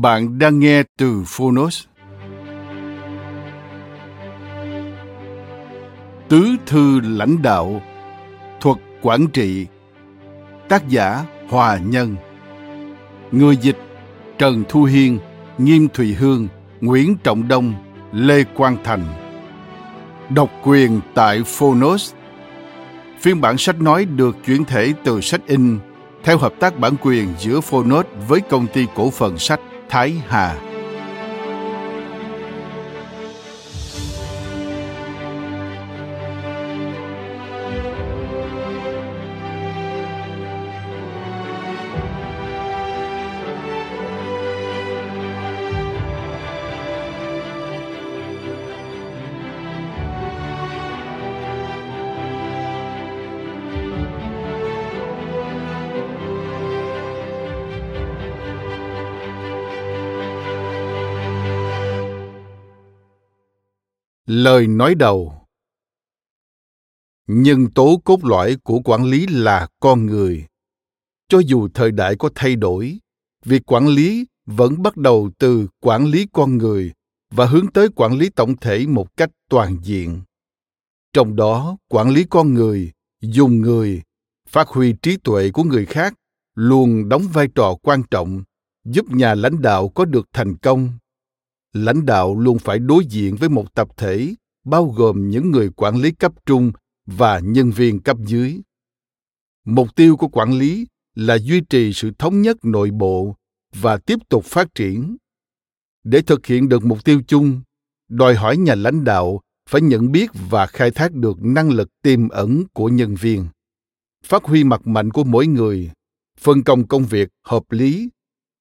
Bạn 0.00 0.38
đang 0.38 0.58
nghe 0.58 0.82
từ 0.96 1.22
Phonos. 1.26 1.84
Tứ 6.28 6.56
thư 6.66 7.00
lãnh 7.00 7.42
đạo, 7.42 7.82
Thuật 8.60 8.76
quản 9.02 9.26
trị, 9.26 9.66
Tác 10.68 10.88
giả 10.88 11.24
Hòa 11.48 11.78
Nhân. 11.86 12.16
Người 13.32 13.56
dịch 13.56 13.76
Trần 14.38 14.64
Thu 14.68 14.84
Hiên, 14.84 15.18
Nghiêm 15.58 15.88
Thùy 15.94 16.14
Hương, 16.14 16.48
Nguyễn 16.80 17.16
Trọng 17.24 17.48
Đông, 17.48 17.74
Lê 18.12 18.44
Quang 18.44 18.76
Thành. 18.84 19.04
Độc 20.30 20.50
quyền 20.64 21.00
tại 21.14 21.42
Phonos. 21.46 22.12
Phiên 23.20 23.40
bản 23.40 23.58
sách 23.58 23.80
nói 23.80 24.04
được 24.04 24.36
chuyển 24.46 24.64
thể 24.64 24.92
từ 25.04 25.20
sách 25.20 25.40
in 25.46 25.78
theo 26.24 26.38
hợp 26.38 26.52
tác 26.60 26.78
bản 26.78 26.94
quyền 27.02 27.28
giữa 27.38 27.60
Phonos 27.60 28.06
với 28.28 28.40
công 28.40 28.66
ty 28.66 28.86
cổ 28.94 29.10
phần 29.10 29.38
sách 29.38 29.60
Thái 29.88 30.22
Hà. 30.28 30.67
Lời 64.28 64.66
nói 64.66 64.94
đầu 64.94 65.34
Nhân 67.26 67.70
tố 67.74 68.00
cốt 68.04 68.24
lõi 68.24 68.56
của 68.62 68.80
quản 68.84 69.04
lý 69.04 69.26
là 69.26 69.68
con 69.80 70.06
người. 70.06 70.46
Cho 71.28 71.38
dù 71.38 71.68
thời 71.74 71.90
đại 71.90 72.16
có 72.16 72.30
thay 72.34 72.56
đổi, 72.56 72.98
việc 73.44 73.72
quản 73.72 73.86
lý 73.86 74.26
vẫn 74.46 74.82
bắt 74.82 74.96
đầu 74.96 75.30
từ 75.38 75.68
quản 75.80 76.06
lý 76.06 76.26
con 76.32 76.58
người 76.58 76.92
và 77.30 77.46
hướng 77.46 77.72
tới 77.72 77.88
quản 77.96 78.18
lý 78.18 78.30
tổng 78.30 78.56
thể 78.56 78.86
một 78.86 79.16
cách 79.16 79.30
toàn 79.50 79.78
diện. 79.82 80.20
Trong 81.12 81.36
đó, 81.36 81.76
quản 81.88 82.10
lý 82.10 82.24
con 82.30 82.54
người, 82.54 82.92
dùng 83.20 83.60
người, 83.60 84.02
phát 84.48 84.68
huy 84.68 84.94
trí 85.02 85.16
tuệ 85.16 85.50
của 85.50 85.64
người 85.64 85.86
khác 85.86 86.14
luôn 86.54 87.08
đóng 87.08 87.22
vai 87.32 87.48
trò 87.54 87.74
quan 87.82 88.02
trọng 88.10 88.42
giúp 88.84 89.06
nhà 89.10 89.34
lãnh 89.34 89.62
đạo 89.62 89.88
có 89.88 90.04
được 90.04 90.26
thành 90.32 90.56
công 90.56 90.92
lãnh 91.72 92.06
đạo 92.06 92.34
luôn 92.34 92.58
phải 92.58 92.78
đối 92.78 93.04
diện 93.06 93.36
với 93.36 93.48
một 93.48 93.74
tập 93.74 93.88
thể, 93.96 94.34
bao 94.64 94.84
gồm 94.84 95.30
những 95.30 95.50
người 95.50 95.70
quản 95.76 95.96
lý 95.96 96.10
cấp 96.10 96.32
trung 96.46 96.72
và 97.06 97.38
nhân 97.38 97.70
viên 97.70 98.00
cấp 98.00 98.16
dưới. 98.26 98.60
Mục 99.64 99.94
tiêu 99.94 100.16
của 100.16 100.28
quản 100.28 100.52
lý 100.52 100.86
là 101.14 101.38
duy 101.38 101.60
trì 101.60 101.92
sự 101.92 102.10
thống 102.18 102.42
nhất 102.42 102.56
nội 102.64 102.90
bộ 102.90 103.34
và 103.74 103.96
tiếp 103.96 104.18
tục 104.28 104.44
phát 104.44 104.74
triển. 104.74 105.16
Để 106.04 106.22
thực 106.22 106.46
hiện 106.46 106.68
được 106.68 106.84
mục 106.84 107.04
tiêu 107.04 107.22
chung, 107.26 107.60
đòi 108.08 108.34
hỏi 108.34 108.56
nhà 108.56 108.74
lãnh 108.74 109.04
đạo 109.04 109.40
phải 109.70 109.80
nhận 109.80 110.12
biết 110.12 110.30
và 110.50 110.66
khai 110.66 110.90
thác 110.90 111.12
được 111.12 111.42
năng 111.42 111.70
lực 111.70 111.88
tiềm 112.02 112.28
ẩn 112.28 112.64
của 112.72 112.88
nhân 112.88 113.14
viên, 113.14 113.46
phát 114.24 114.44
huy 114.44 114.64
mặt 114.64 114.86
mạnh 114.86 115.10
của 115.10 115.24
mỗi 115.24 115.46
người, 115.46 115.90
phân 116.40 116.62
công 116.62 116.88
công 116.88 117.04
việc 117.04 117.28
hợp 117.44 117.72
lý, 117.72 118.08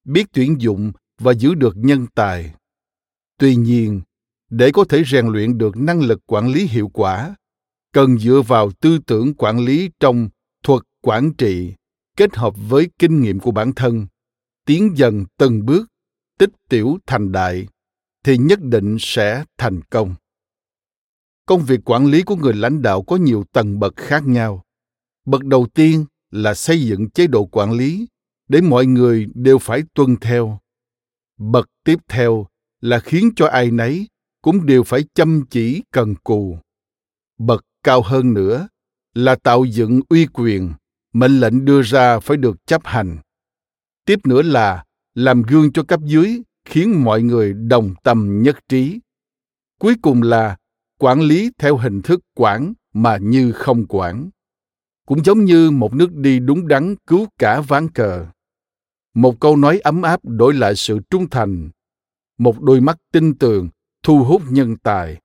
biết 0.05 0.27
tuyển 0.33 0.61
dụng 0.61 0.91
và 1.19 1.31
giữ 1.31 1.53
được 1.53 1.77
nhân 1.77 2.07
tài 2.15 2.53
tuy 3.37 3.55
nhiên, 3.55 4.01
để 4.49 4.71
có 4.71 4.85
thể 4.89 5.03
rèn 5.03 5.27
luyện 5.27 5.57
được 5.57 5.77
năng 5.77 6.01
lực 6.01 6.21
quản 6.25 6.47
lý 6.47 6.67
hiệu 6.67 6.89
quả, 6.93 7.35
cần 7.93 8.19
dựa 8.19 8.41
vào 8.47 8.71
tư 8.71 8.99
tưởng 9.07 9.33
quản 9.33 9.59
lý 9.59 9.89
trong 9.99 10.29
thuật 10.63 10.81
quản 11.01 11.33
trị, 11.33 11.73
kết 12.17 12.35
hợp 12.35 12.53
với 12.69 12.89
kinh 12.99 13.21
nghiệm 13.21 13.39
của 13.39 13.51
bản 13.51 13.73
thân, 13.75 14.07
tiến 14.65 14.97
dần 14.97 15.25
từng 15.37 15.65
bước, 15.65 15.87
tích 16.39 16.49
tiểu 16.69 16.97
thành 17.05 17.31
đại, 17.31 17.67
thì 18.23 18.37
nhất 18.37 18.59
định 18.61 18.97
sẽ 18.99 19.43
thành 19.57 19.81
công. 19.89 20.15
Công 21.45 21.65
việc 21.65 21.79
quản 21.85 22.05
lý 22.05 22.21
của 22.21 22.35
người 22.35 22.53
lãnh 22.53 22.81
đạo 22.81 23.01
có 23.01 23.15
nhiều 23.15 23.43
tầng 23.51 23.79
bậc 23.79 23.95
khác 23.95 24.27
nhau. 24.27 24.63
Bậc 25.25 25.43
đầu 25.43 25.67
tiên 25.73 26.05
là 26.31 26.53
xây 26.53 26.81
dựng 26.81 27.09
chế 27.09 27.27
độ 27.27 27.45
quản 27.45 27.71
lý 27.71 28.07
để 28.47 28.61
mọi 28.61 28.85
người 28.85 29.27
đều 29.33 29.57
phải 29.57 29.83
tuân 29.93 30.15
theo. 30.21 30.59
Bậc 31.37 31.69
tiếp 31.83 31.99
theo 32.07 32.47
là 32.87 32.99
khiến 32.99 33.29
cho 33.35 33.47
ai 33.47 33.71
nấy 33.71 34.07
cũng 34.41 34.65
đều 34.65 34.83
phải 34.83 35.03
chăm 35.13 35.43
chỉ, 35.49 35.83
cần 35.91 36.15
cù. 36.15 36.57
Bậc 37.37 37.65
cao 37.83 38.01
hơn 38.01 38.33
nữa 38.33 38.67
là 39.13 39.35
tạo 39.35 39.65
dựng 39.65 40.01
uy 40.09 40.27
quyền 40.33 40.73
mệnh 41.13 41.39
lệnh 41.39 41.65
đưa 41.65 41.81
ra 41.81 42.19
phải 42.19 42.37
được 42.37 42.67
chấp 42.67 42.81
hành. 42.85 43.17
Tiếp 44.05 44.19
nữa 44.25 44.41
là 44.41 44.85
làm 45.15 45.41
gương 45.41 45.71
cho 45.71 45.83
cấp 45.83 45.99
dưới 46.03 46.41
khiến 46.65 47.03
mọi 47.03 47.21
người 47.21 47.53
đồng 47.53 47.95
tâm 48.03 48.41
nhất 48.41 48.57
trí. 48.69 48.99
Cuối 49.79 49.95
cùng 50.01 50.21
là 50.21 50.57
quản 50.99 51.21
lý 51.21 51.51
theo 51.57 51.77
hình 51.77 52.01
thức 52.01 52.19
quản 52.35 52.73
mà 52.93 53.17
như 53.17 53.51
không 53.51 53.85
quản. 53.89 54.29
Cũng 55.05 55.23
giống 55.23 55.45
như 55.45 55.71
một 55.71 55.93
nước 55.93 56.13
đi 56.13 56.39
đúng 56.39 56.67
đắn 56.67 56.95
cứu 57.07 57.27
cả 57.39 57.61
ván 57.61 57.89
cờ. 57.89 58.25
Một 59.13 59.39
câu 59.39 59.55
nói 59.57 59.79
ấm 59.79 60.01
áp 60.01 60.19
đổi 60.23 60.53
lại 60.53 60.75
sự 60.75 60.99
trung 61.09 61.29
thành 61.29 61.69
một 62.37 62.61
đôi 62.61 62.81
mắt 62.81 62.97
tinh 63.11 63.37
tường, 63.37 63.69
thu 64.03 64.23
hút 64.23 64.41
nhân 64.49 64.77
tài. 64.77 65.21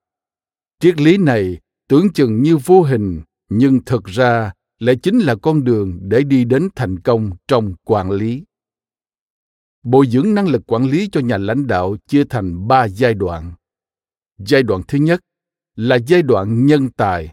Triết 0.80 1.00
lý 1.00 1.16
này 1.16 1.58
tưởng 1.88 2.12
chừng 2.12 2.42
như 2.42 2.56
vô 2.56 2.82
hình, 2.82 3.22
nhưng 3.48 3.84
thực 3.84 4.04
ra 4.04 4.52
lại 4.78 4.96
chính 5.02 5.18
là 5.18 5.34
con 5.42 5.64
đường 5.64 5.98
để 6.02 6.22
đi 6.22 6.44
đến 6.44 6.68
thành 6.74 7.00
công 7.00 7.30
trong 7.48 7.74
quản 7.84 8.10
lý. 8.10 8.44
Bồi 9.82 10.06
dưỡng 10.06 10.34
năng 10.34 10.48
lực 10.48 10.62
quản 10.66 10.84
lý 10.84 11.08
cho 11.12 11.20
nhà 11.20 11.38
lãnh 11.38 11.66
đạo 11.66 11.96
chia 12.06 12.24
thành 12.24 12.68
ba 12.68 12.88
giai 12.88 13.14
đoạn. 13.14 13.52
Giai 14.38 14.62
đoạn 14.62 14.82
thứ 14.88 14.98
nhất 14.98 15.20
là 15.76 15.98
giai 16.06 16.22
đoạn 16.22 16.66
nhân 16.66 16.88
tài, 16.90 17.32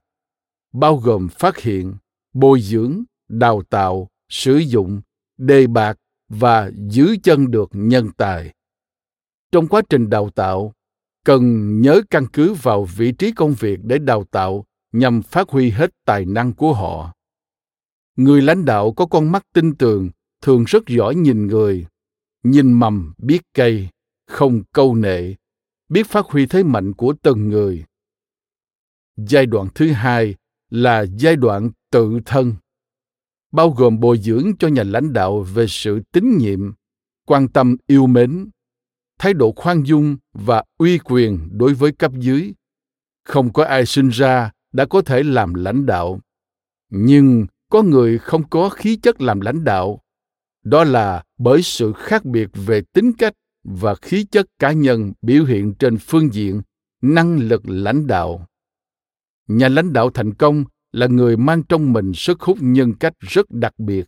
bao 0.74 0.98
gồm 0.98 1.28
phát 1.30 1.58
hiện, 1.58 1.94
bồi 2.34 2.62
dưỡng, 2.62 3.04
đào 3.28 3.62
tạo, 3.70 4.08
sử 4.30 4.58
dụng, 4.58 5.02
đề 5.38 5.68
bạt 5.68 5.98
và 6.30 6.72
giữ 6.90 7.16
chân 7.24 7.52
được 7.52 7.70
nhân 7.74 8.10
tài 8.18 8.54
trong 9.52 9.68
quá 9.68 9.82
trình 9.90 10.10
đào 10.10 10.30
tạo, 10.30 10.74
cần 11.26 11.82
nhớ 11.82 12.02
căn 12.10 12.28
cứ 12.34 12.54
vào 12.54 12.84
vị 12.84 13.12
trí 13.12 13.32
công 13.32 13.54
việc 13.54 13.80
để 13.84 13.98
đào 13.98 14.24
tạo 14.32 14.66
nhằm 14.92 15.22
phát 15.22 15.50
huy 15.50 15.70
hết 15.70 15.92
tài 16.06 16.26
năng 16.26 16.54
của 16.54 16.74
họ. 16.74 17.14
Người 18.16 18.42
lãnh 18.42 18.66
đạo 18.66 18.92
có 18.92 19.06
con 19.06 19.32
mắt 19.32 19.46
tinh 19.54 19.76
tường 19.76 20.10
thường 20.42 20.64
rất 20.68 20.84
giỏi 20.88 21.16
nhìn 21.16 21.48
người, 21.48 21.86
nhìn 22.44 22.74
mầm, 22.74 23.14
biết 23.18 23.42
cây, 23.54 23.88
không 24.28 24.64
câu 24.74 24.96
nệ, 24.96 25.36
biết 25.90 26.08
phát 26.08 26.26
huy 26.26 26.46
thế 26.46 26.64
mạnh 26.64 26.94
của 26.94 27.14
từng 27.22 27.50
người. 27.50 27.86
Giai 29.18 29.46
đoạn 29.46 29.68
thứ 29.76 29.92
hai 29.92 30.36
là 30.70 31.06
giai 31.18 31.36
đoạn 31.36 31.72
tự 31.92 32.20
thân, 32.26 32.56
bao 33.52 33.70
gồm 33.70 34.00
bồi 34.00 34.18
dưỡng 34.18 34.52
cho 34.60 34.68
nhà 34.68 34.84
lãnh 34.84 35.14
đạo 35.14 35.42
về 35.42 35.66
sự 35.70 36.02
tín 36.12 36.38
nhiệm, 36.38 36.72
quan 37.26 37.48
tâm 37.48 37.76
yêu 37.88 38.08
mến 38.08 38.50
thái 39.20 39.34
độ 39.34 39.54
khoan 39.56 39.84
dung 39.84 40.18
và 40.34 40.64
uy 40.78 40.98
quyền 40.98 41.50
đối 41.52 41.74
với 41.74 41.92
cấp 41.92 42.12
dưới. 42.14 42.54
Không 43.24 43.54
có 43.54 43.64
ai 43.64 43.86
sinh 43.86 44.10
ra 44.10 44.52
đã 44.72 44.86
có 44.86 45.02
thể 45.02 45.24
làm 45.24 45.54
lãnh 45.54 45.86
đạo. 45.86 46.20
Nhưng 46.90 47.48
có 47.70 47.82
người 47.82 48.18
không 48.18 48.50
có 48.50 48.70
khí 48.70 48.96
chất 48.96 49.22
làm 49.22 49.42
lãnh 49.42 49.64
đạo. 49.64 50.02
Đó 50.64 50.84
là 50.84 51.24
bởi 51.38 51.62
sự 51.62 51.94
khác 51.94 52.26
biệt 52.26 52.50
về 52.54 52.82
tính 52.94 53.14
cách 53.14 53.34
và 53.64 53.96
khí 53.96 54.26
chất 54.32 54.46
cá 54.60 54.72
nhân 54.72 55.14
biểu 55.22 55.46
hiện 55.46 55.74
trên 55.74 55.98
phương 55.98 56.34
diện 56.34 56.62
năng 57.02 57.38
lực 57.38 57.62
lãnh 57.66 58.08
đạo. 58.08 58.48
Nhà 59.48 59.68
lãnh 59.70 59.94
đạo 59.94 60.10
thành 60.10 60.34
công 60.34 60.66
là 60.92 61.08
người 61.08 61.38
mang 61.38 61.64
trong 61.64 61.94
mình 61.94 62.12
sức 62.14 62.42
hút 62.42 62.58
nhân 62.62 62.94
cách 62.94 63.14
rất 63.20 63.46
đặc 63.50 63.74
biệt. 63.78 64.06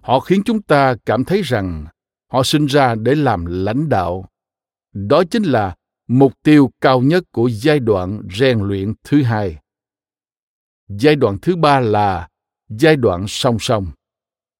Họ 0.00 0.20
khiến 0.20 0.42
chúng 0.44 0.62
ta 0.62 0.96
cảm 1.06 1.24
thấy 1.24 1.42
rằng 1.42 1.86
họ 2.28 2.42
sinh 2.42 2.66
ra 2.66 2.94
để 2.94 3.14
làm 3.14 3.46
lãnh 3.46 3.88
đạo. 3.88 4.28
Đó 4.92 5.22
chính 5.30 5.42
là 5.42 5.76
mục 6.08 6.32
tiêu 6.42 6.70
cao 6.80 7.00
nhất 7.00 7.24
của 7.32 7.48
giai 7.48 7.78
đoạn 7.78 8.22
rèn 8.38 8.60
luyện 8.60 8.94
thứ 9.04 9.22
hai. 9.22 9.58
Giai 10.88 11.16
đoạn 11.16 11.38
thứ 11.42 11.56
ba 11.56 11.80
là 11.80 12.28
giai 12.68 12.96
đoạn 12.96 13.24
song 13.28 13.56
song, 13.60 13.86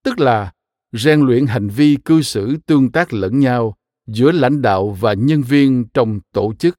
tức 0.03 0.19
là 0.19 0.51
rèn 0.91 1.19
luyện 1.19 1.45
hành 1.45 1.67
vi 1.67 1.97
cư 2.05 2.21
xử 2.21 2.57
tương 2.65 2.91
tác 2.91 3.13
lẫn 3.13 3.39
nhau 3.39 3.75
giữa 4.07 4.31
lãnh 4.31 4.61
đạo 4.61 4.97
và 4.99 5.13
nhân 5.13 5.41
viên 5.41 5.85
trong 5.93 6.19
tổ 6.33 6.53
chức, 6.59 6.75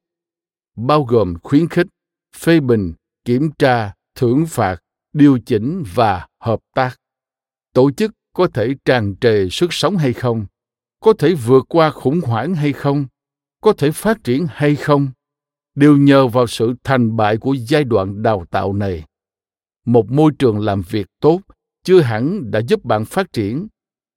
bao 0.76 1.04
gồm 1.04 1.34
khuyến 1.42 1.68
khích, 1.68 1.86
phê 2.36 2.60
bình, 2.60 2.94
kiểm 3.24 3.50
tra, 3.58 3.92
thưởng 4.14 4.46
phạt, 4.46 4.76
điều 5.12 5.38
chỉnh 5.46 5.84
và 5.94 6.28
hợp 6.40 6.60
tác. 6.74 6.96
Tổ 7.74 7.90
chức 7.90 8.12
có 8.32 8.48
thể 8.54 8.74
tràn 8.84 9.14
trề 9.20 9.48
sức 9.50 9.72
sống 9.72 9.96
hay 9.96 10.12
không? 10.12 10.46
Có 11.00 11.12
thể 11.12 11.34
vượt 11.34 11.64
qua 11.68 11.90
khủng 11.90 12.20
hoảng 12.20 12.54
hay 12.54 12.72
không, 12.72 13.06
có 13.60 13.72
thể 13.72 13.90
phát 13.90 14.24
triển 14.24 14.46
hay 14.50 14.76
không, 14.76 15.08
đều 15.74 15.96
nhờ 15.96 16.26
vào 16.26 16.46
sự 16.46 16.74
thành 16.84 17.16
bại 17.16 17.36
của 17.36 17.54
giai 17.54 17.84
đoạn 17.84 18.22
đào 18.22 18.44
tạo 18.50 18.72
này. 18.72 19.04
Một 19.84 20.10
môi 20.10 20.32
trường 20.38 20.58
làm 20.60 20.82
việc 20.82 21.06
tốt 21.20 21.40
chưa 21.84 22.00
hẳn 22.00 22.50
đã 22.50 22.60
giúp 22.68 22.84
bạn 22.84 23.04
phát 23.04 23.32
triển, 23.32 23.68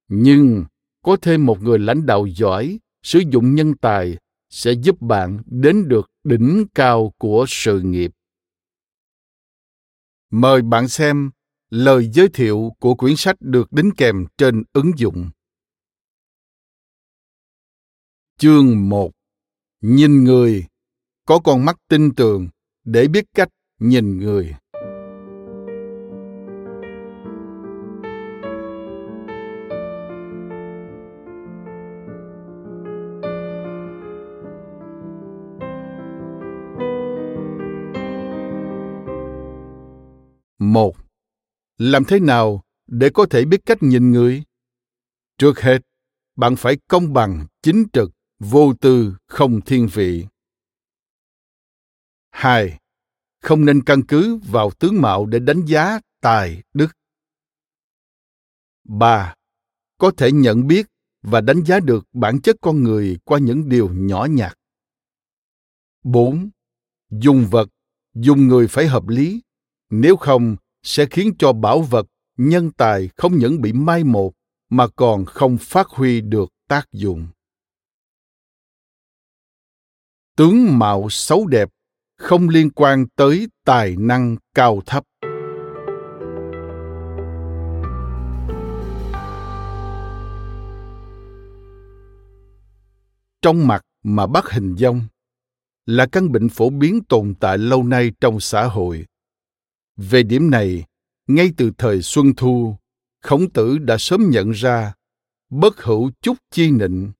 nhưng 0.08 0.64
có 1.02 1.16
thêm 1.22 1.46
một 1.46 1.62
người 1.62 1.78
lãnh 1.78 2.06
đạo 2.06 2.26
giỏi, 2.26 2.78
sử 3.02 3.22
dụng 3.30 3.54
nhân 3.54 3.74
tài 3.76 4.16
sẽ 4.50 4.72
giúp 4.72 5.00
bạn 5.00 5.42
đến 5.46 5.88
được 5.88 6.10
đỉnh 6.24 6.64
cao 6.74 7.12
của 7.18 7.44
sự 7.48 7.80
nghiệp. 7.80 8.10
Mời 10.30 10.62
bạn 10.62 10.88
xem 10.88 11.30
lời 11.70 12.10
giới 12.12 12.28
thiệu 12.28 12.72
của 12.78 12.94
quyển 12.94 13.16
sách 13.16 13.36
được 13.40 13.72
đính 13.72 13.90
kèm 13.96 14.26
trên 14.38 14.62
ứng 14.72 14.90
dụng 14.96 15.30
chương 18.38 18.88
1 18.88 19.10
nhìn 19.80 20.24
người. 20.24 20.66
Có 21.26 21.38
con 21.38 21.64
mắt 21.64 21.76
tin 21.88 22.14
tưởng 22.14 22.48
để 22.84 23.08
biết 23.08 23.24
cách 23.34 23.48
nhìn 23.78 24.18
người. 24.18 24.54
Một. 40.58 40.92
Làm 41.78 42.04
thế 42.04 42.20
nào 42.20 42.62
để 42.86 43.10
có 43.14 43.26
thể 43.30 43.44
biết 43.44 43.60
cách 43.66 43.78
nhìn 43.80 44.10
người? 44.10 44.42
Trước 45.38 45.60
hết, 45.60 45.78
bạn 46.36 46.56
phải 46.56 46.76
công 46.88 47.12
bằng, 47.12 47.46
chính 47.62 47.84
trực 47.92 48.10
vô 48.50 48.72
tư 48.80 49.16
không 49.26 49.60
thiên 49.60 49.88
vị. 49.92 50.26
Hai, 52.30 52.78
không 53.42 53.64
nên 53.64 53.84
căn 53.84 54.02
cứ 54.08 54.36
vào 54.36 54.70
tướng 54.70 55.00
mạo 55.00 55.26
để 55.26 55.38
đánh 55.38 55.64
giá 55.66 56.00
tài 56.20 56.62
đức. 56.74 56.96
Ba, 58.84 59.34
có 59.98 60.10
thể 60.16 60.32
nhận 60.32 60.66
biết 60.66 60.86
và 61.22 61.40
đánh 61.40 61.64
giá 61.64 61.80
được 61.80 62.06
bản 62.12 62.40
chất 62.40 62.56
con 62.60 62.82
người 62.82 63.18
qua 63.24 63.38
những 63.38 63.68
điều 63.68 63.90
nhỏ 63.92 64.26
nhặt. 64.30 64.58
Bốn, 66.02 66.50
dùng 67.10 67.46
vật, 67.50 67.68
dùng 68.14 68.48
người 68.48 68.68
phải 68.68 68.86
hợp 68.86 69.08
lý. 69.08 69.42
Nếu 69.90 70.16
không, 70.16 70.56
sẽ 70.82 71.06
khiến 71.10 71.34
cho 71.38 71.52
bảo 71.52 71.82
vật, 71.82 72.06
nhân 72.36 72.70
tài 72.70 73.08
không 73.16 73.38
những 73.38 73.60
bị 73.60 73.72
mai 73.72 74.04
một 74.04 74.32
mà 74.68 74.86
còn 74.96 75.24
không 75.24 75.58
phát 75.58 75.88
huy 75.88 76.20
được 76.20 76.52
tác 76.68 76.92
dụng 76.92 77.28
tướng 80.36 80.78
mạo 80.78 81.06
xấu 81.10 81.46
đẹp, 81.46 81.68
không 82.18 82.48
liên 82.48 82.70
quan 82.70 83.06
tới 83.16 83.48
tài 83.64 83.96
năng 83.98 84.36
cao 84.54 84.80
thấp. 84.86 85.04
Trong 93.42 93.66
mặt 93.66 93.82
mà 94.02 94.26
bắt 94.26 94.50
hình 94.50 94.76
dong 94.76 95.00
là 95.86 96.06
căn 96.06 96.32
bệnh 96.32 96.48
phổ 96.48 96.70
biến 96.70 97.00
tồn 97.08 97.34
tại 97.40 97.58
lâu 97.58 97.84
nay 97.84 98.12
trong 98.20 98.40
xã 98.40 98.64
hội. 98.66 99.06
Về 99.96 100.22
điểm 100.22 100.50
này, 100.50 100.84
ngay 101.26 101.50
từ 101.56 101.70
thời 101.78 102.02
xuân 102.02 102.32
thu, 102.36 102.76
khổng 103.22 103.50
tử 103.50 103.78
đã 103.78 103.96
sớm 103.98 104.30
nhận 104.30 104.50
ra 104.50 104.94
bất 105.50 105.82
hữu 105.82 106.10
chúc 106.20 106.36
chi 106.50 106.70
nịnh, 106.70 107.12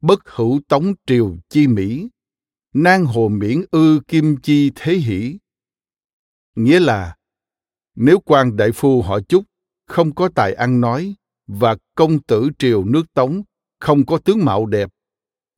bất 0.00 0.20
hữu 0.24 0.60
tống 0.68 0.92
triều 1.06 1.36
chi 1.48 1.66
mỹ 1.66 2.08
nan 2.72 3.04
hồ 3.04 3.28
miễn 3.28 3.64
ư 3.70 4.00
kim 4.08 4.36
chi 4.36 4.70
thế 4.74 4.94
hỷ. 4.94 5.38
Nghĩa 6.54 6.80
là, 6.80 7.16
nếu 7.94 8.20
quan 8.20 8.56
đại 8.56 8.72
phu 8.72 9.02
họ 9.02 9.20
chúc, 9.20 9.44
không 9.86 10.14
có 10.14 10.28
tài 10.34 10.54
ăn 10.54 10.80
nói, 10.80 11.14
và 11.46 11.76
công 11.94 12.22
tử 12.22 12.50
triều 12.58 12.84
nước 12.84 13.14
tống, 13.14 13.42
không 13.80 14.06
có 14.06 14.18
tướng 14.18 14.44
mạo 14.44 14.66
đẹp, 14.66 14.90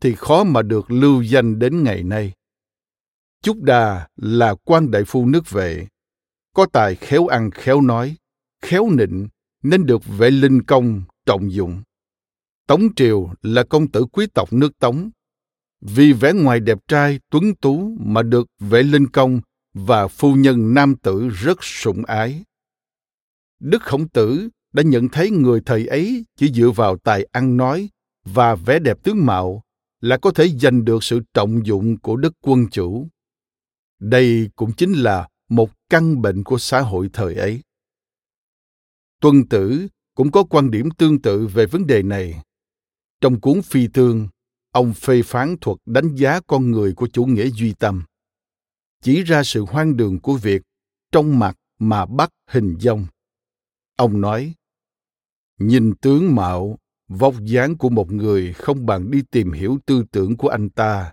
thì 0.01 0.15
khó 0.15 0.45
mà 0.45 0.63
được 0.63 0.91
lưu 0.91 1.23
danh 1.23 1.59
đến 1.59 1.83
ngày 1.83 2.03
nay. 2.03 2.33
Chúc 3.43 3.63
đà 3.63 4.09
là 4.17 4.55
quan 4.65 4.91
đại 4.91 5.05
phu 5.05 5.27
nước 5.27 5.51
vệ. 5.51 5.87
Có 6.55 6.67
tài 6.73 6.95
khéo 6.95 7.27
ăn 7.27 7.51
khéo 7.51 7.81
nói, 7.81 8.17
khéo 8.63 8.91
nịnh, 8.91 9.29
nên 9.63 9.87
được 9.87 10.03
vệ 10.19 10.31
linh 10.31 10.63
công 10.63 11.03
trọng 11.27 11.53
dụng. 11.53 11.83
Tống 12.67 12.95
triều 12.97 13.31
là 13.43 13.65
công 13.65 13.91
tử 13.91 14.05
quý 14.13 14.27
tộc 14.35 14.53
nước 14.53 14.79
tống 14.79 15.11
vì 15.85 16.13
vẻ 16.13 16.33
ngoài 16.33 16.61
đẹp 16.61 16.79
trai, 16.89 17.21
tuấn 17.31 17.55
tú 17.55 17.97
mà 18.01 18.23
được 18.23 18.49
vệ 18.59 18.83
linh 18.83 19.09
công 19.09 19.41
và 19.75 20.09
phu 20.09 20.35
nhân 20.35 20.75
nam 20.75 20.97
tử 20.97 21.29
rất 21.29 21.59
sủng 21.65 22.05
ái. 22.05 22.45
Đức 23.61 23.83
khổng 23.83 24.09
tử 24.09 24.49
đã 24.73 24.83
nhận 24.83 25.09
thấy 25.09 25.31
người 25.31 25.61
thầy 25.67 25.87
ấy 25.87 26.25
chỉ 26.37 26.53
dựa 26.53 26.71
vào 26.71 26.97
tài 26.97 27.27
ăn 27.33 27.57
nói 27.57 27.89
và 28.25 28.55
vẻ 28.55 28.79
đẹp 28.79 29.03
tướng 29.03 29.27
mạo 29.27 29.63
là 30.01 30.17
có 30.17 30.31
thể 30.31 30.49
giành 30.49 30.85
được 30.85 31.05
sự 31.05 31.21
trọng 31.35 31.67
dụng 31.67 31.99
của 31.99 32.17
đức 32.17 32.35
quân 32.41 32.67
chủ. 32.71 33.09
Đây 34.01 34.51
cũng 34.57 34.73
chính 34.73 34.93
là 34.93 35.29
một 35.49 35.71
căn 35.89 36.23
bệnh 36.23 36.45
của 36.45 36.59
xã 36.59 36.81
hội 36.81 37.11
thời 37.13 37.35
ấy. 37.35 37.63
Tuân 39.21 39.49
tử 39.49 39.87
cũng 40.15 40.31
có 40.31 40.45
quan 40.45 40.71
điểm 40.71 40.91
tương 40.91 41.23
tự 41.23 41.47
về 41.47 41.67
vấn 41.67 41.87
đề 41.87 42.03
này. 42.03 42.43
Trong 43.21 43.41
cuốn 43.41 43.63
phi 43.63 43.87
tương 43.89 44.29
ông 44.75 44.95
phê 44.95 45.23
phán 45.23 45.57
thuật 45.61 45.79
đánh 45.87 46.15
giá 46.15 46.41
con 46.47 46.71
người 46.71 46.95
của 46.95 47.09
chủ 47.13 47.25
nghĩa 47.25 47.51
duy 47.51 47.75
tâm. 47.79 48.05
Chỉ 49.03 49.23
ra 49.23 49.43
sự 49.43 49.65
hoang 49.65 49.97
đường 49.97 50.21
của 50.21 50.35
việc 50.35 50.63
trong 51.13 51.39
mặt 51.39 51.57
mà 51.79 52.07
bắt 52.07 52.31
hình 52.51 52.77
dong. 52.81 53.07
Ông 53.97 54.21
nói, 54.21 54.55
nhìn 55.59 55.95
tướng 55.95 56.35
mạo, 56.35 56.79
vóc 57.09 57.35
dáng 57.45 57.79
của 57.79 57.89
một 57.89 58.13
người 58.13 58.53
không 58.53 58.87
bằng 58.87 59.11
đi 59.11 59.23
tìm 59.31 59.53
hiểu 59.53 59.79
tư 59.87 60.05
tưởng 60.11 60.37
của 60.37 60.49
anh 60.49 60.71
ta. 60.71 61.13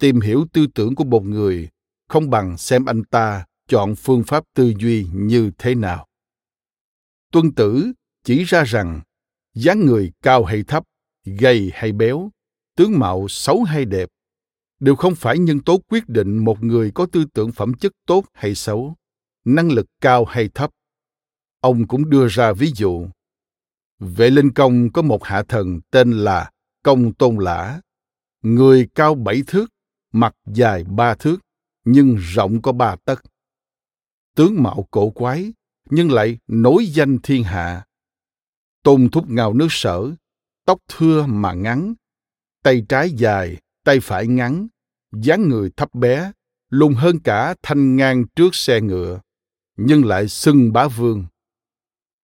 Tìm 0.00 0.20
hiểu 0.20 0.46
tư 0.52 0.66
tưởng 0.74 0.94
của 0.94 1.04
một 1.04 1.24
người 1.24 1.68
không 2.08 2.30
bằng 2.30 2.58
xem 2.58 2.84
anh 2.84 3.04
ta 3.04 3.44
chọn 3.68 3.94
phương 3.94 4.24
pháp 4.24 4.44
tư 4.54 4.72
duy 4.78 5.06
như 5.12 5.50
thế 5.58 5.74
nào. 5.74 6.06
Tuân 7.32 7.52
tử 7.52 7.92
chỉ 8.24 8.44
ra 8.44 8.64
rằng, 8.64 9.00
dáng 9.54 9.86
người 9.86 10.12
cao 10.22 10.44
hay 10.44 10.62
thấp, 10.62 10.84
gầy 11.24 11.70
hay 11.74 11.92
béo 11.92 12.30
tướng 12.76 12.98
mạo 12.98 13.28
xấu 13.28 13.62
hay 13.62 13.84
đẹp 13.84 14.08
đều 14.80 14.96
không 14.96 15.14
phải 15.14 15.38
nhân 15.38 15.60
tố 15.60 15.80
quyết 15.88 16.08
định 16.08 16.38
một 16.38 16.62
người 16.62 16.90
có 16.94 17.06
tư 17.06 17.24
tưởng 17.24 17.52
phẩm 17.52 17.74
chất 17.74 17.92
tốt 18.06 18.24
hay 18.32 18.54
xấu 18.54 18.94
năng 19.44 19.70
lực 19.72 19.86
cao 20.00 20.24
hay 20.24 20.48
thấp. 20.54 20.70
Ông 21.60 21.86
cũng 21.86 22.10
đưa 22.10 22.28
ra 22.28 22.52
ví 22.52 22.72
dụ. 22.76 23.08
Vệ 23.98 24.30
linh 24.30 24.52
công 24.52 24.92
có 24.92 25.02
một 25.02 25.24
hạ 25.24 25.42
thần 25.48 25.80
tên 25.90 26.12
là 26.12 26.50
công 26.82 27.12
tôn 27.12 27.36
lã. 27.36 27.80
Người 28.42 28.88
cao 28.94 29.14
bảy 29.14 29.42
thước 29.46 29.66
mặt 30.12 30.36
dài 30.46 30.84
ba 30.84 31.14
thước 31.14 31.36
nhưng 31.84 32.16
rộng 32.16 32.62
có 32.62 32.72
ba 32.72 32.96
tấc. 33.04 33.22
Tướng 34.36 34.62
mạo 34.62 34.88
cổ 34.90 35.10
quái 35.10 35.52
nhưng 35.90 36.12
lại 36.12 36.38
nổi 36.46 36.86
danh 36.86 37.18
thiên 37.22 37.44
hạ. 37.44 37.84
Tôn 38.82 39.08
thúc 39.12 39.30
ngào 39.30 39.54
nước 39.54 39.68
sở, 39.70 40.10
tóc 40.64 40.78
thưa 40.88 41.26
mà 41.26 41.52
ngắn, 41.52 41.94
tay 42.64 42.84
trái 42.88 43.10
dài, 43.10 43.56
tay 43.84 44.00
phải 44.00 44.26
ngắn, 44.26 44.68
dáng 45.12 45.48
người 45.48 45.70
thấp 45.76 45.94
bé, 45.94 46.32
lùn 46.70 46.94
hơn 46.94 47.18
cả 47.18 47.54
thanh 47.62 47.96
ngang 47.96 48.24
trước 48.36 48.54
xe 48.54 48.80
ngựa, 48.80 49.20
nhưng 49.76 50.04
lại 50.04 50.28
xưng 50.28 50.72
bá 50.72 50.88
vương. 50.88 51.24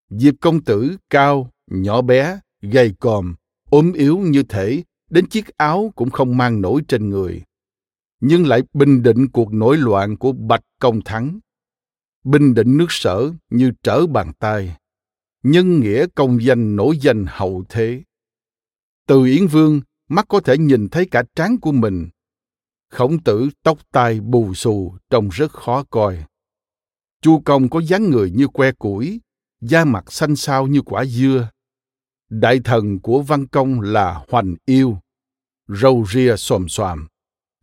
Diệp 0.10 0.34
công 0.42 0.64
tử 0.64 0.98
cao, 1.10 1.52
nhỏ 1.72 2.02
bé, 2.02 2.40
gầy 2.62 2.94
còm, 3.00 3.36
ốm 3.70 3.94
yếu 3.94 4.18
như 4.18 4.44
thể 4.44 4.84
đến 5.10 5.28
chiếc 5.28 5.58
áo 5.58 5.94
cũng 5.96 6.10
không 6.10 6.38
mang 6.38 6.62
nổi 6.62 6.82
trên 6.88 7.10
người 7.10 7.44
nhưng 8.20 8.48
lại 8.48 8.62
bình 8.74 9.04
định 9.04 9.28
cuộc 9.28 9.54
nổi 9.54 9.78
loạn 9.78 10.18
của 10.18 10.32
bạch 10.32 10.64
công 10.80 11.02
thắng 11.02 11.40
bình 12.24 12.54
định 12.54 12.78
nước 12.78 12.88
sở 12.90 13.32
như 13.50 13.72
trở 13.84 14.08
bàn 14.08 14.32
tay 14.40 14.78
nhân 15.44 15.80
nghĩa 15.80 16.06
công 16.16 16.44
danh 16.44 16.76
nổi 16.76 16.98
danh 16.98 17.26
hậu 17.28 17.64
thế 17.70 18.04
từ 19.08 19.26
yến 19.26 19.48
vương 19.48 19.82
mắt 20.08 20.26
có 20.30 20.40
thể 20.40 20.58
nhìn 20.58 20.90
thấy 20.90 21.08
cả 21.12 21.24
trán 21.36 21.60
của 21.60 21.72
mình. 21.72 22.10
Khổng 22.90 23.24
tử 23.24 23.50
tóc 23.64 23.78
tai 23.92 24.20
bù 24.20 24.54
xù 24.54 24.96
trông 25.10 25.30
rất 25.30 25.52
khó 25.52 25.84
coi. 25.84 26.24
Chu 27.22 27.42
công 27.46 27.70
có 27.70 27.80
dáng 27.80 28.10
người 28.10 28.32
như 28.32 28.48
que 28.48 28.72
củi 28.72 29.22
da 29.62 29.86
mặt 29.86 30.12
xanh 30.12 30.36
xao 30.36 30.68
như 30.68 30.82
quả 30.82 31.06
dưa. 31.06 31.50
Đại 32.30 32.60
thần 32.64 33.00
của 33.00 33.22
văn 33.22 33.48
công 33.48 33.82
là 33.82 34.26
hoành 34.30 34.56
yêu. 34.66 34.98
Râu 35.68 36.06
ria 36.14 36.36
xòm 36.38 36.70
xòm, 36.70 37.08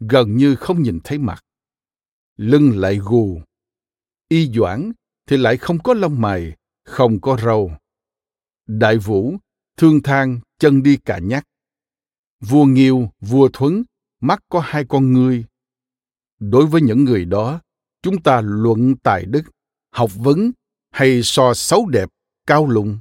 gần 0.00 0.36
như 0.36 0.56
không 0.56 0.82
nhìn 0.82 0.98
thấy 1.04 1.18
mặt. 1.18 1.44
Lưng 2.36 2.78
lại 2.78 2.96
gù. 2.96 3.40
Y 4.28 4.50
doãn 4.52 4.92
thì 5.26 5.36
lại 5.36 5.56
không 5.56 5.78
có 5.78 5.94
lông 5.94 6.20
mày 6.20 6.56
không 6.84 7.20
có 7.20 7.36
râu. 7.44 7.72
Đại 8.66 8.98
vũ 8.98 9.36
thương 9.76 10.02
thang 10.02 10.40
chân 10.58 10.82
đi 10.82 10.96
cả 10.96 11.18
nhắc 11.18 11.46
vua 12.48 12.64
nghiêu, 12.64 13.10
vua 13.20 13.48
thuấn, 13.52 13.82
mắt 14.20 14.40
có 14.48 14.60
hai 14.60 14.84
con 14.88 15.12
ngươi. 15.12 15.44
Đối 16.40 16.66
với 16.66 16.82
những 16.82 17.04
người 17.04 17.24
đó, 17.24 17.60
chúng 18.02 18.22
ta 18.22 18.40
luận 18.44 18.96
tài 18.96 19.24
đức, 19.24 19.42
học 19.90 20.10
vấn, 20.14 20.52
hay 20.90 21.22
so 21.22 21.54
xấu 21.54 21.86
đẹp, 21.86 22.08
cao 22.46 22.66
lùng 22.66 22.98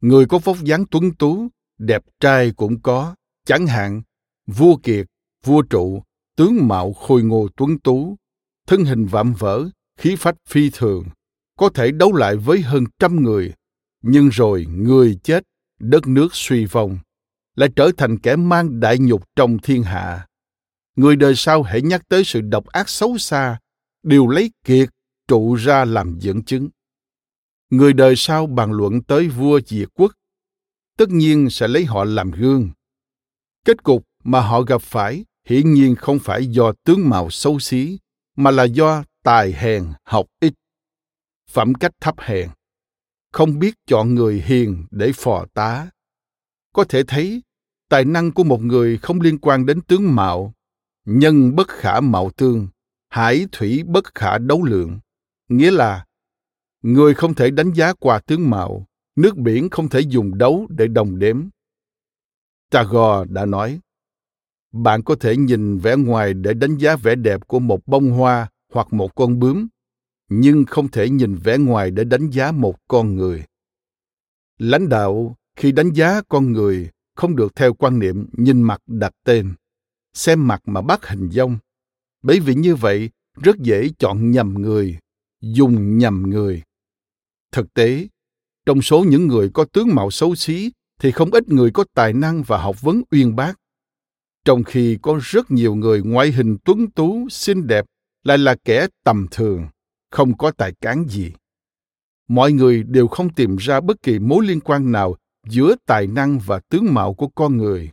người 0.00 0.26
có 0.26 0.38
vóc 0.38 0.56
dáng 0.64 0.84
tuấn 0.90 1.14
tú, 1.14 1.48
đẹp 1.78 2.02
trai 2.20 2.52
cũng 2.56 2.80
có, 2.80 3.14
chẳng 3.46 3.66
hạn, 3.66 4.02
vua 4.46 4.76
kiệt, 4.76 5.06
vua 5.44 5.62
trụ, 5.62 6.02
tướng 6.36 6.68
mạo 6.68 6.92
khôi 6.92 7.22
ngô 7.22 7.48
tuấn 7.56 7.78
tú, 7.78 8.16
thân 8.66 8.84
hình 8.84 9.06
vạm 9.06 9.34
vỡ, 9.38 9.68
khí 9.98 10.16
phách 10.18 10.36
phi 10.48 10.70
thường, 10.72 11.04
có 11.56 11.68
thể 11.68 11.90
đấu 11.90 12.12
lại 12.12 12.36
với 12.36 12.60
hơn 12.60 12.84
trăm 12.98 13.22
người. 13.22 13.52
Nhưng 14.02 14.28
rồi 14.28 14.66
người 14.70 15.18
chết, 15.22 15.44
đất 15.78 16.06
nước 16.06 16.28
suy 16.32 16.64
vong 16.64 16.98
lại 17.54 17.68
trở 17.76 17.90
thành 17.96 18.18
kẻ 18.18 18.36
mang 18.36 18.80
đại 18.80 18.98
nhục 18.98 19.24
trong 19.36 19.58
thiên 19.58 19.82
hạ. 19.82 20.26
Người 20.96 21.16
đời 21.16 21.34
sau 21.36 21.62
hãy 21.62 21.82
nhắc 21.82 22.02
tới 22.08 22.24
sự 22.24 22.40
độc 22.40 22.66
ác 22.66 22.88
xấu 22.88 23.18
xa, 23.18 23.58
đều 24.02 24.28
lấy 24.28 24.50
kiệt 24.64 24.88
trụ 25.28 25.54
ra 25.54 25.84
làm 25.84 26.18
dẫn 26.18 26.42
chứng. 26.42 26.68
Người 27.70 27.92
đời 27.92 28.16
sau 28.16 28.46
bàn 28.46 28.72
luận 28.72 29.02
tới 29.02 29.28
vua 29.28 29.60
diệt 29.66 29.88
quốc, 29.94 30.12
tất 30.96 31.08
nhiên 31.08 31.50
sẽ 31.50 31.68
lấy 31.68 31.84
họ 31.84 32.04
làm 32.04 32.30
gương. 32.30 32.70
Kết 33.64 33.82
cục 33.82 34.04
mà 34.24 34.40
họ 34.40 34.62
gặp 34.62 34.82
phải 34.82 35.24
hiển 35.44 35.72
nhiên 35.72 35.94
không 35.94 36.18
phải 36.18 36.46
do 36.46 36.72
tướng 36.84 37.08
mạo 37.08 37.30
xấu 37.30 37.58
xí, 37.58 37.98
mà 38.36 38.50
là 38.50 38.64
do 38.64 39.04
tài 39.22 39.52
hèn 39.52 39.84
học 40.04 40.26
ít, 40.40 40.54
phẩm 41.50 41.74
cách 41.74 41.92
thấp 42.00 42.14
hèn, 42.18 42.48
không 43.32 43.58
biết 43.58 43.74
chọn 43.86 44.14
người 44.14 44.42
hiền 44.46 44.86
để 44.90 45.12
phò 45.14 45.46
tá 45.54 45.90
có 46.72 46.84
thể 46.84 47.02
thấy, 47.02 47.42
tài 47.88 48.04
năng 48.04 48.32
của 48.32 48.44
một 48.44 48.62
người 48.62 48.98
không 48.98 49.20
liên 49.20 49.38
quan 49.38 49.66
đến 49.66 49.80
tướng 49.80 50.14
mạo, 50.14 50.54
nhân 51.04 51.56
bất 51.56 51.68
khả 51.68 52.00
mạo 52.00 52.30
tương, 52.36 52.68
hải 53.08 53.46
thủy 53.52 53.82
bất 53.86 54.14
khả 54.14 54.38
đấu 54.38 54.64
lượng. 54.64 54.98
Nghĩa 55.48 55.70
là, 55.70 56.04
người 56.82 57.14
không 57.14 57.34
thể 57.34 57.50
đánh 57.50 57.72
giá 57.72 57.92
qua 57.92 58.20
tướng 58.26 58.50
mạo, 58.50 58.86
nước 59.16 59.36
biển 59.36 59.70
không 59.70 59.88
thể 59.88 60.00
dùng 60.00 60.38
đấu 60.38 60.66
để 60.70 60.86
đồng 60.86 61.18
đếm. 61.18 61.48
Tagore 62.70 63.24
đã 63.28 63.46
nói, 63.46 63.80
bạn 64.72 65.02
có 65.02 65.16
thể 65.20 65.36
nhìn 65.36 65.78
vẻ 65.78 65.96
ngoài 65.96 66.34
để 66.34 66.54
đánh 66.54 66.78
giá 66.78 66.96
vẻ 66.96 67.14
đẹp 67.14 67.40
của 67.46 67.58
một 67.58 67.86
bông 67.86 68.10
hoa 68.10 68.48
hoặc 68.72 68.92
một 68.92 69.14
con 69.14 69.38
bướm, 69.38 69.68
nhưng 70.28 70.64
không 70.64 70.88
thể 70.88 71.10
nhìn 71.10 71.36
vẻ 71.36 71.58
ngoài 71.58 71.90
để 71.90 72.04
đánh 72.04 72.30
giá 72.30 72.52
một 72.52 72.76
con 72.88 73.16
người. 73.16 73.44
Lãnh 74.58 74.88
đạo 74.88 75.36
khi 75.60 75.72
đánh 75.72 75.92
giá 75.92 76.22
con 76.28 76.52
người 76.52 76.90
không 77.16 77.36
được 77.36 77.54
theo 77.56 77.74
quan 77.74 77.98
niệm 77.98 78.26
nhìn 78.32 78.62
mặt 78.62 78.80
đặt 78.86 79.12
tên, 79.24 79.54
xem 80.14 80.48
mặt 80.48 80.62
mà 80.64 80.82
bắt 80.82 81.06
hình 81.06 81.30
dong. 81.30 81.58
Bởi 82.22 82.40
vì 82.40 82.54
như 82.54 82.74
vậy, 82.74 83.10
rất 83.42 83.56
dễ 83.58 83.88
chọn 83.98 84.30
nhầm 84.30 84.54
người, 84.54 84.98
dùng 85.40 85.98
nhầm 85.98 86.22
người. 86.26 86.62
Thực 87.52 87.74
tế, 87.74 88.08
trong 88.66 88.82
số 88.82 89.04
những 89.04 89.26
người 89.26 89.50
có 89.54 89.64
tướng 89.64 89.94
mạo 89.94 90.10
xấu 90.10 90.34
xí 90.34 90.70
thì 91.00 91.12
không 91.12 91.30
ít 91.30 91.48
người 91.48 91.70
có 91.70 91.84
tài 91.94 92.12
năng 92.12 92.42
và 92.42 92.62
học 92.62 92.82
vấn 92.82 93.02
uyên 93.10 93.36
bác. 93.36 93.54
Trong 94.44 94.64
khi 94.64 94.98
có 95.02 95.20
rất 95.22 95.50
nhiều 95.50 95.74
người 95.74 96.02
ngoại 96.02 96.32
hình 96.32 96.56
tuấn 96.64 96.90
tú, 96.90 97.28
xinh 97.30 97.66
đẹp, 97.66 97.84
lại 98.24 98.38
là 98.38 98.56
kẻ 98.64 98.86
tầm 99.04 99.26
thường, 99.30 99.66
không 100.10 100.38
có 100.38 100.50
tài 100.50 100.72
cán 100.80 101.08
gì. 101.08 101.32
Mọi 102.28 102.52
người 102.52 102.82
đều 102.82 103.08
không 103.08 103.34
tìm 103.34 103.56
ra 103.56 103.80
bất 103.80 104.02
kỳ 104.02 104.18
mối 104.18 104.46
liên 104.46 104.60
quan 104.60 104.92
nào 104.92 105.16
giữa 105.50 105.74
tài 105.86 106.06
năng 106.06 106.38
và 106.38 106.60
tướng 106.68 106.94
mạo 106.94 107.14
của 107.14 107.28
con 107.28 107.56
người. 107.56 107.90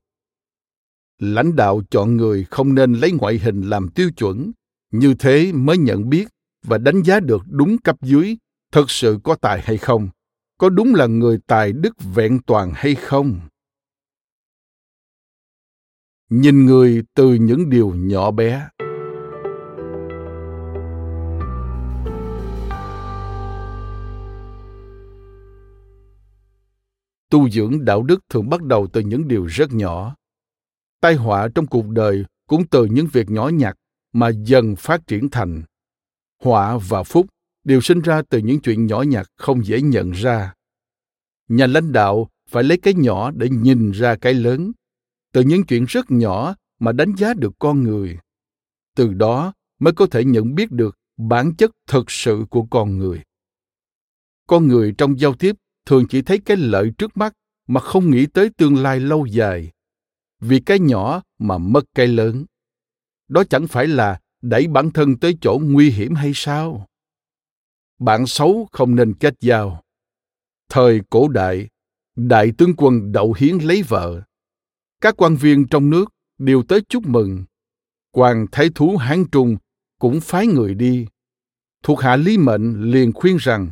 Lãnh 1.20 1.56
đạo 1.56 1.82
chọn 1.90 2.18
người 2.18 2.44
không 2.44 2.76
nên 2.76 2.94
lấy 2.94 3.12
ngoại 3.12 3.38
hình 3.38 3.62
làm 3.62 3.90
tiêu 3.90 4.10
chuẩn, 4.18 4.52
như 4.92 5.14
thế 5.20 5.52
mới 5.52 5.78
nhận 5.78 6.10
biết 6.10 6.28
và 6.64 6.78
đánh 6.78 7.04
giá 7.04 7.20
được 7.20 7.42
đúng 7.48 7.78
cấp 7.78 7.96
dưới 8.02 8.38
thật 8.72 8.92
sự 8.92 9.20
có 9.24 9.36
tài 9.36 9.62
hay 9.62 9.78
không, 9.78 10.10
có 10.58 10.70
đúng 10.70 10.96
là 10.96 11.06
người 11.06 11.40
tài 11.48 11.72
đức 11.72 11.96
vẹn 12.16 12.40
toàn 12.46 12.72
hay 12.76 12.96
không. 12.96 13.40
Nhìn 16.30 16.66
người 16.66 17.04
từ 17.14 17.34
những 17.34 17.70
điều 17.70 17.94
nhỏ 17.96 18.32
bé. 18.32 18.70
Tu 27.30 27.50
dưỡng 27.50 27.86
đạo 27.86 28.04
đức 28.04 28.20
thường 28.30 28.50
bắt 28.50 28.64
đầu 28.64 28.88
từ 28.94 29.02
những 29.02 29.28
điều 29.28 29.46
rất 29.46 29.74
nhỏ. 29.74 30.16
Tai 31.02 31.16
họa 31.16 31.48
trong 31.56 31.68
cuộc 31.68 31.88
đời 31.88 32.26
cũng 32.48 32.68
từ 32.68 32.86
những 32.86 33.08
việc 33.14 33.30
nhỏ 33.30 33.48
nhặt 33.48 33.76
mà 34.14 34.30
dần 34.30 34.76
phát 34.76 35.08
triển 35.08 35.30
thành. 35.30 35.64
Họa 36.44 36.78
và 36.88 37.04
phúc 37.04 37.26
đều 37.64 37.82
sinh 37.82 38.02
ra 38.02 38.22
từ 38.30 38.38
những 38.38 38.60
chuyện 38.60 38.86
nhỏ 38.86 39.02
nhặt 39.02 39.28
không 39.36 39.66
dễ 39.66 39.82
nhận 39.82 40.12
ra. 40.12 40.54
Nhà 41.48 41.68
lãnh 41.68 41.92
đạo 41.92 42.30
phải 42.50 42.64
lấy 42.64 42.78
cái 42.78 42.94
nhỏ 42.94 43.32
để 43.32 43.50
nhìn 43.50 43.92
ra 43.92 44.16
cái 44.16 44.34
lớn, 44.34 44.72
từ 45.34 45.42
những 45.42 45.66
chuyện 45.66 45.86
rất 45.86 46.12
nhỏ 46.12 46.56
mà 46.80 46.92
đánh 46.92 47.16
giá 47.16 47.34
được 47.34 47.54
con 47.60 47.84
người. 47.84 48.18
Từ 48.96 49.14
đó 49.14 49.54
mới 49.80 49.94
có 49.94 50.08
thể 50.12 50.24
nhận 50.24 50.56
biết 50.56 50.72
được 50.72 50.98
bản 51.18 51.56
chất 51.56 51.72
thực 51.88 52.12
sự 52.12 52.46
của 52.50 52.64
con 52.70 52.98
người. 52.98 53.22
Con 54.48 54.68
người 54.68 54.96
trong 54.98 55.20
giao 55.20 55.34
tiếp 55.34 55.56
thường 55.88 56.08
chỉ 56.10 56.22
thấy 56.22 56.40
cái 56.40 56.58
lợi 56.58 56.92
trước 56.98 57.18
mắt 57.18 57.34
mà 57.68 57.82
không 57.82 58.12
nghĩ 58.12 58.26
tới 58.26 58.50
tương 58.58 58.78
lai 58.78 59.00
lâu 59.00 59.26
dài. 59.26 59.72
Vì 60.40 60.60
cái 60.60 60.80
nhỏ 60.80 61.22
mà 61.40 61.58
mất 61.58 61.86
cái 61.96 62.08
lớn. 62.08 62.46
Đó 63.28 63.44
chẳng 63.50 63.68
phải 63.68 63.88
là 63.88 64.20
đẩy 64.42 64.68
bản 64.68 64.92
thân 64.92 65.18
tới 65.18 65.38
chỗ 65.42 65.60
nguy 65.64 65.90
hiểm 65.90 66.16
hay 66.16 66.32
sao? 66.36 66.88
Bạn 68.00 68.28
xấu 68.28 68.68
không 68.72 68.96
nên 68.96 69.14
kết 69.14 69.34
giao. 69.40 69.84
Thời 70.70 71.02
cổ 71.10 71.28
đại 71.28 71.68
đại 72.16 72.52
tướng 72.58 72.74
quân 72.78 73.12
đậu 73.12 73.34
hiến 73.38 73.58
lấy 73.58 73.84
vợ. 73.84 74.22
Các 75.02 75.14
quan 75.18 75.36
viên 75.36 75.68
trong 75.68 75.90
nước 75.90 76.06
đều 76.38 76.64
tới 76.64 76.82
chúc 76.90 77.08
mừng. 77.08 77.44
Quan 78.12 78.46
thái 78.52 78.70
thú 78.76 78.98
hán 78.98 79.26
trung 79.32 79.58
cũng 80.00 80.22
phái 80.22 80.48
người 80.48 80.76
đi. 80.76 81.08
Thuộc 81.84 82.00
hạ 82.00 82.16
lý 82.16 82.38
mệnh 82.38 82.92
liền 82.92 83.14
khuyên 83.14 83.38
rằng 83.38 83.72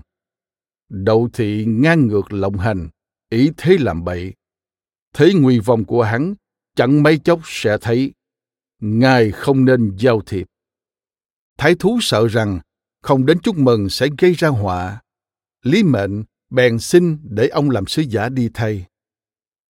đậu 1.03 1.29
thị 1.33 1.65
ngang 1.67 2.07
ngược 2.07 2.33
lộng 2.33 2.57
hành, 2.57 2.89
ý 3.29 3.51
thế 3.57 3.77
làm 3.79 4.03
bậy. 4.03 4.33
Thế 5.13 5.33
nguy 5.33 5.59
vong 5.59 5.85
của 5.85 6.03
hắn, 6.03 6.35
chẳng 6.75 7.03
mấy 7.03 7.17
chốc 7.17 7.39
sẽ 7.43 7.77
thấy. 7.81 8.13
Ngài 8.81 9.31
không 9.31 9.65
nên 9.65 9.95
giao 9.97 10.21
thiệp. 10.21 10.47
Thái 11.57 11.75
thú 11.75 11.99
sợ 12.01 12.27
rằng 12.27 12.59
không 13.01 13.25
đến 13.25 13.39
chúc 13.39 13.57
mừng 13.57 13.89
sẽ 13.89 14.07
gây 14.17 14.33
ra 14.33 14.47
họa. 14.47 15.01
Lý 15.63 15.83
mệnh 15.83 16.23
bèn 16.49 16.79
xin 16.79 17.17
để 17.23 17.47
ông 17.47 17.69
làm 17.69 17.85
sứ 17.85 18.01
giả 18.01 18.29
đi 18.29 18.49
thay. 18.53 18.85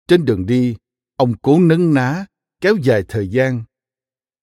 Trên 0.08 0.26
đường 0.26 0.46
đi, 0.46 0.76
ông 1.16 1.34
cố 1.42 1.60
nấn 1.60 1.94
ná, 1.94 2.26
kéo 2.62 2.76
dài 2.76 3.04
thời 3.08 3.28
gian. 3.28 3.64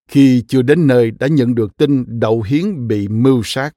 Khi 0.09 0.45
chưa 0.49 0.62
đến 0.62 0.87
nơi 0.87 1.11
đã 1.11 1.26
nhận 1.26 1.54
được 1.54 1.76
tin 1.76 2.04
đậu 2.21 2.42
hiến 2.42 2.88
bị 2.88 3.09
mưu 3.09 3.42
sát. 3.45 3.73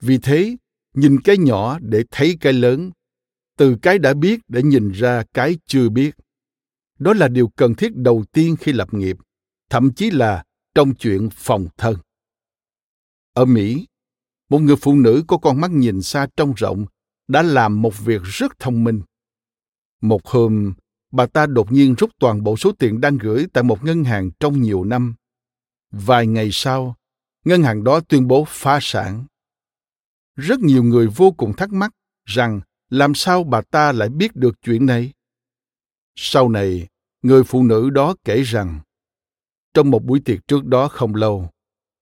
Vì 0.00 0.18
thế 0.18 0.56
nhìn 0.96 1.20
cái 1.20 1.38
nhỏ 1.38 1.78
để 1.82 2.04
thấy 2.10 2.36
cái 2.40 2.52
lớn, 2.52 2.90
từ 3.56 3.76
cái 3.82 3.98
đã 3.98 4.14
biết 4.14 4.40
để 4.48 4.62
nhìn 4.62 4.92
ra 4.92 5.24
cái 5.34 5.58
chưa 5.66 5.88
biết. 5.88 6.16
Đó 6.98 7.14
là 7.14 7.28
điều 7.28 7.48
cần 7.48 7.74
thiết 7.74 7.96
đầu 7.96 8.24
tiên 8.32 8.56
khi 8.60 8.72
lập 8.72 8.94
nghiệp, 8.94 9.16
thậm 9.70 9.92
chí 9.92 10.10
là 10.10 10.44
trong 10.74 10.94
chuyện 10.94 11.28
phòng 11.32 11.66
thân. 11.76 11.96
Ở 13.32 13.44
mỹ, 13.44 13.86
một 14.48 14.58
người 14.58 14.76
phụ 14.76 14.94
nữ 14.94 15.24
có 15.28 15.38
con 15.38 15.60
mắt 15.60 15.70
nhìn 15.70 16.02
xa 16.02 16.26
trông 16.36 16.52
rộng 16.56 16.86
đã 17.28 17.42
làm 17.42 17.82
một 17.82 17.98
việc 18.04 18.22
rất 18.24 18.58
thông 18.58 18.84
minh. 18.84 19.02
Một 20.00 20.26
hôm, 20.26 20.72
bà 21.12 21.26
ta 21.26 21.46
đột 21.46 21.72
nhiên 21.72 21.94
rút 21.94 22.10
toàn 22.18 22.42
bộ 22.42 22.56
số 22.56 22.72
tiền 22.78 23.00
đang 23.00 23.18
gửi 23.18 23.46
tại 23.52 23.64
một 23.64 23.84
ngân 23.84 24.04
hàng 24.04 24.30
trong 24.40 24.62
nhiều 24.62 24.84
năm. 24.84 25.14
Vài 25.90 26.26
ngày 26.26 26.48
sau, 26.52 26.94
ngân 27.44 27.62
hàng 27.62 27.84
đó 27.84 28.00
tuyên 28.00 28.28
bố 28.28 28.44
phá 28.48 28.78
sản 28.82 29.24
rất 30.36 30.60
nhiều 30.60 30.82
người 30.82 31.06
vô 31.06 31.30
cùng 31.30 31.52
thắc 31.52 31.72
mắc 31.72 31.92
rằng 32.24 32.60
làm 32.90 33.14
sao 33.14 33.44
bà 33.44 33.60
ta 33.60 33.92
lại 33.92 34.08
biết 34.08 34.36
được 34.36 34.62
chuyện 34.62 34.86
này? 34.86 35.12
Sau 36.16 36.48
này, 36.48 36.88
người 37.22 37.44
phụ 37.44 37.62
nữ 37.62 37.90
đó 37.90 38.14
kể 38.24 38.42
rằng, 38.42 38.80
trong 39.74 39.90
một 39.90 40.04
buổi 40.04 40.20
tiệc 40.20 40.46
trước 40.48 40.64
đó 40.64 40.88
không 40.88 41.14
lâu, 41.14 41.50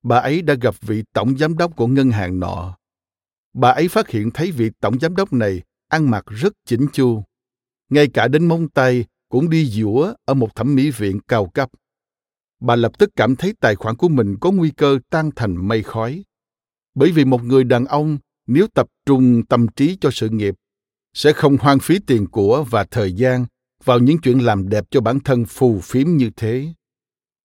bà 0.03 0.17
ấy 0.17 0.43
đã 0.43 0.55
gặp 0.55 0.75
vị 0.81 1.05
tổng 1.13 1.39
giám 1.39 1.57
đốc 1.57 1.77
của 1.77 1.87
ngân 1.87 2.11
hàng 2.11 2.41
nọ. 2.41 2.77
Bà 3.53 3.71
ấy 3.71 3.89
phát 3.89 4.09
hiện 4.09 4.31
thấy 4.31 4.51
vị 4.51 4.71
tổng 4.81 4.99
giám 4.99 5.17
đốc 5.17 5.33
này 5.33 5.63
ăn 5.89 6.11
mặc 6.11 6.25
rất 6.27 6.53
chỉnh 6.65 6.87
chu, 6.93 7.23
ngay 7.91 8.09
cả 8.09 8.29
đến 8.29 8.47
móng 8.47 8.69
tay 8.69 9.05
cũng 9.29 9.51
đi 9.51 9.67
dũa 9.67 10.15
ở 10.25 10.35
một 10.35 10.55
thẩm 10.55 10.75
mỹ 10.75 10.91
viện 10.91 11.21
cao 11.29 11.47
cấp. 11.47 11.71
Bà 12.61 12.77
lập 12.77 12.99
tức 12.99 13.11
cảm 13.17 13.37
thấy 13.37 13.55
tài 13.61 13.77
khoản 13.77 13.97
của 13.97 14.09
mình 14.09 14.37
có 14.41 14.51
nguy 14.51 14.71
cơ 14.71 14.99
tan 15.11 15.31
thành 15.37 15.69
mây 15.69 15.83
khói. 15.83 16.25
Bởi 16.95 17.13
vì 17.13 17.25
một 17.25 17.43
người 17.43 17.65
đàn 17.65 17.85
ông 17.85 18.19
nếu 18.47 18.67
tập 18.75 18.87
trung 19.07 19.47
tâm 19.47 19.67
trí 19.69 19.97
cho 20.01 20.11
sự 20.13 20.29
nghiệp, 20.29 20.55
sẽ 21.15 21.33
không 21.33 21.57
hoang 21.57 21.79
phí 21.79 21.99
tiền 22.07 22.27
của 22.27 22.65
và 22.71 22.85
thời 22.85 23.13
gian 23.13 23.47
vào 23.85 23.99
những 23.99 24.19
chuyện 24.19 24.39
làm 24.39 24.69
đẹp 24.69 24.85
cho 24.91 25.01
bản 25.01 25.21
thân 25.21 25.45
phù 25.45 25.81
phiếm 25.81 26.09
như 26.09 26.31
thế. 26.37 26.67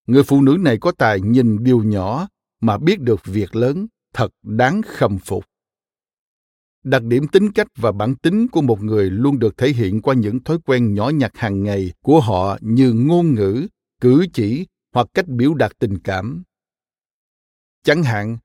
Người 0.07 0.23
phụ 0.23 0.41
nữ 0.41 0.57
này 0.59 0.77
có 0.81 0.91
tài 0.91 1.21
nhìn 1.21 1.63
điều 1.63 1.83
nhỏ 1.83 2.27
mà 2.61 2.77
biết 2.77 2.99
được 2.99 3.25
việc 3.25 3.55
lớn, 3.55 3.87
thật 4.13 4.31
đáng 4.43 4.81
khâm 4.81 5.17
phục. 5.17 5.45
Đặc 6.83 7.03
điểm 7.03 7.27
tính 7.27 7.51
cách 7.51 7.67
và 7.75 7.91
bản 7.91 8.15
tính 8.15 8.47
của 8.47 8.61
một 8.61 8.83
người 8.83 9.09
luôn 9.09 9.39
được 9.39 9.57
thể 9.57 9.69
hiện 9.69 10.01
qua 10.01 10.13
những 10.13 10.43
thói 10.43 10.57
quen 10.65 10.93
nhỏ 10.93 11.09
nhặt 11.09 11.31
hàng 11.35 11.63
ngày 11.63 11.93
của 12.01 12.19
họ 12.19 12.57
như 12.61 12.93
ngôn 12.93 13.33
ngữ, 13.33 13.67
cử 14.01 14.25
chỉ 14.33 14.67
hoặc 14.93 15.07
cách 15.13 15.27
biểu 15.27 15.53
đạt 15.53 15.71
tình 15.79 15.99
cảm. 15.99 16.43
Chẳng 17.83 18.03
hạn, 18.03 18.37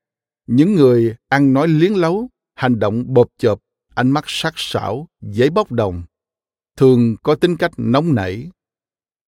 những 0.46 0.74
người 0.74 1.16
ăn 1.28 1.52
nói 1.52 1.68
liến 1.68 1.92
lấu 1.92 2.28
hành 2.54 2.78
động 2.78 3.04
bộp 3.06 3.26
chộp, 3.38 3.60
ánh 3.94 4.10
mắt 4.10 4.24
sắc 4.26 4.54
sảo 4.56 5.08
dễ 5.20 5.50
bốc 5.50 5.72
đồng. 5.72 6.02
Thường 6.76 7.16
có 7.22 7.34
tính 7.34 7.56
cách 7.56 7.72
nóng 7.76 8.14
nảy. 8.14 8.50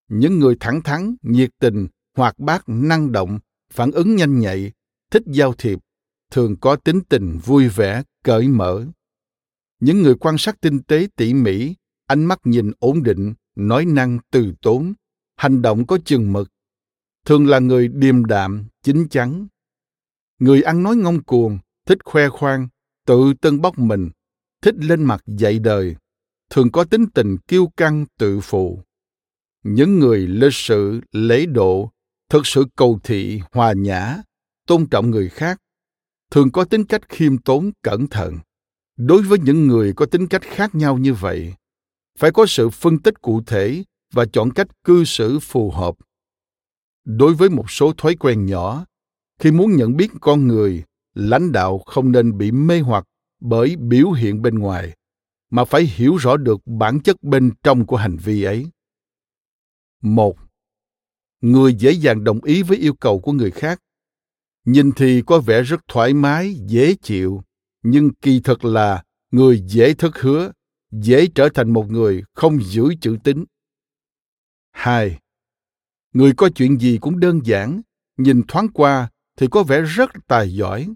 Những 0.09 0.38
người 0.38 0.56
thẳng 0.61 0.83
thắn, 0.83 1.16
nhiệt 1.23 1.50
tình, 1.61 1.87
hoạt 2.16 2.38
bát, 2.38 2.62
năng 2.66 3.12
động, 3.12 3.38
phản 3.73 3.90
ứng 3.90 4.16
nhanh 4.16 4.38
nhạy, 4.38 4.73
thích 5.11 5.23
giao 5.26 5.52
thiệp, 5.52 5.78
thường 6.30 6.56
có 6.61 6.76
tính 6.76 7.00
tình 7.09 7.38
vui 7.45 7.68
vẻ, 7.68 8.02
cởi 8.25 8.49
mở. 8.49 8.87
Những 9.80 10.02
người 10.02 10.14
quan 10.14 10.38
sát 10.38 10.61
tinh 10.61 10.83
tế 10.83 11.09
tỉ 11.16 11.35
mỉ, 11.35 11.75
ánh 12.06 12.25
mắt 12.25 12.40
nhìn 12.45 12.73
ổn 12.78 13.02
định, 13.02 13.35
nói 13.56 13.85
năng 13.85 14.18
từ 14.30 14.54
tốn, 14.62 14.92
hành 15.37 15.62
động 15.62 15.87
có 15.87 15.99
chừng 16.04 16.33
mực. 16.33 16.49
Thường 17.25 17.47
là 17.47 17.58
người 17.58 17.89
điềm 17.89 18.25
đạm, 18.25 18.65
chín 18.82 19.08
chắn. 19.08 19.47
Người 20.39 20.62
ăn 20.62 20.82
nói 20.82 20.97
ngông 20.97 21.23
cuồng, 21.23 21.58
thích 21.86 21.99
khoe 22.04 22.28
khoang 22.28 22.69
tự 23.06 23.34
tân 23.40 23.60
bốc 23.60 23.78
mình, 23.78 24.10
thích 24.62 24.75
lên 24.78 25.04
mặt 25.04 25.21
dạy 25.26 25.58
đời, 25.58 25.97
thường 26.50 26.73
có 26.73 26.84
tính 26.84 27.06
tình 27.14 27.38
kiêu 27.38 27.71
căng 27.76 28.06
tự 28.19 28.40
phụ. 28.40 28.82
Những 29.64 29.99
người 29.99 30.19
lịch 30.26 30.54
sự, 30.54 31.00
lễ 31.12 31.47
độ, 31.47 31.90
thực 32.30 32.47
sự 32.47 32.64
cầu 32.76 32.99
thị, 33.02 33.40
hòa 33.52 33.73
nhã, 33.73 34.16
tôn 34.66 34.86
trọng 34.86 35.10
người 35.10 35.28
khác, 35.28 35.60
thường 36.30 36.52
có 36.52 36.64
tính 36.64 36.84
cách 36.84 37.08
khiêm 37.08 37.38
tốn, 37.38 37.71
cẩn 37.82 38.06
thận. 38.06 38.38
Đối 38.97 39.23
với 39.23 39.38
những 39.38 39.66
người 39.66 39.92
có 39.97 40.06
tính 40.06 40.26
cách 40.26 40.42
khác 40.42 40.75
nhau 40.75 40.99
như 40.99 41.14
vậy, 41.14 41.54
phải 42.19 42.30
có 42.32 42.47
sự 42.47 42.71
phân 42.71 42.99
tích 42.99 43.23
cụ 43.23 43.42
thể 43.47 43.84
và 44.12 44.25
chọn 44.32 44.50
cách 44.50 44.84
cư 44.84 45.04
xử 45.04 45.38
phù 45.38 45.71
hợp. 45.71 45.95
Đối 47.04 47.34
với 47.34 47.50
một 47.50 47.71
số 47.71 47.92
thói 47.97 48.14
quen 48.14 48.47
nhỏ, 48.47 48.86
khi 49.38 49.50
muốn 49.50 49.76
nhận 49.76 49.97
biết 49.97 50.10
con 50.21 50.47
người 50.47 50.84
lãnh 51.17 51.52
đạo 51.52 51.79
không 51.79 52.13
nên 52.13 52.39
bị 52.39 52.50
mê 52.50 52.81
hoặc 52.81 53.05
bởi 53.41 53.76
biểu 53.76 54.11
hiện 54.11 54.43
bên 54.43 54.59
ngoài, 54.59 54.97
mà 55.50 55.65
phải 55.65 55.83
hiểu 55.83 56.17
rõ 56.17 56.37
được 56.37 56.61
bản 56.67 57.00
chất 57.00 57.23
bên 57.23 57.50
trong 57.63 57.87
của 57.87 57.97
hành 57.97 58.17
vi 58.17 58.43
ấy. 58.43 58.67
Một, 60.02 60.37
người 61.41 61.75
dễ 61.75 61.91
dàng 61.91 62.25
đồng 62.25 62.45
ý 62.45 62.63
với 62.63 62.79
yêu 62.79 62.95
cầu 62.95 63.21
của 63.21 63.33
người 63.33 63.50
khác. 63.50 63.81
Nhìn 64.65 64.93
thì 64.93 65.23
có 65.26 65.39
vẻ 65.39 65.63
rất 65.63 65.81
thoải 65.89 66.15
mái, 66.15 66.55
dễ 66.55 66.95
chịu, 67.02 67.43
nhưng 67.83 68.15
kỳ 68.15 68.41
thực 68.41 68.65
là 68.65 69.05
người 69.31 69.63
dễ 69.67 69.95
thất 69.95 70.19
hứa, 70.19 70.52
dễ 70.91 71.26
trở 71.35 71.49
thành 71.55 71.73
một 71.73 71.91
người 71.91 72.23
không 72.35 72.63
giữ 72.63 72.95
chữ 73.00 73.17
tín. 73.25 73.45
Hai, 74.71 75.19
người 76.13 76.33
có 76.37 76.49
chuyện 76.55 76.81
gì 76.81 76.99
cũng 77.00 77.21
đơn 77.21 77.41
giản, 77.45 77.81
nhìn 78.17 78.43
thoáng 78.49 78.69
qua 78.69 79.11
thì 79.37 79.47
có 79.50 79.63
vẻ 79.63 79.81
rất 79.81 80.11
tài 80.26 80.55
giỏi 80.55 80.89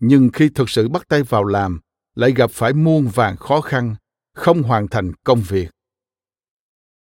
nhưng 0.00 0.30
khi 0.32 0.48
thực 0.48 0.70
sự 0.70 0.88
bắt 0.88 1.08
tay 1.08 1.22
vào 1.22 1.44
làm, 1.44 1.80
lại 2.14 2.32
gặp 2.32 2.50
phải 2.50 2.72
muôn 2.72 3.08
vàng 3.14 3.36
khó 3.36 3.60
khăn, 3.60 3.96
không 4.34 4.62
hoàn 4.62 4.88
thành 4.88 5.12
công 5.24 5.42
việc. 5.48 5.70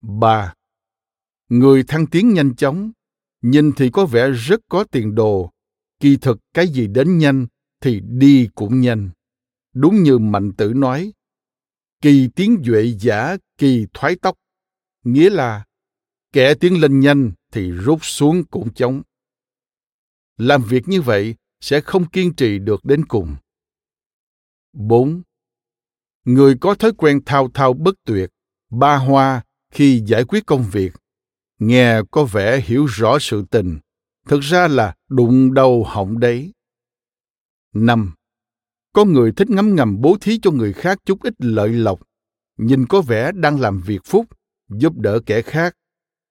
Ba, 0.02 0.54
người 1.50 1.84
thăng 1.84 2.08
tiến 2.08 2.34
nhanh 2.34 2.56
chóng, 2.56 2.92
nhìn 3.42 3.72
thì 3.72 3.90
có 3.90 4.06
vẻ 4.06 4.30
rất 4.32 4.60
có 4.70 4.84
tiền 4.84 5.16
đồ. 5.16 5.50
Kỳ 6.00 6.18
thực 6.18 6.40
cái 6.54 6.68
gì 6.68 6.88
đến 6.88 7.18
nhanh 7.18 7.48
thì 7.82 8.02
đi 8.04 8.50
cũng 8.56 8.82
nhanh. 8.82 9.10
Đúng 9.74 10.04
như 10.04 10.18
mạnh 10.18 10.52
tử 10.58 10.74
nói, 10.74 11.14
kỳ 12.02 12.30
tiến 12.36 12.62
duệ 12.66 12.94
giả, 13.00 13.38
kỳ 13.58 13.88
thoái 13.94 14.16
tóc. 14.22 14.36
Nghĩa 15.04 15.30
là, 15.30 15.66
kẻ 16.32 16.54
tiến 16.54 16.82
lên 16.82 17.00
nhanh 17.00 17.32
thì 17.52 17.72
rút 17.72 18.00
xuống 18.06 18.44
cũng 18.46 18.74
chóng 18.74 19.02
làm 20.38 20.64
việc 20.64 20.88
như 20.88 21.02
vậy 21.02 21.36
sẽ 21.64 21.82
không 21.82 22.10
kiên 22.10 22.34
trì 22.34 22.60
được 22.60 22.86
đến 22.86 23.06
cùng 23.06 23.36
4. 24.74 25.22
Người 26.26 26.56
có 26.62 26.76
thói 26.76 26.94
quen 26.98 27.20
thao 27.26 27.50
thao 27.54 27.74
bất 27.74 27.96
tuyệt, 28.06 28.30
ba 28.72 28.98
hoa 28.98 29.44
khi 29.72 30.04
giải 30.06 30.24
quyết 30.24 30.46
công 30.46 30.66
việc, 30.72 30.94
nghe 31.60 32.02
có 32.12 32.26
vẻ 32.26 32.62
hiểu 32.62 32.86
rõ 32.86 33.18
sự 33.20 33.46
tình, 33.52 33.80
thực 34.28 34.40
ra 34.40 34.68
là 34.68 34.96
đụng 35.10 35.54
đầu 35.54 35.84
họng 35.84 36.20
đấy. 36.20 36.52
5. 37.74 38.14
Có 38.94 39.06
người 39.06 39.32
thích 39.32 39.50
ngấm 39.50 39.76
ngầm 39.76 40.02
bố 40.02 40.18
thí 40.22 40.40
cho 40.42 40.52
người 40.52 40.74
khác 40.74 40.98
chút 41.06 41.24
ít 41.24 41.34
lợi 41.38 41.70
lộc, 41.70 42.02
nhìn 42.58 42.86
có 42.88 43.02
vẻ 43.02 43.32
đang 43.32 43.60
làm 43.60 43.82
việc 43.82 44.02
phúc, 44.06 44.26
giúp 44.70 44.94
đỡ 44.98 45.20
kẻ 45.26 45.42
khác, 45.42 45.76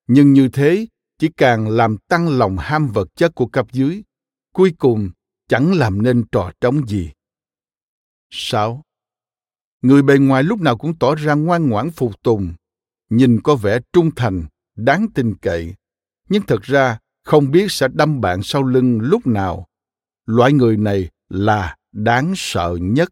nhưng 0.06 0.32
như 0.32 0.48
thế 0.48 0.86
chỉ 1.18 1.28
càng 1.36 1.68
làm 1.68 1.96
tăng 2.08 2.38
lòng 2.38 2.56
ham 2.58 2.88
vật 2.88 3.08
chất 3.16 3.34
của 3.34 3.46
cấp 3.46 3.66
dưới, 3.72 4.02
cuối 4.52 4.74
cùng 4.78 5.10
chẳng 5.52 5.72
làm 5.72 6.02
nên 6.02 6.24
trò 6.32 6.52
trống 6.60 6.86
gì. 6.86 7.10
6. 8.30 8.82
Người 9.82 10.02
bề 10.02 10.18
ngoài 10.18 10.42
lúc 10.42 10.60
nào 10.60 10.78
cũng 10.78 10.98
tỏ 10.98 11.14
ra 11.14 11.34
ngoan 11.34 11.68
ngoãn 11.68 11.90
phục 11.90 12.22
tùng, 12.22 12.52
nhìn 13.10 13.40
có 13.44 13.56
vẻ 13.56 13.78
trung 13.92 14.10
thành, 14.16 14.44
đáng 14.76 15.06
tin 15.14 15.34
cậy, 15.42 15.74
nhưng 16.28 16.42
thật 16.46 16.62
ra 16.62 16.98
không 17.24 17.50
biết 17.50 17.66
sẽ 17.72 17.88
đâm 17.92 18.20
bạn 18.20 18.40
sau 18.42 18.62
lưng 18.62 18.98
lúc 19.02 19.26
nào. 19.26 19.66
Loại 20.26 20.52
người 20.52 20.76
này 20.76 21.10
là 21.28 21.76
đáng 21.92 22.32
sợ 22.36 22.76
nhất. 22.80 23.08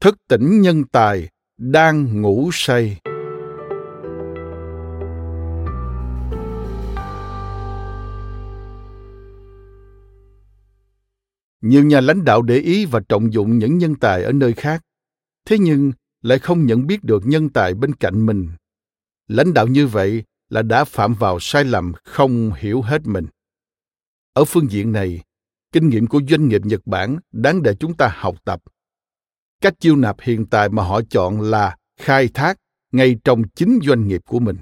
Thức 0.00 0.16
tỉnh 0.28 0.60
nhân 0.60 0.84
tài 0.92 1.28
đang 1.56 2.22
ngủ 2.22 2.50
say. 2.52 3.00
Nhiều 11.60 11.84
nhà 11.84 12.00
lãnh 12.00 12.24
đạo 12.24 12.42
để 12.42 12.58
ý 12.58 12.84
và 12.84 13.00
trọng 13.08 13.32
dụng 13.32 13.58
những 13.58 13.78
nhân 13.78 13.94
tài 13.94 14.22
ở 14.22 14.32
nơi 14.32 14.52
khác. 14.52 14.82
Thế 15.46 15.58
nhưng, 15.58 15.92
lại 16.22 16.38
không 16.38 16.66
nhận 16.66 16.86
biết 16.86 17.04
được 17.04 17.22
nhân 17.26 17.48
tài 17.48 17.74
bên 17.74 17.94
cạnh 17.94 18.26
mình. 18.26 18.48
Lãnh 19.28 19.54
đạo 19.54 19.66
như 19.66 19.86
vậy 19.86 20.24
là 20.48 20.62
đã 20.62 20.84
phạm 20.84 21.14
vào 21.14 21.40
sai 21.40 21.64
lầm 21.64 21.92
không 22.04 22.52
hiểu 22.58 22.82
hết 22.82 23.02
mình. 23.04 23.26
Ở 24.32 24.44
phương 24.44 24.70
diện 24.70 24.92
này, 24.92 25.22
kinh 25.72 25.88
nghiệm 25.88 26.06
của 26.06 26.20
doanh 26.28 26.48
nghiệp 26.48 26.60
nhật 26.64 26.80
bản 26.86 27.18
đáng 27.32 27.62
để 27.62 27.74
chúng 27.74 27.94
ta 27.94 28.12
học 28.16 28.36
tập. 28.44 28.62
Cách 29.60 29.74
chiêu 29.80 29.96
nạp 29.96 30.16
hiện 30.20 30.46
tại 30.46 30.68
mà 30.68 30.82
họ 30.82 31.00
chọn 31.10 31.40
là 31.40 31.76
khai 31.96 32.28
thác 32.28 32.58
ngay 32.92 33.16
trong 33.24 33.42
chính 33.54 33.78
doanh 33.82 34.08
nghiệp 34.08 34.20
của 34.26 34.38
mình. 34.38 34.56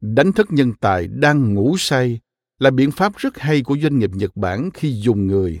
Đánh 0.00 0.32
thức 0.32 0.46
nhân 0.50 0.72
tài 0.80 1.08
đang 1.08 1.54
ngủ 1.54 1.76
say 1.78 2.20
là 2.58 2.70
biện 2.70 2.90
pháp 2.90 3.16
rất 3.16 3.38
hay 3.38 3.62
của 3.62 3.76
doanh 3.82 3.98
nghiệp 3.98 4.10
nhật 4.14 4.36
bản 4.36 4.70
khi 4.74 5.00
dùng 5.02 5.26
người 5.26 5.60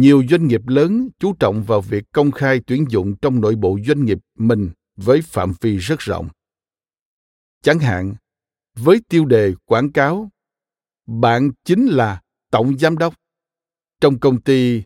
nhiều 0.00 0.22
doanh 0.30 0.46
nghiệp 0.46 0.60
lớn 0.66 1.08
chú 1.18 1.34
trọng 1.40 1.62
vào 1.62 1.80
việc 1.80 2.04
công 2.12 2.30
khai 2.30 2.60
tuyển 2.66 2.84
dụng 2.88 3.14
trong 3.22 3.40
nội 3.40 3.54
bộ 3.54 3.78
doanh 3.86 4.04
nghiệp 4.04 4.18
mình 4.38 4.70
với 4.96 5.22
phạm 5.22 5.52
vi 5.60 5.76
rất 5.76 5.98
rộng. 5.98 6.28
Chẳng 7.62 7.78
hạn, 7.78 8.14
với 8.76 9.00
tiêu 9.08 9.24
đề 9.24 9.54
quảng 9.64 9.92
cáo, 9.92 10.30
bạn 11.06 11.50
chính 11.64 11.86
là 11.86 12.20
tổng 12.50 12.78
giám 12.78 12.98
đốc. 12.98 13.14
Trong 14.00 14.18
công 14.18 14.40
ty, 14.40 14.82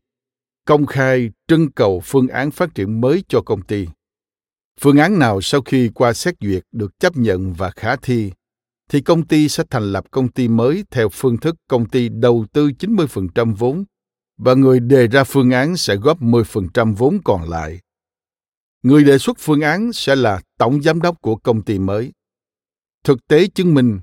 công 0.65 0.87
khai 0.87 1.31
trưng 1.49 1.73
cầu 1.73 2.01
phương 2.05 2.29
án 2.29 2.51
phát 2.51 2.75
triển 2.75 3.01
mới 3.01 3.25
cho 3.29 3.43
công 3.43 3.63
ty. 3.63 3.87
Phương 4.81 4.99
án 4.99 5.19
nào 5.19 5.41
sau 5.41 5.63
khi 5.63 5.91
qua 5.95 6.13
xét 6.13 6.35
duyệt 6.41 6.63
được 6.73 6.99
chấp 6.99 7.17
nhận 7.17 7.53
và 7.53 7.71
khả 7.71 7.97
thi, 7.97 8.33
thì 8.89 9.01
công 9.01 9.27
ty 9.27 9.49
sẽ 9.49 9.65
thành 9.71 9.93
lập 9.93 10.05
công 10.11 10.29
ty 10.29 10.49
mới 10.49 10.85
theo 10.91 11.09
phương 11.09 11.37
thức 11.37 11.57
công 11.69 11.89
ty 11.89 12.09
đầu 12.09 12.47
tư 12.53 12.71
90% 12.79 13.55
vốn 13.55 13.85
và 14.39 14.55
người 14.55 14.81
đề 14.81 15.07
ra 15.07 15.25
phương 15.25 15.51
án 15.51 15.77
sẽ 15.77 15.97
góp 15.97 16.23
10% 16.23 16.95
vốn 16.95 17.19
còn 17.25 17.49
lại. 17.49 17.81
Người 18.83 19.05
đề 19.05 19.19
xuất 19.19 19.37
phương 19.41 19.61
án 19.61 19.93
sẽ 19.93 20.17
là 20.17 20.41
tổng 20.59 20.83
giám 20.83 21.03
đốc 21.03 21.21
của 21.21 21.37
công 21.37 21.63
ty 21.63 21.79
mới. 21.79 22.13
Thực 23.05 23.27
tế 23.29 23.47
chứng 23.47 23.75
minh, 23.75 24.01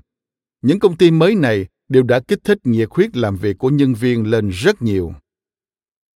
những 0.62 0.78
công 0.78 0.96
ty 0.96 1.10
mới 1.10 1.34
này 1.34 1.66
đều 1.88 2.02
đã 2.02 2.20
kích 2.20 2.38
thích 2.44 2.58
nhiệt 2.64 2.88
huyết 2.90 3.16
làm 3.16 3.36
việc 3.36 3.58
của 3.58 3.70
nhân 3.70 3.94
viên 3.94 4.26
lên 4.26 4.48
rất 4.48 4.82
nhiều. 4.82 5.14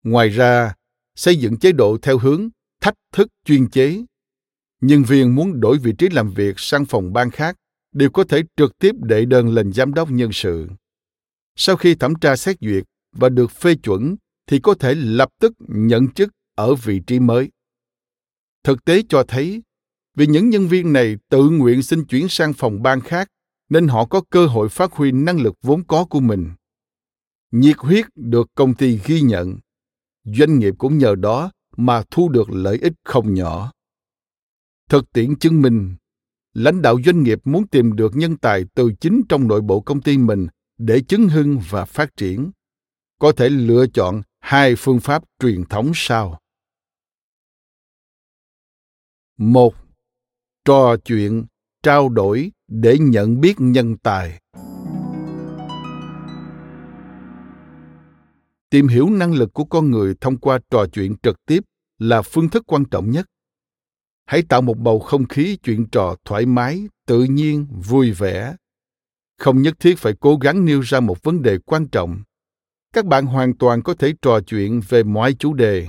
Ngoài 0.03 0.29
ra, 0.29 0.73
xây 1.15 1.35
dựng 1.35 1.57
chế 1.57 1.71
độ 1.71 1.97
theo 2.01 2.17
hướng 2.17 2.49
thách 2.81 2.95
thức 3.11 3.27
chuyên 3.45 3.69
chế. 3.69 4.03
Nhân 4.81 5.03
viên 5.03 5.35
muốn 5.35 5.59
đổi 5.59 5.77
vị 5.77 5.93
trí 5.97 6.09
làm 6.09 6.29
việc 6.29 6.53
sang 6.57 6.85
phòng 6.85 7.13
ban 7.13 7.31
khác 7.31 7.55
đều 7.91 8.09
có 8.09 8.23
thể 8.23 8.41
trực 8.57 8.77
tiếp 8.77 8.95
đệ 9.01 9.25
đơn 9.25 9.49
lên 9.49 9.73
giám 9.73 9.93
đốc 9.93 10.11
nhân 10.11 10.29
sự. 10.33 10.67
Sau 11.55 11.75
khi 11.75 11.95
thẩm 11.95 12.15
tra 12.15 12.35
xét 12.35 12.57
duyệt 12.61 12.83
và 13.13 13.29
được 13.29 13.51
phê 13.51 13.75
chuẩn 13.75 14.15
thì 14.47 14.59
có 14.59 14.73
thể 14.73 14.95
lập 14.95 15.29
tức 15.39 15.53
nhận 15.67 16.07
chức 16.11 16.29
ở 16.55 16.75
vị 16.75 17.01
trí 17.07 17.19
mới. 17.19 17.49
Thực 18.63 18.85
tế 18.85 19.03
cho 19.09 19.23
thấy, 19.27 19.63
vì 20.15 20.27
những 20.27 20.49
nhân 20.49 20.67
viên 20.67 20.93
này 20.93 21.17
tự 21.29 21.49
nguyện 21.49 21.83
xin 21.83 22.05
chuyển 22.05 22.27
sang 22.29 22.53
phòng 22.53 22.83
ban 22.83 23.01
khác 23.01 23.27
nên 23.69 23.87
họ 23.87 24.05
có 24.05 24.21
cơ 24.29 24.45
hội 24.45 24.69
phát 24.69 24.93
huy 24.93 25.11
năng 25.11 25.41
lực 25.41 25.55
vốn 25.61 25.83
có 25.83 26.05
của 26.05 26.19
mình. 26.19 26.51
Nhiệt 27.51 27.77
huyết 27.77 28.05
được 28.15 28.49
công 28.55 28.73
ty 28.73 28.99
ghi 29.05 29.21
nhận, 29.21 29.57
doanh 30.23 30.59
nghiệp 30.59 30.73
cũng 30.77 30.97
nhờ 30.97 31.15
đó 31.15 31.51
mà 31.77 32.03
thu 32.11 32.29
được 32.29 32.49
lợi 32.49 32.77
ích 32.77 32.93
không 33.03 33.33
nhỏ. 33.33 33.71
Thực 34.89 35.13
tiễn 35.13 35.35
chứng 35.35 35.61
minh, 35.61 35.95
lãnh 36.53 36.81
đạo 36.81 36.97
doanh 37.05 37.23
nghiệp 37.23 37.39
muốn 37.43 37.67
tìm 37.67 37.95
được 37.95 38.15
nhân 38.15 38.37
tài 38.37 38.65
từ 38.73 38.91
chính 38.99 39.21
trong 39.29 39.47
nội 39.47 39.61
bộ 39.61 39.81
công 39.81 40.01
ty 40.01 40.17
mình 40.17 40.47
để 40.77 41.01
chứng 41.01 41.29
hưng 41.29 41.59
và 41.69 41.85
phát 41.85 42.17
triển 42.17 42.51
có 43.23 43.31
thể 43.31 43.49
lựa 43.49 43.85
chọn 43.93 44.21
hai 44.39 44.75
phương 44.77 44.99
pháp 44.99 45.23
truyền 45.39 45.65
thống 45.65 45.91
sau. 45.95 46.39
Một, 49.37 49.75
trò 50.65 50.97
chuyện, 51.05 51.45
trao 51.83 52.09
đổi 52.09 52.51
để 52.67 52.97
nhận 52.99 53.41
biết 53.41 53.53
nhân 53.59 53.97
tài. 53.97 54.39
Tìm 58.69 58.87
hiểu 58.87 59.09
năng 59.09 59.33
lực 59.33 59.53
của 59.53 59.65
con 59.65 59.91
người 59.91 60.15
thông 60.21 60.37
qua 60.37 60.59
trò 60.69 60.85
chuyện 60.93 61.15
trực 61.23 61.45
tiếp 61.45 61.63
là 61.97 62.21
phương 62.21 62.49
thức 62.49 62.63
quan 62.67 62.85
trọng 62.85 63.11
nhất. 63.11 63.25
Hãy 64.25 64.43
tạo 64.49 64.61
một 64.61 64.77
bầu 64.77 64.99
không 64.99 65.27
khí 65.27 65.57
chuyện 65.63 65.85
trò 65.91 66.15
thoải 66.25 66.45
mái, 66.45 66.87
tự 67.05 67.23
nhiên, 67.23 67.67
vui 67.71 68.11
vẻ. 68.11 68.55
Không 69.37 69.61
nhất 69.61 69.73
thiết 69.79 69.95
phải 69.97 70.13
cố 70.19 70.35
gắng 70.35 70.65
nêu 70.65 70.81
ra 70.81 70.99
một 70.99 71.23
vấn 71.23 71.41
đề 71.41 71.57
quan 71.65 71.87
trọng 71.87 72.23
các 72.93 73.05
bạn 73.05 73.25
hoàn 73.25 73.57
toàn 73.57 73.83
có 73.83 73.93
thể 73.93 74.13
trò 74.21 74.39
chuyện 74.41 74.81
về 74.89 75.03
mọi 75.03 75.33
chủ 75.33 75.53
đề 75.53 75.87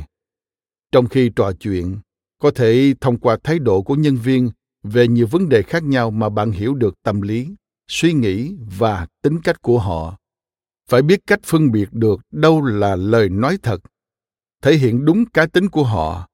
trong 0.92 1.08
khi 1.08 1.30
trò 1.36 1.52
chuyện, 1.60 1.98
có 2.38 2.50
thể 2.54 2.94
thông 3.00 3.18
qua 3.18 3.36
thái 3.44 3.58
độ 3.58 3.82
của 3.82 3.94
nhân 3.94 4.16
viên 4.16 4.50
về 4.82 5.08
nhiều 5.08 5.26
vấn 5.26 5.48
đề 5.48 5.62
khác 5.62 5.82
nhau 5.82 6.10
mà 6.10 6.28
bạn 6.28 6.50
hiểu 6.50 6.74
được 6.74 6.94
tâm 7.02 7.20
lý, 7.20 7.54
suy 7.88 8.12
nghĩ 8.12 8.54
và 8.78 9.06
tính 9.22 9.40
cách 9.44 9.62
của 9.62 9.78
họ 9.78 10.18
phải 10.88 11.02
biết 11.02 11.20
cách 11.26 11.40
phân 11.44 11.72
biệt 11.72 11.88
được 11.92 12.20
đâu 12.30 12.62
là 12.62 12.96
lời 12.96 13.28
nói 13.28 13.58
thật, 13.62 13.80
thể 14.62 14.76
hiện 14.76 15.04
đúng 15.04 15.26
cá 15.26 15.46
tính 15.46 15.68
của 15.68 15.84
họ 15.84 16.28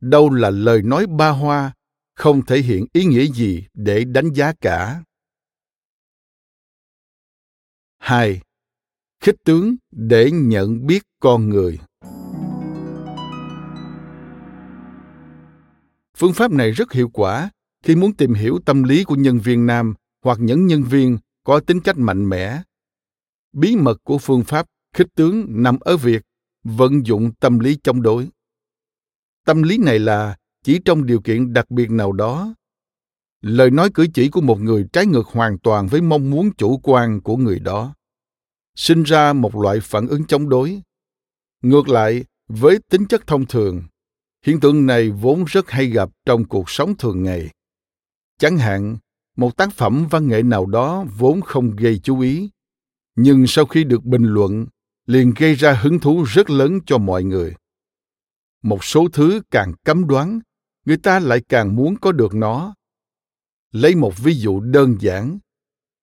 đâu 0.00 0.30
là 0.30 0.50
lời 0.50 0.82
nói 0.82 1.06
ba 1.06 1.30
hoa, 1.30 1.72
không 2.14 2.46
thể 2.46 2.58
hiện 2.58 2.86
ý 2.92 3.04
nghĩa 3.04 3.26
gì 3.26 3.66
để 3.74 4.04
đánh 4.04 4.32
giá 4.32 4.52
cả. 4.60 5.02
2. 7.98 8.40
Khích 9.24 9.44
tướng 9.44 9.76
để 9.90 10.30
nhận 10.30 10.86
biết 10.86 11.02
con 11.20 11.48
người. 11.48 11.78
Phương 16.16 16.32
pháp 16.32 16.50
này 16.50 16.70
rất 16.70 16.92
hiệu 16.92 17.08
quả 17.12 17.50
khi 17.84 17.96
muốn 17.96 18.14
tìm 18.14 18.34
hiểu 18.34 18.58
tâm 18.66 18.82
lý 18.82 19.04
của 19.04 19.14
nhân 19.14 19.38
viên 19.38 19.66
nam 19.66 19.94
hoặc 20.24 20.38
những 20.40 20.66
nhân 20.66 20.82
viên 20.82 21.18
có 21.44 21.60
tính 21.60 21.80
cách 21.80 21.98
mạnh 21.98 22.28
mẽ. 22.28 22.62
Bí 23.52 23.76
mật 23.76 24.00
của 24.04 24.18
phương 24.18 24.44
pháp 24.44 24.66
khích 24.92 25.08
tướng 25.14 25.46
nằm 25.48 25.78
ở 25.80 25.96
việc 25.96 26.22
vận 26.64 27.06
dụng 27.06 27.32
tâm 27.40 27.58
lý 27.58 27.78
chống 27.82 28.02
đối 28.02 28.28
tâm 29.46 29.62
lý 29.62 29.78
này 29.78 29.98
là 29.98 30.36
chỉ 30.64 30.80
trong 30.84 31.06
điều 31.06 31.20
kiện 31.20 31.52
đặc 31.52 31.70
biệt 31.70 31.90
nào 31.90 32.12
đó 32.12 32.54
lời 33.40 33.70
nói 33.70 33.90
cử 33.94 34.06
chỉ 34.14 34.28
của 34.28 34.40
một 34.40 34.60
người 34.60 34.86
trái 34.92 35.06
ngược 35.06 35.26
hoàn 35.26 35.58
toàn 35.58 35.86
với 35.86 36.00
mong 36.00 36.30
muốn 36.30 36.50
chủ 36.56 36.80
quan 36.82 37.20
của 37.20 37.36
người 37.36 37.58
đó 37.60 37.94
sinh 38.76 39.02
ra 39.02 39.32
một 39.32 39.56
loại 39.56 39.80
phản 39.80 40.06
ứng 40.06 40.24
chống 40.24 40.48
đối. 40.48 40.82
Ngược 41.62 41.88
lại, 41.88 42.24
với 42.48 42.78
tính 42.90 43.06
chất 43.06 43.26
thông 43.26 43.46
thường, 43.46 43.82
hiện 44.44 44.60
tượng 44.60 44.86
này 44.86 45.10
vốn 45.10 45.44
rất 45.44 45.70
hay 45.70 45.86
gặp 45.86 46.10
trong 46.26 46.44
cuộc 46.44 46.70
sống 46.70 46.96
thường 46.96 47.22
ngày. 47.22 47.50
Chẳng 48.38 48.58
hạn, 48.58 48.96
một 49.36 49.56
tác 49.56 49.72
phẩm 49.72 50.06
văn 50.10 50.28
nghệ 50.28 50.42
nào 50.42 50.66
đó 50.66 51.04
vốn 51.18 51.40
không 51.40 51.76
gây 51.76 52.00
chú 52.02 52.20
ý, 52.20 52.50
nhưng 53.16 53.46
sau 53.46 53.66
khi 53.66 53.84
được 53.84 54.04
bình 54.04 54.24
luận, 54.24 54.66
liền 55.06 55.32
gây 55.36 55.54
ra 55.54 55.72
hứng 55.72 56.00
thú 56.00 56.22
rất 56.22 56.50
lớn 56.50 56.78
cho 56.86 56.98
mọi 56.98 57.24
người. 57.24 57.54
Một 58.62 58.84
số 58.84 59.08
thứ 59.12 59.40
càng 59.50 59.72
cấm 59.84 60.06
đoán, 60.06 60.40
người 60.84 60.96
ta 60.96 61.20
lại 61.20 61.40
càng 61.48 61.76
muốn 61.76 61.96
có 61.96 62.12
được 62.12 62.34
nó. 62.34 62.74
Lấy 63.72 63.94
một 63.94 64.18
ví 64.18 64.34
dụ 64.34 64.60
đơn 64.60 64.96
giản, 65.00 65.38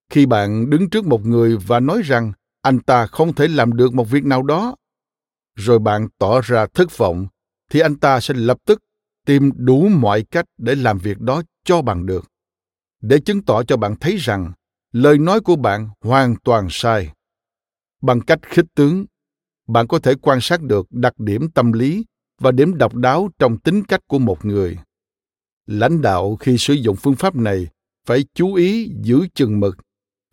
khi 0.10 0.26
bạn 0.26 0.70
đứng 0.70 0.90
trước 0.90 1.06
một 1.06 1.26
người 1.26 1.58
và 1.58 1.80
nói 1.80 2.02
rằng 2.06 2.32
anh 2.62 2.80
ta 2.80 3.06
không 3.06 3.34
thể 3.34 3.48
làm 3.48 3.74
được 3.74 3.94
một 3.94 4.10
việc 4.10 4.26
nào 4.26 4.44
đó. 4.44 4.76
Rồi 5.56 5.80
bạn 5.80 6.08
tỏ 6.18 6.42
ra 6.42 6.66
thất 6.74 6.98
vọng, 6.98 7.28
thì 7.72 7.80
anh 7.80 7.96
ta 7.96 8.20
sẽ 8.20 8.34
lập 8.34 8.58
tức 8.66 8.80
tìm 9.26 9.52
đủ 9.56 9.88
mọi 9.88 10.24
cách 10.24 10.46
để 10.58 10.76
làm 10.76 10.98
việc 10.98 11.20
đó 11.20 11.42
cho 11.64 11.82
bằng 11.82 12.06
được. 12.06 12.26
Để 13.02 13.20
chứng 13.20 13.44
tỏ 13.44 13.64
cho 13.64 13.78
bạn 13.78 13.96
thấy 14.00 14.18
rằng 14.18 14.52
lời 14.92 15.18
nói 15.18 15.42
của 15.42 15.56
bạn 15.56 15.90
hoàn 16.02 16.36
toàn 16.44 16.68
sai. 16.70 17.14
Bằng 18.02 18.22
cách 18.22 18.40
khích 18.42 18.66
tướng, 18.76 19.06
bạn 19.68 19.88
có 19.88 20.00
thể 20.00 20.16
quan 20.22 20.42
sát 20.42 20.62
được 20.62 20.88
đặc 20.90 21.20
điểm 21.20 21.52
tâm 21.52 21.72
lý 21.72 22.06
và 22.40 22.52
điểm 22.52 22.78
độc 22.78 22.96
đáo 22.96 23.30
trong 23.40 23.58
tính 23.58 23.84
cách 23.84 24.02
của 24.08 24.20
một 24.20 24.46
người. 24.46 24.78
Lãnh 25.66 26.02
đạo 26.02 26.36
khi 26.36 26.58
sử 26.58 26.74
dụng 26.74 26.96
phương 26.96 27.16
pháp 27.16 27.36
này 27.36 27.68
phải 28.06 28.26
chú 28.34 28.54
ý 28.54 28.92
giữ 29.02 29.28
chừng 29.34 29.60
mực, 29.60 29.78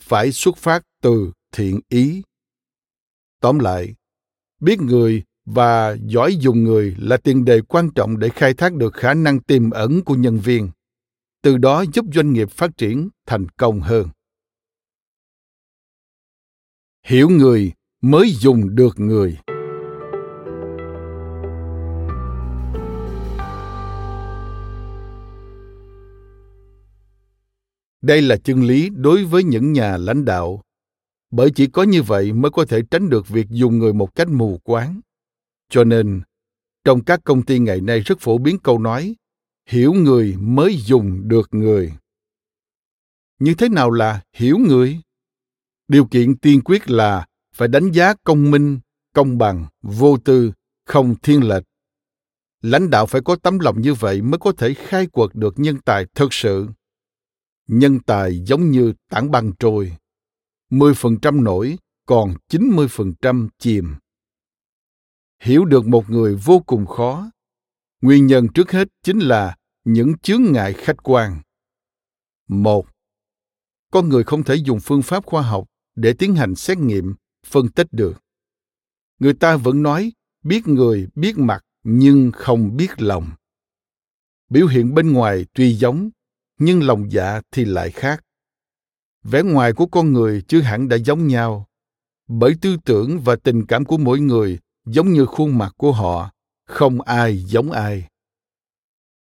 phải 0.01 0.33
xuất 0.33 0.57
phát 0.57 0.83
từ 1.03 1.33
thiện 1.53 1.81
ý. 1.89 2.23
Tóm 3.41 3.59
lại, 3.59 3.95
biết 4.61 4.81
người 4.81 5.23
và 5.45 5.97
giỏi 6.07 6.37
dùng 6.37 6.65
người 6.65 6.97
là 6.99 7.17
tiền 7.17 7.45
đề 7.45 7.61
quan 7.61 7.91
trọng 7.95 8.19
để 8.19 8.29
khai 8.29 8.55
thác 8.55 8.75
được 8.75 8.95
khả 8.95 9.15
năng 9.15 9.41
tiềm 9.41 9.71
ẩn 9.71 10.05
của 10.05 10.15
nhân 10.15 10.39
viên, 10.39 10.71
từ 11.43 11.57
đó 11.57 11.85
giúp 11.93 12.05
doanh 12.15 12.33
nghiệp 12.33 12.51
phát 12.51 12.71
triển 12.77 13.09
thành 13.27 13.49
công 13.49 13.81
hơn. 13.81 14.09
Hiểu 17.05 17.29
người 17.29 17.73
mới 18.01 18.31
dùng 18.31 18.75
được 18.75 19.01
người. 19.01 19.39
Đây 28.03 28.23
là 28.23 28.37
chân 28.37 28.63
lý 28.63 28.91
đối 28.95 29.25
với 29.25 29.45
những 29.45 29.73
nhà 29.73 29.97
lãnh 29.97 30.25
đạo 30.25 30.63
bởi 31.31 31.51
chỉ 31.55 31.67
có 31.67 31.83
như 31.83 32.03
vậy 32.03 32.33
mới 32.33 32.51
có 32.51 32.65
thể 32.65 32.83
tránh 32.91 33.11
được 33.11 33.29
việc 33.29 33.47
dùng 33.51 33.79
người 33.79 33.93
một 33.93 34.15
cách 34.15 34.29
mù 34.29 34.61
quáng. 34.65 35.01
Cho 35.71 35.85
nên, 35.85 36.23
trong 36.85 37.05
các 37.05 37.21
công 37.25 37.43
ty 37.43 37.59
ngày 37.59 37.81
nay 37.81 38.01
rất 38.01 38.21
phổ 38.21 38.39
biến 38.39 38.59
câu 38.59 38.79
nói, 38.79 39.15
hiểu 39.67 39.93
người 39.93 40.37
mới 40.39 40.77
dùng 40.77 41.29
được 41.29 41.49
người. 41.55 41.93
Như 43.39 43.55
thế 43.55 43.69
nào 43.69 43.91
là 43.91 44.21
hiểu 44.33 44.59
người? 44.59 45.01
Điều 45.89 46.05
kiện 46.05 46.37
tiên 46.37 46.61
quyết 46.65 46.91
là 46.91 47.27
phải 47.55 47.69
đánh 47.69 47.91
giá 47.91 48.15
công 48.25 48.51
minh, 48.51 48.81
công 49.15 49.39
bằng, 49.39 49.67
vô 49.83 50.19
tư, 50.19 50.53
không 50.85 51.15
thiên 51.23 51.49
lệch. 51.49 51.65
Lãnh 52.63 52.91
đạo 52.91 53.07
phải 53.07 53.21
có 53.25 53.37
tấm 53.37 53.59
lòng 53.59 53.81
như 53.81 53.95
vậy 53.95 54.23
mới 54.23 54.39
có 54.39 54.53
thể 54.53 54.75
khai 54.75 55.07
quật 55.07 55.31
được 55.35 55.55
nhân 55.59 55.77
tài 55.85 56.07
thực 56.15 56.33
sự. 56.33 56.67
Nhân 57.67 58.01
tài 58.01 58.45
giống 58.45 58.71
như 58.71 58.93
tảng 59.11 59.31
băng 59.31 59.53
trôi. 59.59 59.97
10% 60.71 61.43
nổi, 61.43 61.79
còn 62.07 62.35
90% 62.49 63.49
chìm. 63.59 63.95
hiểu 65.43 65.65
được 65.65 65.87
một 65.87 66.11
người 66.11 66.35
vô 66.35 66.61
cùng 66.67 66.87
khó. 66.87 67.31
Nguyên 68.01 68.27
nhân 68.27 68.49
trước 68.55 68.71
hết 68.73 68.89
chính 69.03 69.19
là 69.19 69.57
những 69.85 70.19
chướng 70.19 70.43
ngại 70.53 70.73
khách 70.73 71.03
quan. 71.03 71.41
Một 72.49 72.89
con 73.91 74.09
người 74.09 74.25
không 74.25 74.45
thể 74.45 74.55
dùng 74.55 74.81
phương 74.81 75.03
pháp 75.03 75.27
khoa 75.27 75.43
học 75.43 75.69
để 75.95 76.13
tiến 76.19 76.35
hành 76.35 76.55
xét 76.55 76.79
nghiệm 76.79 77.15
phân 77.47 77.69
tích 77.69 77.87
được. 77.93 78.23
Người 79.19 79.35
ta 79.35 79.57
vẫn 79.57 79.83
nói 79.83 80.13
biết 80.45 80.69
người 80.69 81.09
biết 81.15 81.39
mặt 81.39 81.65
nhưng 81.83 82.33
không 82.35 82.77
biết 82.77 83.03
lòng. 83.03 83.31
Biểu 84.49 84.67
hiện 84.67 84.95
bên 84.95 85.13
ngoài 85.13 85.47
tuy 85.53 85.75
giống 85.75 86.11
nhưng 86.59 86.87
lòng 86.87 87.13
dạ 87.13 87.41
thì 87.51 87.65
lại 87.65 87.91
khác 87.91 88.25
vẻ 89.31 89.43
ngoài 89.43 89.73
của 89.73 89.87
con 89.87 90.13
người 90.13 90.43
chưa 90.49 90.61
hẳn 90.61 90.89
đã 90.89 90.97
giống 90.97 91.27
nhau. 91.27 91.67
Bởi 92.29 92.55
tư 92.61 92.77
tưởng 92.85 93.21
và 93.21 93.37
tình 93.37 93.67
cảm 93.67 93.85
của 93.85 93.99
mỗi 93.99 94.21
người 94.21 94.59
giống 94.87 95.13
như 95.13 95.27
khuôn 95.27 95.59
mặt 95.59 95.75
của 95.77 95.93
họ, 95.93 96.31
không 96.65 97.01
ai 97.01 97.39
giống 97.39 97.71
ai. 97.71 98.09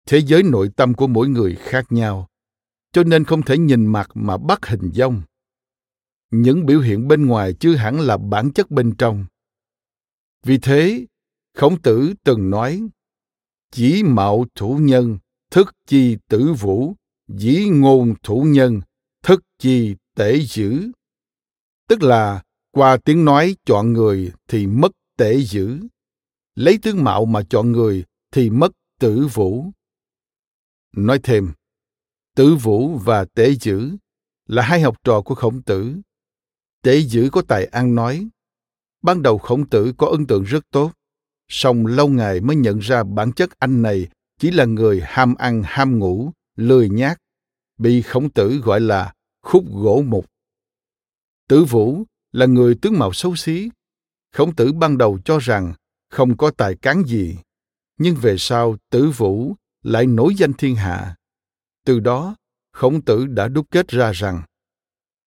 Thế 0.07 0.17
giới 0.17 0.43
nội 0.43 0.69
tâm 0.75 0.93
của 0.93 1.07
mỗi 1.07 1.27
người 1.27 1.55
khác 1.55 1.85
nhau, 1.89 2.27
cho 2.91 3.03
nên 3.03 3.23
không 3.23 3.41
thể 3.41 3.57
nhìn 3.57 3.85
mặt 3.85 4.09
mà 4.13 4.37
bắt 4.37 4.65
hình 4.65 4.91
dong. 4.93 5.21
Những 6.31 6.65
biểu 6.65 6.79
hiện 6.79 7.07
bên 7.07 7.25
ngoài 7.25 7.53
chưa 7.53 7.75
hẳn 7.75 7.99
là 7.99 8.17
bản 8.17 8.51
chất 8.51 8.71
bên 8.71 8.95
trong. 8.97 9.25
Vì 10.43 10.57
thế, 10.57 11.05
khổng 11.53 11.81
tử 11.81 12.13
từng 12.23 12.49
nói, 12.49 12.87
chỉ 13.71 14.03
mạo 14.03 14.45
thủ 14.55 14.77
nhân, 14.81 15.17
thức 15.51 15.75
chi 15.87 16.17
tử 16.27 16.53
vũ, 16.53 16.93
dĩ 17.27 17.69
ngôn 17.69 18.13
thủ 18.23 18.43
nhân 18.43 18.81
thức 19.25 19.43
chi 19.59 19.95
tể 20.15 20.39
dữ. 20.39 20.91
Tức 21.87 22.03
là, 22.03 22.43
qua 22.71 22.97
tiếng 22.97 23.25
nói 23.25 23.55
chọn 23.65 23.93
người 23.93 24.31
thì 24.47 24.67
mất 24.67 24.91
tể 25.17 25.41
dữ. 25.41 25.79
Lấy 26.55 26.79
tướng 26.81 27.03
mạo 27.03 27.25
mà 27.25 27.41
chọn 27.49 27.71
người 27.71 28.03
thì 28.31 28.49
mất 28.49 28.71
tử 28.99 29.27
vũ. 29.33 29.65
Nói 30.95 31.19
thêm, 31.23 31.53
tử 32.35 32.55
vũ 32.55 32.97
và 32.97 33.25
tể 33.25 33.55
dữ 33.61 33.91
là 34.47 34.63
hai 34.63 34.81
học 34.81 34.95
trò 35.03 35.21
của 35.21 35.35
khổng 35.35 35.61
tử. 35.61 35.95
Tể 36.81 37.01
dữ 37.01 37.29
có 37.31 37.41
tài 37.41 37.65
ăn 37.65 37.95
nói. 37.95 38.27
Ban 39.01 39.21
đầu 39.21 39.37
khổng 39.37 39.69
tử 39.69 39.93
có 39.97 40.07
ấn 40.07 40.27
tượng 40.27 40.43
rất 40.43 40.63
tốt, 40.71 40.91
song 41.49 41.85
lâu 41.85 42.07
ngày 42.07 42.41
mới 42.41 42.55
nhận 42.55 42.79
ra 42.79 43.03
bản 43.03 43.31
chất 43.31 43.59
anh 43.59 43.81
này 43.81 44.07
chỉ 44.39 44.51
là 44.51 44.65
người 44.65 45.01
ham 45.03 45.35
ăn 45.35 45.63
ham 45.65 45.99
ngủ, 45.99 46.31
lười 46.55 46.89
nhác 46.89 47.17
bị 47.77 48.01
khổng 48.01 48.29
tử 48.29 48.61
gọi 48.63 48.79
là 48.81 49.13
khúc 49.41 49.65
gỗ 49.73 50.03
mục. 50.07 50.25
Tử 51.47 51.63
vũ 51.63 52.03
là 52.31 52.45
người 52.45 52.75
tướng 52.81 52.99
mạo 52.99 53.13
xấu 53.13 53.35
xí. 53.35 53.69
Khổng 54.31 54.55
tử 54.55 54.73
ban 54.73 54.97
đầu 54.97 55.19
cho 55.25 55.39
rằng 55.39 55.73
không 56.09 56.37
có 56.37 56.51
tài 56.51 56.75
cán 56.75 57.03
gì, 57.03 57.37
nhưng 57.97 58.15
về 58.15 58.35
sau 58.37 58.77
tử 58.89 59.09
vũ 59.09 59.55
lại 59.83 60.05
nổi 60.05 60.35
danh 60.37 60.53
thiên 60.53 60.75
hạ. 60.75 61.15
Từ 61.85 61.99
đó, 61.99 62.35
khổng 62.71 63.01
tử 63.01 63.25
đã 63.25 63.47
đúc 63.47 63.67
kết 63.71 63.87
ra 63.87 64.11
rằng 64.11 64.41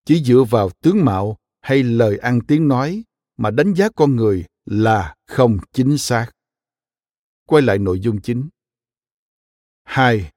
chỉ 0.05 0.25
dựa 0.25 0.45
vào 0.51 0.71
tướng 0.83 1.05
mạo 1.05 1.37
hay 1.61 1.83
lời 1.83 2.19
ăn 2.19 2.41
tiếng 2.49 2.69
nói 2.69 3.05
mà 3.37 3.51
đánh 3.51 3.75
giá 3.75 3.89
con 3.97 4.17
người 4.17 4.45
là 4.67 5.15
không 5.27 5.59
chính 5.73 5.99
xác. 5.99 6.31
Quay 7.47 7.63
lại 7.63 7.79
nội 7.79 8.01
dung 8.01 8.21
chính. 8.21 8.49
Hai 9.85 10.31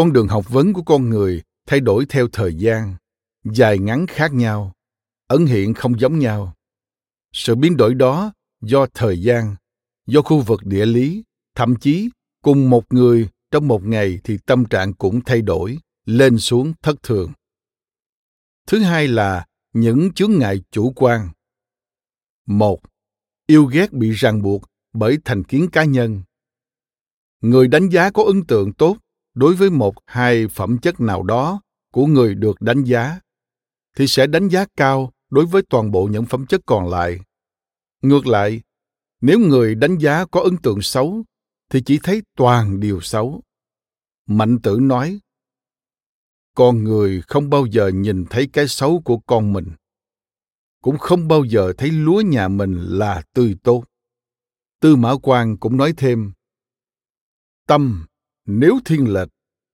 con 0.00 0.12
đường 0.12 0.28
học 0.28 0.48
vấn 0.48 0.72
của 0.72 0.82
con 0.82 1.10
người 1.10 1.42
thay 1.66 1.80
đổi 1.80 2.06
theo 2.08 2.28
thời 2.32 2.54
gian, 2.54 2.94
dài 3.44 3.78
ngắn 3.78 4.06
khác 4.06 4.32
nhau, 4.32 4.72
ẩn 5.26 5.46
hiện 5.46 5.74
không 5.74 6.00
giống 6.00 6.18
nhau. 6.18 6.54
Sự 7.32 7.54
biến 7.54 7.76
đổi 7.76 7.94
đó 7.94 8.32
do 8.60 8.86
thời 8.94 9.22
gian, 9.22 9.56
do 10.06 10.22
khu 10.22 10.40
vực 10.40 10.60
địa 10.64 10.86
lý, 10.86 11.24
thậm 11.54 11.76
chí 11.76 12.10
cùng 12.42 12.70
một 12.70 12.92
người 12.92 13.28
trong 13.50 13.68
một 13.68 13.84
ngày 13.84 14.18
thì 14.24 14.38
tâm 14.46 14.64
trạng 14.64 14.94
cũng 14.94 15.20
thay 15.24 15.42
đổi, 15.42 15.78
lên 16.06 16.38
xuống 16.38 16.72
thất 16.82 17.02
thường. 17.02 17.32
Thứ 18.66 18.78
hai 18.78 19.08
là 19.08 19.46
những 19.72 20.12
chướng 20.14 20.32
ngại 20.38 20.60
chủ 20.70 20.92
quan. 20.96 21.28
Một, 22.46 22.80
yêu 23.46 23.64
ghét 23.64 23.92
bị 23.92 24.10
ràng 24.10 24.42
buộc 24.42 24.62
bởi 24.92 25.18
thành 25.24 25.44
kiến 25.44 25.68
cá 25.72 25.84
nhân. 25.84 26.22
Người 27.40 27.68
đánh 27.68 27.88
giá 27.88 28.10
có 28.10 28.24
ấn 28.24 28.44
tượng 28.46 28.72
tốt 28.72 28.96
đối 29.40 29.54
với 29.54 29.70
một, 29.70 29.94
hai 30.06 30.48
phẩm 30.48 30.78
chất 30.78 31.00
nào 31.00 31.22
đó 31.22 31.60
của 31.92 32.06
người 32.06 32.34
được 32.34 32.60
đánh 32.60 32.84
giá, 32.84 33.20
thì 33.96 34.06
sẽ 34.06 34.26
đánh 34.26 34.48
giá 34.48 34.66
cao 34.76 35.12
đối 35.30 35.46
với 35.46 35.62
toàn 35.70 35.90
bộ 35.90 36.06
những 36.06 36.26
phẩm 36.26 36.46
chất 36.46 36.60
còn 36.66 36.88
lại. 36.88 37.20
Ngược 38.02 38.26
lại, 38.26 38.60
nếu 39.20 39.38
người 39.38 39.74
đánh 39.74 39.98
giá 39.98 40.24
có 40.24 40.40
ấn 40.40 40.56
tượng 40.56 40.82
xấu, 40.82 41.24
thì 41.70 41.82
chỉ 41.86 41.98
thấy 42.02 42.22
toàn 42.36 42.80
điều 42.80 43.00
xấu. 43.00 43.42
Mạnh 44.26 44.58
tử 44.62 44.78
nói, 44.82 45.20
con 46.54 46.84
người 46.84 47.22
không 47.26 47.50
bao 47.50 47.66
giờ 47.66 47.88
nhìn 47.88 48.24
thấy 48.30 48.48
cái 48.52 48.68
xấu 48.68 49.02
của 49.04 49.18
con 49.18 49.52
mình, 49.52 49.70
cũng 50.82 50.98
không 50.98 51.28
bao 51.28 51.44
giờ 51.44 51.72
thấy 51.78 51.90
lúa 51.90 52.20
nhà 52.20 52.48
mình 52.48 52.74
là 52.80 53.22
tươi 53.34 53.56
tốt. 53.62 53.84
Tư 54.80 54.96
mã 54.96 55.16
Quang 55.22 55.56
cũng 55.56 55.76
nói 55.76 55.94
thêm, 55.96 56.32
tâm 57.66 58.06
nếu 58.46 58.78
thiên 58.84 59.12
lệch, 59.12 59.28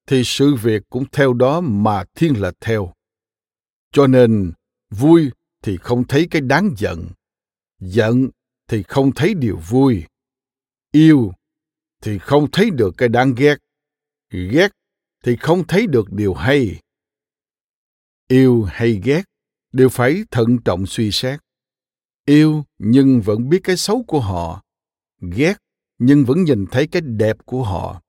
thì 0.07 0.23
sự 0.25 0.55
việc 0.55 0.83
cũng 0.91 1.05
theo 1.13 1.33
đó 1.33 1.61
mà 1.61 2.05
thiên 2.15 2.41
lệch 2.41 2.55
theo. 2.61 2.93
Cho 3.93 4.07
nên, 4.07 4.53
vui 4.91 5.31
thì 5.63 5.77
không 5.77 6.07
thấy 6.07 6.29
cái 6.31 6.41
đáng 6.41 6.75
giận 6.77 7.07
giận 7.81 8.29
thì 8.69 8.83
không 8.83 9.15
thấy 9.15 9.35
điều 9.35 9.57
vui. 9.57 10.05
Yêu 10.93 11.33
thì 12.03 12.19
không 12.19 12.51
thấy 12.53 12.71
được 12.71 12.95
cái 12.97 13.09
đáng 13.09 13.35
ghét 13.35 13.57
ghét 14.31 14.69
thì 15.25 15.37
không 15.37 15.67
thấy 15.67 15.87
được 15.87 16.13
điều 16.13 16.35
hay. 16.35 16.81
Yêu 18.29 18.63
hay 18.63 19.01
ghét 19.05 19.23
đều 19.73 19.89
phải 19.89 20.25
thận 20.31 20.59
trọng 20.65 20.87
suy 20.87 21.11
xét. 21.11 21.41
Yêu 22.25 22.65
nhưng 22.79 23.21
vẫn 23.21 23.49
biết 23.49 23.61
cái 23.65 23.77
xấu 23.77 24.05
của 24.07 24.21
họ, 24.21 24.63
ghét 25.21 25.55
nhưng 25.99 26.25
vẫn 26.25 26.45
nhìn 26.45 26.67
thấy 26.71 26.87
cái 26.87 27.03
đẹp 27.03 27.37
của 27.45 27.63
họ 27.63 28.03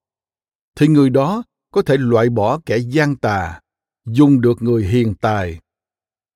thì 0.77 0.87
người 0.87 1.09
đó 1.09 1.43
có 1.71 1.81
thể 1.81 1.97
loại 1.97 2.29
bỏ 2.29 2.59
kẻ 2.65 2.77
gian 2.77 3.15
tà, 3.15 3.59
dùng 4.05 4.41
được 4.41 4.61
người 4.61 4.85
hiền 4.85 5.13
tài. 5.21 5.59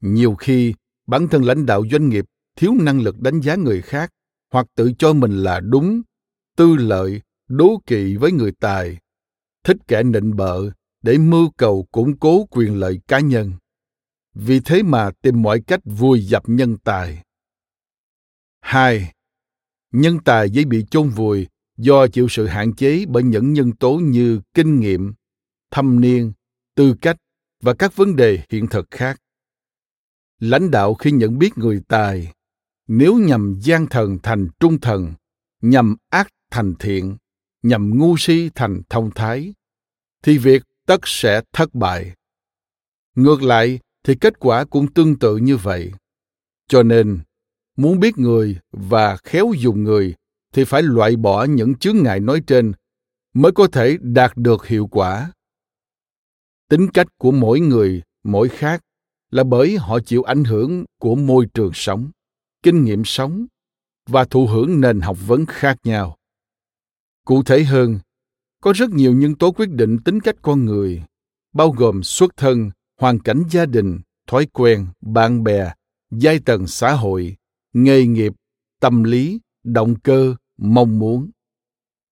Nhiều 0.01 0.35
khi, 0.35 0.73
bản 1.07 1.27
thân 1.27 1.43
lãnh 1.43 1.65
đạo 1.65 1.83
doanh 1.91 2.09
nghiệp 2.09 2.25
thiếu 2.55 2.73
năng 2.81 3.01
lực 3.01 3.19
đánh 3.19 3.41
giá 3.41 3.55
người 3.55 3.81
khác 3.81 4.09
hoặc 4.51 4.67
tự 4.75 4.91
cho 4.99 5.13
mình 5.13 5.37
là 5.37 5.59
đúng, 5.59 6.01
tư 6.57 6.75
lợi, 6.75 7.21
đố 7.47 7.81
kỵ 7.85 8.15
với 8.15 8.31
người 8.31 8.51
tài, 8.59 8.97
thích 9.63 9.77
kẻ 9.87 10.03
nịnh 10.03 10.35
bợ 10.35 10.71
để 11.01 11.17
mưu 11.17 11.51
cầu 11.57 11.87
củng 11.91 12.17
cố 12.19 12.45
quyền 12.45 12.79
lợi 12.79 12.99
cá 13.07 13.19
nhân. 13.19 13.53
Vì 14.33 14.59
thế 14.59 14.83
mà 14.83 15.11
tìm 15.21 15.41
mọi 15.41 15.61
cách 15.67 15.79
vùi 15.85 16.25
dập 16.25 16.43
nhân 16.45 16.77
tài. 16.77 17.23
Hai, 18.61 19.13
nhân 19.91 20.19
tài 20.25 20.49
dễ 20.49 20.63
bị 20.63 20.85
chôn 20.91 21.09
vùi 21.09 21.47
do 21.81 22.07
chịu 22.07 22.27
sự 22.29 22.47
hạn 22.47 22.73
chế 22.73 23.05
bởi 23.07 23.23
những 23.23 23.53
nhân 23.53 23.71
tố 23.71 23.93
như 23.97 24.41
kinh 24.53 24.79
nghiệm, 24.79 25.13
thâm 25.71 26.01
niên, 26.01 26.31
tư 26.75 26.95
cách 27.01 27.17
và 27.61 27.73
các 27.73 27.95
vấn 27.95 28.15
đề 28.15 28.39
hiện 28.49 28.67
thực 28.67 28.87
khác. 28.91 29.21
Lãnh 30.39 30.71
đạo 30.71 30.93
khi 30.93 31.11
nhận 31.11 31.39
biết 31.39 31.57
người 31.57 31.81
tài, 31.87 32.33
nếu 32.87 33.17
nhằm 33.17 33.59
gian 33.61 33.87
thần 33.87 34.19
thành 34.23 34.47
trung 34.59 34.79
thần, 34.79 35.13
nhằm 35.61 35.95
ác 36.09 36.27
thành 36.51 36.73
thiện, 36.79 37.17
nhằm 37.63 37.97
ngu 37.97 38.17
si 38.17 38.49
thành 38.55 38.81
thông 38.89 39.11
thái, 39.11 39.53
thì 40.23 40.37
việc 40.37 40.63
tất 40.85 41.01
sẽ 41.03 41.41
thất 41.53 41.75
bại. 41.75 42.13
Ngược 43.15 43.43
lại, 43.43 43.79
thì 44.03 44.15
kết 44.15 44.39
quả 44.39 44.65
cũng 44.65 44.93
tương 44.93 45.19
tự 45.19 45.37
như 45.37 45.57
vậy. 45.57 45.91
Cho 46.67 46.83
nên, 46.83 47.19
muốn 47.77 47.99
biết 47.99 48.17
người 48.17 48.59
và 48.71 49.17
khéo 49.17 49.51
dùng 49.57 49.83
người 49.83 50.15
thì 50.53 50.63
phải 50.63 50.81
loại 50.83 51.15
bỏ 51.15 51.43
những 51.43 51.75
chướng 51.75 52.03
ngại 52.03 52.19
nói 52.19 52.41
trên 52.47 52.71
mới 53.33 53.51
có 53.51 53.67
thể 53.67 53.97
đạt 54.01 54.31
được 54.35 54.67
hiệu 54.67 54.87
quả. 54.87 55.31
Tính 56.69 56.87
cách 56.93 57.07
của 57.17 57.31
mỗi 57.31 57.59
người, 57.59 58.01
mỗi 58.23 58.49
khác 58.49 58.81
là 59.31 59.43
bởi 59.43 59.77
họ 59.77 59.99
chịu 59.99 60.23
ảnh 60.23 60.43
hưởng 60.43 60.85
của 60.99 61.15
môi 61.15 61.45
trường 61.53 61.71
sống, 61.73 62.11
kinh 62.63 62.83
nghiệm 62.83 63.05
sống 63.05 63.45
và 64.07 64.25
thụ 64.25 64.47
hưởng 64.47 64.81
nền 64.81 65.01
học 65.01 65.17
vấn 65.27 65.45
khác 65.45 65.77
nhau. 65.83 66.17
Cụ 67.25 67.43
thể 67.43 67.63
hơn, 67.63 67.99
có 68.61 68.73
rất 68.73 68.89
nhiều 68.89 69.13
nhân 69.13 69.35
tố 69.35 69.51
quyết 69.51 69.69
định 69.69 69.97
tính 70.05 70.19
cách 70.19 70.35
con 70.41 70.65
người, 70.65 71.03
bao 71.53 71.71
gồm 71.71 72.03
xuất 72.03 72.37
thân, 72.37 72.71
hoàn 72.99 73.19
cảnh 73.19 73.43
gia 73.51 73.65
đình, 73.65 73.99
thói 74.27 74.47
quen, 74.53 74.87
bạn 75.01 75.43
bè, 75.43 75.73
giai 76.11 76.39
tầng 76.39 76.67
xã 76.67 76.93
hội, 76.93 77.35
nghề 77.73 78.05
nghiệp, 78.05 78.33
tâm 78.79 79.03
lý, 79.03 79.39
động 79.63 79.99
cơ 79.99 80.35
mong 80.61 80.99
muốn. 80.99 81.29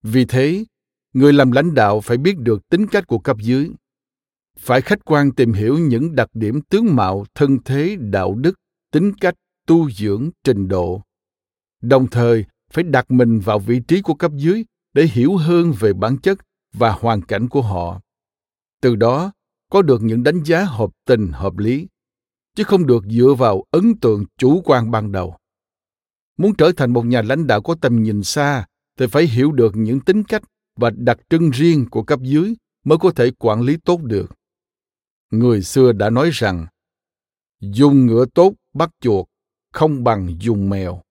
Vì 0.04 0.26
thế, 0.26 0.66
người 1.14 1.34
làm 1.34 1.52
lãnh 1.52 1.74
đạo 1.74 2.02
phải 2.02 2.18
biết 2.18 2.38
được 2.38 2.70
tính 2.70 2.88
cách 2.88 3.08
của 3.08 3.20
cấp 3.20 3.38
dưới. 3.40 3.72
Phải 4.60 4.82
khách 4.82 5.06
quan 5.06 5.32
tìm 5.32 5.54
hiểu 5.54 5.78
những 5.78 6.16
đặc 6.16 6.30
điểm 6.34 6.62
tướng 6.62 6.96
mạo, 6.96 7.26
thân 7.36 7.58
thế, 7.66 7.98
đạo 8.00 8.36
đức, 8.36 8.60
tính 8.92 9.14
cách, 9.22 9.36
tu 9.68 9.92
dưỡng, 9.92 10.30
trình 10.44 10.68
độ. 10.68 11.02
Đồng 11.82 12.08
thời, 12.08 12.46
phải 12.72 12.84
đặt 12.84 13.12
mình 13.12 13.40
vào 13.40 13.60
vị 13.60 13.82
trí 13.88 14.02
của 14.02 14.14
cấp 14.14 14.32
dưới 14.36 14.66
để 14.94 15.06
hiểu 15.06 15.38
hơn 15.38 15.74
về 15.80 15.94
bản 15.94 16.18
chất 16.18 16.40
và 16.74 16.92
hoàn 16.92 17.22
cảnh 17.22 17.50
của 17.50 17.62
họ. 17.62 18.02
Từ 18.82 18.96
đó, 18.96 19.32
có 19.70 19.82
được 19.82 20.04
những 20.04 20.24
đánh 20.24 20.44
giá 20.44 20.64
hợp 20.64 20.90
tình, 21.06 21.32
hợp 21.32 21.58
lý, 21.58 21.88
chứ 22.56 22.64
không 22.64 22.88
được 22.88 23.04
dựa 23.06 23.34
vào 23.38 23.64
ấn 23.72 24.00
tượng 24.02 24.26
chủ 24.38 24.62
quan 24.66 24.92
ban 24.92 25.12
đầu 25.12 25.38
muốn 26.40 26.56
trở 26.56 26.72
thành 26.78 26.94
một 26.94 27.06
nhà 27.06 27.22
lãnh 27.22 27.48
đạo 27.48 27.62
có 27.62 27.76
tầm 27.82 28.04
nhìn 28.04 28.24
xa, 28.24 28.66
thì 28.98 29.08
phải 29.08 29.28
hiểu 29.28 29.52
được 29.52 29.76
những 29.76 30.00
tính 30.00 30.24
cách 30.24 30.44
và 30.76 30.90
đặc 30.90 31.18
trưng 31.30 31.50
riêng 31.50 31.86
của 31.90 32.04
cấp 32.04 32.20
dưới 32.22 32.54
mới 32.84 32.98
có 32.98 33.12
thể 33.16 33.32
quản 33.40 33.62
lý 33.62 33.78
tốt 33.78 34.02
được. 34.04 34.32
Người 35.32 35.62
xưa 35.62 35.92
đã 35.92 36.10
nói 36.10 36.30
rằng, 36.34 36.68
dùng 37.60 38.06
ngựa 38.06 38.26
tốt, 38.26 38.54
bắt 38.74 38.90
chuột, 39.02 39.28
không 39.74 40.04
bằng 40.04 40.36
dùng 40.40 40.70
mèo. 40.70 41.02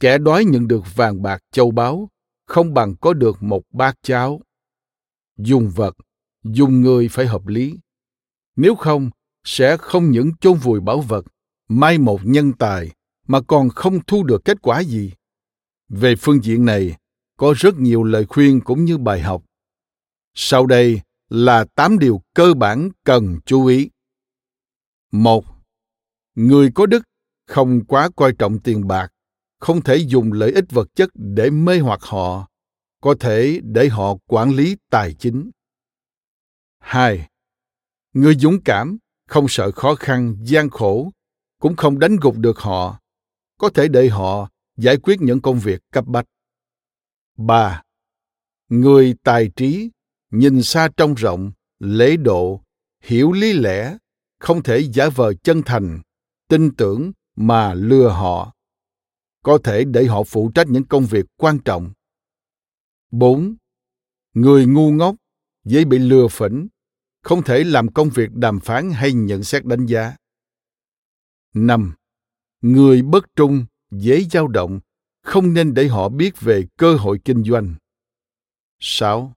Kẻ 0.00 0.18
đói 0.18 0.44
nhận 0.44 0.68
được 0.68 0.82
vàng 0.96 1.22
bạc 1.22 1.42
châu 1.50 1.70
báu, 1.70 2.08
không 2.46 2.74
bằng 2.74 2.94
có 3.00 3.12
được 3.12 3.42
một 3.42 3.62
bát 3.70 3.96
cháo. 4.02 4.40
Dùng 5.36 5.70
vật, 5.70 5.96
dùng 6.44 6.80
người 6.80 7.08
phải 7.08 7.26
hợp 7.26 7.46
lý. 7.46 7.78
Nếu 8.56 8.74
không, 8.74 9.10
sẽ 9.44 9.76
không 9.76 10.10
những 10.10 10.30
chôn 10.40 10.58
vùi 10.58 10.80
bảo 10.80 11.00
vật, 11.00 11.24
mai 11.68 11.98
một 11.98 12.20
nhân 12.24 12.52
tài 12.52 12.90
mà 13.32 13.38
còn 13.40 13.68
không 13.68 13.96
thu 14.06 14.24
được 14.24 14.40
kết 14.44 14.58
quả 14.62 14.80
gì 14.80 15.12
về 15.88 16.16
phương 16.22 16.44
diện 16.44 16.64
này 16.64 16.96
có 17.36 17.54
rất 17.56 17.74
nhiều 17.86 18.02
lời 18.02 18.24
khuyên 18.26 18.60
cũng 18.60 18.84
như 18.84 18.98
bài 18.98 19.20
học 19.20 19.42
sau 20.34 20.66
đây 20.66 21.00
là 21.28 21.64
8 21.74 21.98
điều 21.98 22.22
cơ 22.34 22.54
bản 22.54 22.90
cần 23.04 23.38
chú 23.46 23.66
ý. 23.66 23.90
Một, 25.12 25.44
Người 26.34 26.70
có 26.74 26.86
đức 26.86 27.02
không 27.46 27.84
quá 27.84 28.08
coi 28.16 28.32
trọng 28.38 28.58
tiền 28.58 28.88
bạc, 28.88 29.12
không 29.58 29.82
thể 29.82 29.96
dùng 29.96 30.32
lợi 30.32 30.52
ích 30.52 30.64
vật 30.70 30.88
chất 30.94 31.10
để 31.14 31.50
mê 31.50 31.78
hoặc 31.78 32.00
họ, 32.02 32.48
có 33.00 33.14
thể 33.20 33.60
để 33.62 33.88
họ 33.88 34.14
quản 34.26 34.50
lý 34.50 34.76
tài 34.90 35.14
chính. 35.14 35.50
Hai, 36.78 37.28
Người 38.12 38.34
dũng 38.34 38.62
cảm, 38.64 38.98
không 39.28 39.46
sợ 39.48 39.70
khó 39.70 39.94
khăn, 39.94 40.36
gian 40.42 40.70
khổ, 40.70 41.10
cũng 41.60 41.76
không 41.76 41.98
đánh 41.98 42.16
gục 42.16 42.36
được 42.36 42.58
họ, 42.58 43.01
có 43.62 43.70
thể 43.70 43.88
để 43.88 44.08
họ 44.08 44.48
giải 44.76 44.96
quyết 44.96 45.20
những 45.20 45.40
công 45.40 45.58
việc 45.58 45.80
cấp 45.90 46.04
bách. 46.06 46.24
Ba, 47.36 47.82
Người 48.68 49.14
tài 49.22 49.50
trí, 49.56 49.90
nhìn 50.30 50.62
xa 50.62 50.88
trông 50.96 51.14
rộng, 51.14 51.52
lễ 51.78 52.16
độ, 52.16 52.62
hiểu 53.00 53.32
lý 53.32 53.52
lẽ, 53.52 53.96
không 54.38 54.62
thể 54.62 54.78
giả 54.92 55.08
vờ 55.08 55.34
chân 55.34 55.62
thành, 55.66 56.00
tin 56.48 56.74
tưởng 56.76 57.12
mà 57.36 57.74
lừa 57.74 58.08
họ. 58.08 58.54
Có 59.42 59.58
thể 59.64 59.84
để 59.84 60.04
họ 60.04 60.22
phụ 60.22 60.50
trách 60.54 60.68
những 60.68 60.84
công 60.84 61.04
việc 61.04 61.26
quan 61.36 61.58
trọng. 61.58 61.92
4. 63.10 63.54
Người 64.34 64.66
ngu 64.66 64.90
ngốc, 64.90 65.16
dễ 65.64 65.84
bị 65.84 65.98
lừa 65.98 66.28
phỉnh, 66.28 66.68
không 67.22 67.42
thể 67.42 67.64
làm 67.64 67.92
công 67.92 68.10
việc 68.10 68.32
đàm 68.32 68.60
phán 68.60 68.90
hay 68.90 69.12
nhận 69.12 69.44
xét 69.44 69.64
đánh 69.64 69.86
giá. 69.86 70.16
5. 71.54 71.94
Người 72.62 73.02
bất 73.02 73.36
trung, 73.36 73.64
dễ 73.90 74.24
dao 74.30 74.48
động, 74.48 74.80
không 75.22 75.54
nên 75.54 75.74
để 75.74 75.88
họ 75.88 76.08
biết 76.08 76.40
về 76.40 76.64
cơ 76.76 76.96
hội 76.96 77.20
kinh 77.24 77.44
doanh. 77.44 77.74
6. 78.80 79.32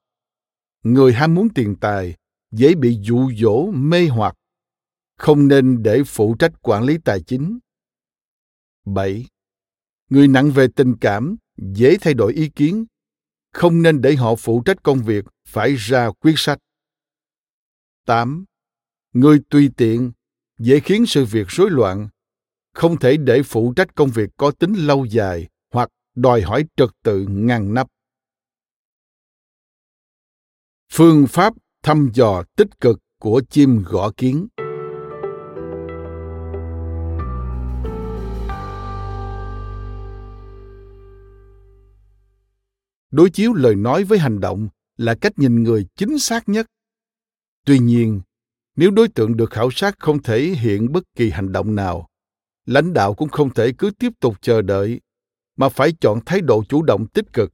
Người 0.82 1.12
ham 1.12 1.34
muốn 1.34 1.48
tiền 1.54 1.76
tài 1.80 2.14
dễ 2.50 2.74
bị 2.74 2.98
dụ 3.02 3.30
dỗ 3.32 3.70
mê 3.70 4.06
hoặc, 4.06 4.34
không 5.16 5.48
nên 5.48 5.82
để 5.82 6.02
phụ 6.06 6.36
trách 6.38 6.52
quản 6.62 6.84
lý 6.84 6.98
tài 7.04 7.20
chính. 7.20 7.58
7. 8.84 9.26
Người 10.10 10.28
nặng 10.28 10.50
về 10.50 10.66
tình 10.76 10.96
cảm 11.00 11.36
dễ 11.56 11.96
thay 12.00 12.14
đổi 12.14 12.32
ý 12.32 12.48
kiến, 12.48 12.86
không 13.52 13.82
nên 13.82 14.00
để 14.00 14.14
họ 14.14 14.34
phụ 14.34 14.62
trách 14.64 14.82
công 14.82 15.02
việc 15.02 15.24
phải 15.48 15.74
ra 15.74 16.10
quyết 16.20 16.34
sách. 16.36 16.58
8. 18.04 18.44
Người 19.12 19.40
tùy 19.50 19.70
tiện 19.76 20.12
dễ 20.58 20.80
khiến 20.80 21.06
sự 21.06 21.24
việc 21.24 21.46
rối 21.48 21.70
loạn, 21.70 22.08
không 22.76 22.98
thể 22.98 23.16
để 23.16 23.42
phụ 23.42 23.72
trách 23.76 23.94
công 23.94 24.08
việc 24.08 24.30
có 24.36 24.50
tính 24.50 24.74
lâu 24.74 25.04
dài 25.04 25.48
hoặc 25.72 25.88
đòi 26.14 26.42
hỏi 26.42 26.64
trật 26.76 26.88
tự 27.02 27.26
ngăn 27.28 27.74
nắp. 27.74 27.86
Phương 30.92 31.26
pháp 31.26 31.54
thăm 31.82 32.10
dò 32.14 32.42
tích 32.56 32.80
cực 32.80 32.98
của 33.20 33.42
chim 33.50 33.82
gõ 33.86 34.10
kiến 34.16 34.48
đối 43.10 43.30
chiếu 43.30 43.52
lời 43.52 43.74
nói 43.74 44.04
với 44.04 44.18
hành 44.18 44.40
động 44.40 44.68
là 44.96 45.14
cách 45.14 45.38
nhìn 45.38 45.62
người 45.62 45.86
chính 45.96 46.18
xác 46.18 46.48
nhất 46.48 46.66
tuy 47.64 47.78
nhiên, 47.78 48.20
nếu 48.76 48.90
đối 48.90 49.08
tượng 49.08 49.36
được 49.36 49.50
khảo 49.50 49.70
sát 49.70 49.98
không 49.98 50.22
thể 50.22 50.40
hiện 50.42 50.92
bất 50.92 51.02
kỳ 51.14 51.30
hành 51.30 51.52
động 51.52 51.74
nào 51.74 52.08
lãnh 52.66 52.92
đạo 52.92 53.14
cũng 53.14 53.28
không 53.28 53.54
thể 53.54 53.72
cứ 53.78 53.90
tiếp 53.98 54.12
tục 54.20 54.36
chờ 54.40 54.62
đợi, 54.62 55.00
mà 55.56 55.68
phải 55.68 55.92
chọn 56.00 56.20
thái 56.26 56.40
độ 56.40 56.64
chủ 56.68 56.82
động 56.82 57.06
tích 57.06 57.32
cực, 57.32 57.52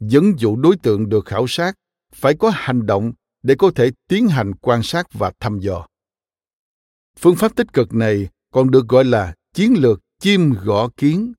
dẫn 0.00 0.38
dụ 0.38 0.56
đối 0.56 0.76
tượng 0.76 1.08
được 1.08 1.26
khảo 1.26 1.46
sát, 1.48 1.74
phải 2.14 2.34
có 2.34 2.50
hành 2.54 2.86
động 2.86 3.12
để 3.42 3.54
có 3.58 3.70
thể 3.74 3.90
tiến 4.08 4.28
hành 4.28 4.54
quan 4.54 4.82
sát 4.82 5.06
và 5.12 5.32
thăm 5.40 5.58
dò. 5.58 5.86
Phương 7.18 7.36
pháp 7.36 7.56
tích 7.56 7.72
cực 7.72 7.94
này 7.94 8.28
còn 8.52 8.70
được 8.70 8.88
gọi 8.88 9.04
là 9.04 9.34
chiến 9.52 9.74
lược 9.78 10.00
chim 10.20 10.52
gõ 10.64 10.88
kiến. 10.96 11.32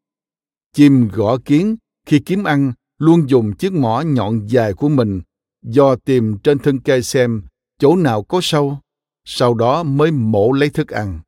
Chim 0.73 1.07
gõ 1.13 1.37
kiến 1.45 1.75
khi 2.05 2.19
kiếm 2.25 2.43
ăn 2.43 2.73
luôn 2.97 3.29
dùng 3.29 3.55
chiếc 3.55 3.73
mỏ 3.73 4.01
nhọn 4.01 4.47
dài 4.47 4.73
của 4.73 4.89
mình 4.89 5.21
dò 5.61 5.95
tìm 5.95 6.37
trên 6.43 6.59
thân 6.59 6.79
cây 6.79 7.03
xem 7.03 7.43
chỗ 7.79 7.95
nào 7.95 8.23
có 8.23 8.39
sâu, 8.43 8.79
sau 9.25 9.53
đó 9.53 9.83
mới 9.83 10.11
mổ 10.11 10.51
lấy 10.51 10.69
thức 10.69 10.87
ăn. 10.87 11.19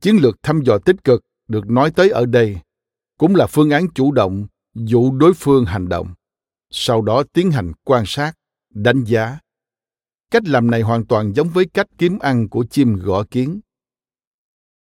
Chiến 0.00 0.16
lược 0.16 0.42
thăm 0.42 0.60
dò 0.60 0.78
tích 0.78 1.04
cực 1.04 1.24
được 1.48 1.70
nói 1.70 1.90
tới 1.90 2.10
ở 2.10 2.26
đây 2.26 2.58
cũng 3.18 3.34
là 3.34 3.46
phương 3.46 3.70
án 3.70 3.86
chủ 3.94 4.12
động 4.12 4.46
dụ 4.74 5.12
đối 5.12 5.34
phương 5.34 5.64
hành 5.64 5.88
động, 5.88 6.14
sau 6.70 7.02
đó 7.02 7.22
tiến 7.32 7.50
hành 7.50 7.72
quan 7.84 8.04
sát, 8.06 8.32
đánh 8.70 9.04
giá. 9.04 9.38
Cách 10.30 10.42
làm 10.46 10.70
này 10.70 10.82
hoàn 10.82 11.06
toàn 11.06 11.32
giống 11.32 11.48
với 11.48 11.66
cách 11.74 11.86
kiếm 11.98 12.18
ăn 12.18 12.48
của 12.48 12.64
chim 12.70 12.96
gõ 12.96 13.24
kiến. 13.24 13.60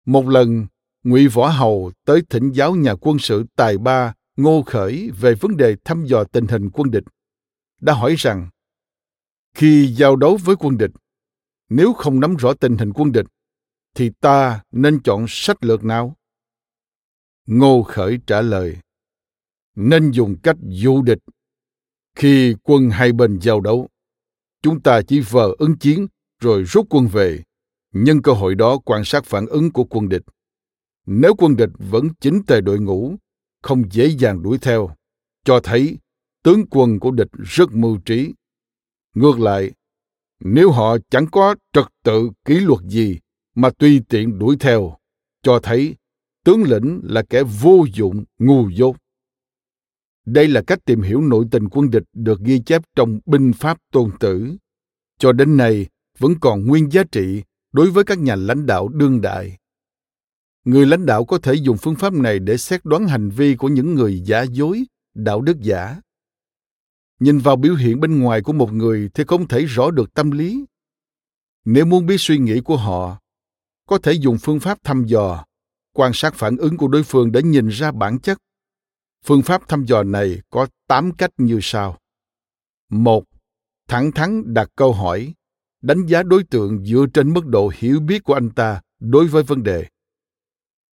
Một 0.06 0.28
lần, 0.28 0.68
ngụy 1.04 1.28
võ 1.28 1.48
hầu 1.48 1.92
tới 2.06 2.22
thỉnh 2.30 2.52
giáo 2.52 2.76
nhà 2.76 2.96
quân 3.02 3.20
sự 3.20 3.46
tài 3.56 3.78
ba 3.78 4.14
ngô 4.38 4.64
khởi 4.66 5.12
về 5.20 5.34
vấn 5.34 5.58
đề 5.58 5.76
thăm 5.86 6.06
dò 6.06 6.24
tình 6.24 6.48
hình 6.48 6.70
quân 6.70 6.92
địch, 6.92 7.04
đã 7.82 7.94
hỏi 7.94 8.16
rằng, 8.18 8.50
khi 9.54 9.88
giao 9.88 10.16
đấu 10.16 10.38
với 10.44 10.56
quân 10.60 10.78
địch, 10.78 10.92
nếu 11.70 11.94
không 11.94 12.20
nắm 12.20 12.36
rõ 12.36 12.54
tình 12.54 12.78
hình 12.78 12.94
quân 12.94 13.12
địch, 13.12 13.26
thì 13.96 14.12
ta 14.20 14.62
nên 14.72 15.00
chọn 15.04 15.26
sách 15.28 15.64
lược 15.64 15.84
nào? 15.84 16.16
Ngô 17.48 17.84
khởi 17.84 18.20
trả 18.28 18.42
lời, 18.42 18.78
nên 19.76 20.12
dùng 20.12 20.36
cách 20.44 20.56
dụ 20.62 21.02
địch. 21.02 21.20
Khi 22.16 22.56
quân 22.64 22.90
hai 22.90 23.12
bên 23.12 23.40
giao 23.42 23.62
đấu, 23.62 23.88
chúng 24.62 24.82
ta 24.82 25.02
chỉ 25.08 25.20
vờ 25.20 25.56
ứng 25.58 25.78
chiến 25.78 26.08
rồi 26.40 26.64
rút 26.64 26.88
quân 26.90 27.08
về. 27.08 27.44
Nhân 27.94 28.22
cơ 28.22 28.32
hội 28.32 28.56
đó 28.56 28.78
quan 28.86 29.06
sát 29.06 29.26
phản 29.26 29.46
ứng 29.46 29.72
của 29.72 29.84
quân 29.84 30.10
địch. 30.10 30.24
Nếu 31.06 31.36
quân 31.38 31.56
địch 31.56 31.70
vẫn 31.78 32.08
chính 32.20 32.44
tề 32.48 32.62
đội 32.62 32.80
ngũ, 32.80 33.16
không 33.64 33.84
dễ 33.92 34.08
dàng 34.08 34.44
đuổi 34.44 34.58
theo, 34.62 34.90
cho 35.44 35.60
thấy 35.64 35.98
tướng 36.44 36.66
quân 36.70 37.00
của 37.00 37.12
địch 37.12 37.32
rất 37.32 37.72
mưu 37.72 37.98
trí. 38.06 38.34
Ngược 39.14 39.40
lại, 39.40 39.72
nếu 40.40 40.72
họ 40.72 40.98
chẳng 41.10 41.28
có 41.32 41.56
trật 41.74 41.86
tự 42.04 42.30
kỷ 42.46 42.60
luật 42.60 42.80
gì 42.84 43.20
mà 43.56 43.70
tùy 43.70 44.02
tiện 44.10 44.40
đuổi 44.40 44.58
theo, 44.60 44.98
cho 45.44 45.60
thấy 45.64 45.96
tướng 46.48 46.64
lĩnh 46.64 47.02
là 47.04 47.22
kẻ 47.22 47.44
vô 47.44 47.86
dụng, 47.94 48.24
ngu 48.40 48.70
dốt. 48.70 48.96
Đây 50.26 50.48
là 50.48 50.62
cách 50.68 50.80
tìm 50.86 51.02
hiểu 51.02 51.22
nội 51.22 51.46
tình 51.52 51.70
quân 51.72 51.90
địch 51.90 52.04
được 52.14 52.40
ghi 52.42 52.60
chép 52.60 52.82
trong 52.96 53.20
binh 53.26 53.54
pháp 53.54 53.78
tôn 53.92 54.12
tử. 54.20 54.56
Cho 55.20 55.32
đến 55.32 55.58
nay, 55.58 55.88
vẫn 56.18 56.34
còn 56.42 56.66
nguyên 56.66 56.92
giá 56.92 57.04
trị 57.12 57.44
đối 57.72 57.92
với 57.92 58.04
các 58.04 58.20
nhà 58.20 58.36
lãnh 58.36 58.66
đạo 58.66 58.88
đương 58.88 59.22
đại. 59.22 59.58
Người 60.66 60.86
lãnh 60.86 61.06
đạo 61.06 61.26
có 61.26 61.38
thể 61.38 61.54
dùng 61.54 61.78
phương 61.78 61.96
pháp 61.96 62.14
này 62.14 62.40
để 62.40 62.58
xét 62.58 62.86
đoán 62.86 63.08
hành 63.08 63.30
vi 63.30 63.56
của 63.56 63.68
những 63.68 63.96
người 63.96 64.20
giả 64.20 64.42
dối, 64.42 64.84
đạo 65.14 65.42
đức 65.42 65.62
giả. 65.62 66.02
Nhìn 67.20 67.38
vào 67.38 67.56
biểu 67.56 67.76
hiện 67.76 68.00
bên 68.00 68.20
ngoài 68.20 68.42
của 68.42 68.54
một 68.54 68.74
người 68.74 69.10
thì 69.14 69.24
không 69.28 69.48
thể 69.48 69.66
rõ 69.66 69.92
được 69.92 70.14
tâm 70.14 70.32
lý. 70.32 70.66
Nếu 71.66 71.86
muốn 71.86 72.06
biết 72.06 72.18
suy 72.20 72.38
nghĩ 72.38 72.62
của 72.62 72.78
họ, 72.78 73.18
có 73.88 73.98
thể 73.98 74.14
dùng 74.14 74.38
phương 74.42 74.60
pháp 74.60 74.84
thăm 74.84 75.06
dò 75.06 75.47
quan 75.98 76.12
sát 76.14 76.34
phản 76.36 76.58
ứng 76.58 76.78
của 76.78 76.88
đối 76.88 77.04
phương 77.04 77.32
để 77.32 77.44
nhìn 77.44 77.68
ra 77.68 77.92
bản 77.92 78.20
chất 78.20 78.38
phương 79.26 79.42
pháp 79.42 79.68
thăm 79.68 79.86
dò 79.86 80.04
này 80.04 80.42
có 80.50 80.68
8 80.88 81.12
cách 81.12 81.32
như 81.38 81.60
sau. 81.62 81.98
một 82.90 83.24
Thẳng 83.88 84.12
thắn 84.12 84.54
đặt 84.54 84.70
câu 84.76 84.94
hỏi, 84.94 85.34
đánh 85.82 86.06
giá 86.06 86.24
đối 86.24 86.44
tượng 86.44 86.86
dựa 86.86 87.06
trên 87.14 87.34
mức 87.34 87.46
độ 87.46 87.72
hiểu 87.76 88.00
biết 88.00 88.24
của 88.24 88.34
anh 88.34 88.50
ta 88.50 88.82
đối 89.00 89.28
với 89.28 89.44
vấn 89.44 89.64
đề. 89.64 89.88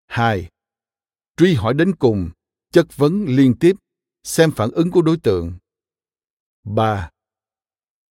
2. 0.07 0.49
Truy 1.37 1.53
hỏi 1.53 1.73
đến 1.73 1.95
cùng, 1.95 2.29
chất 2.71 2.97
vấn 2.97 3.25
liên 3.25 3.55
tiếp, 3.59 3.75
xem 4.23 4.51
phản 4.51 4.71
ứng 4.71 4.91
của 4.91 5.01
đối 5.01 5.17
tượng. 5.17 5.53
3. 6.63 7.09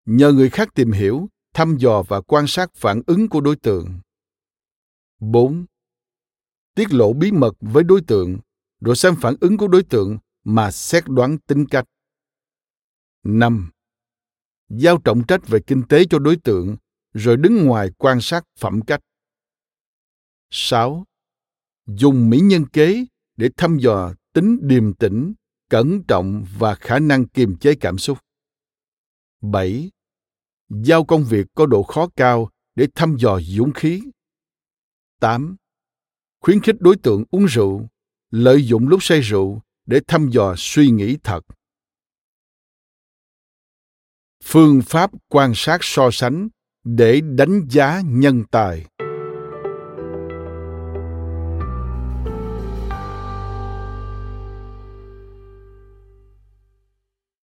Nhờ 0.06 0.32
người 0.32 0.50
khác 0.50 0.70
tìm 0.76 0.92
hiểu, 0.92 1.28
thăm 1.54 1.78
dò 1.78 2.04
và 2.08 2.22
quan 2.22 2.46
sát 2.48 2.70
phản 2.76 3.02
ứng 3.08 3.30
của 3.30 3.42
đối 3.42 3.56
tượng. 3.56 4.00
4. 5.20 5.66
Tiết 6.76 6.94
lộ 6.94 7.14
bí 7.14 7.32
mật 7.32 7.54
với 7.62 7.84
đối 7.84 8.02
tượng, 8.02 8.38
rồi 8.80 8.96
xem 8.96 9.16
phản 9.22 9.36
ứng 9.42 9.58
của 9.58 9.68
đối 9.68 9.84
tượng 9.84 10.18
mà 10.44 10.72
xét 10.72 11.04
đoán 11.08 11.38
tính 11.38 11.66
cách. 11.66 11.86
5. 13.24 13.72
Giao 14.70 14.98
trọng 14.98 15.24
trách 15.28 15.48
về 15.48 15.60
kinh 15.68 15.84
tế 15.90 16.06
cho 16.10 16.20
đối 16.20 16.36
tượng, 16.36 16.78
rồi 17.14 17.38
đứng 17.38 17.66
ngoài 17.66 17.90
quan 17.98 18.22
sát 18.22 18.44
phẩm 18.60 18.82
cách. 18.82 19.02
6. 20.50 21.06
Dùng 21.86 22.30
mỹ 22.30 22.40
nhân 22.40 22.66
kế 22.66 23.06
để 23.38 23.50
thăm 23.58 23.78
dò 23.78 24.14
tính 24.34 24.60
điềm 24.62 24.94
tĩnh, 24.94 25.34
cẩn 25.70 26.04
trọng 26.08 26.46
và 26.58 26.76
khả 26.76 27.00
năng 27.00 27.28
kiềm 27.28 27.58
chế 27.58 27.76
cảm 27.76 27.98
xúc. 27.98 28.18
7. 29.42 29.92
Giao 30.70 31.06
công 31.06 31.24
việc 31.24 31.48
có 31.56 31.66
độ 31.66 31.84
khó 31.84 32.10
cao 32.16 32.50
để 32.76 32.88
thăm 32.96 33.16
dò 33.20 33.40
dũng 33.42 33.74
khí. 33.74 34.04
8. 35.20 35.56
Khuyến 36.44 36.62
khích 36.62 36.76
đối 36.80 36.96
tượng 36.96 37.24
uống 37.32 37.46
rượu, 37.46 37.88
lợi 38.32 38.68
dụng 38.68 38.88
lúc 38.88 39.04
say 39.04 39.22
rượu 39.22 39.62
để 39.86 40.00
thăm 40.08 40.30
dò 40.30 40.56
suy 40.58 40.90
nghĩ 40.90 41.18
thật. 41.24 41.42
Phương 44.44 44.82
pháp 44.82 45.12
quan 45.30 45.52
sát 45.56 45.78
so 45.82 46.10
sánh 46.12 46.50
để 46.84 47.22
đánh 47.22 47.68
giá 47.70 48.02
nhân 48.06 48.44
tài. 48.52 48.86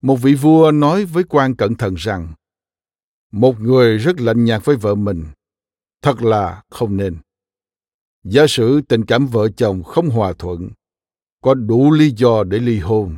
Một 0.02 0.16
vị 0.16 0.34
vua 0.34 0.70
nói 0.70 1.04
với 1.04 1.24
quan 1.24 1.56
cẩn 1.56 1.74
thận 1.74 1.94
rằng, 1.94 2.34
một 3.32 3.60
người 3.60 3.98
rất 3.98 4.20
lạnh 4.20 4.44
nhạt 4.44 4.64
với 4.64 4.76
vợ 4.76 4.94
mình, 4.94 5.24
thật 6.02 6.22
là 6.22 6.62
không 6.70 6.96
nên. 6.96 7.16
Giả 8.30 8.46
sử 8.48 8.80
tình 8.80 9.04
cảm 9.04 9.26
vợ 9.26 9.48
chồng 9.56 9.82
không 9.82 10.10
hòa 10.10 10.32
thuận, 10.38 10.70
có 11.42 11.54
đủ 11.54 11.90
lý 11.90 12.10
do 12.16 12.44
để 12.44 12.58
ly 12.58 12.78
hôn. 12.78 13.16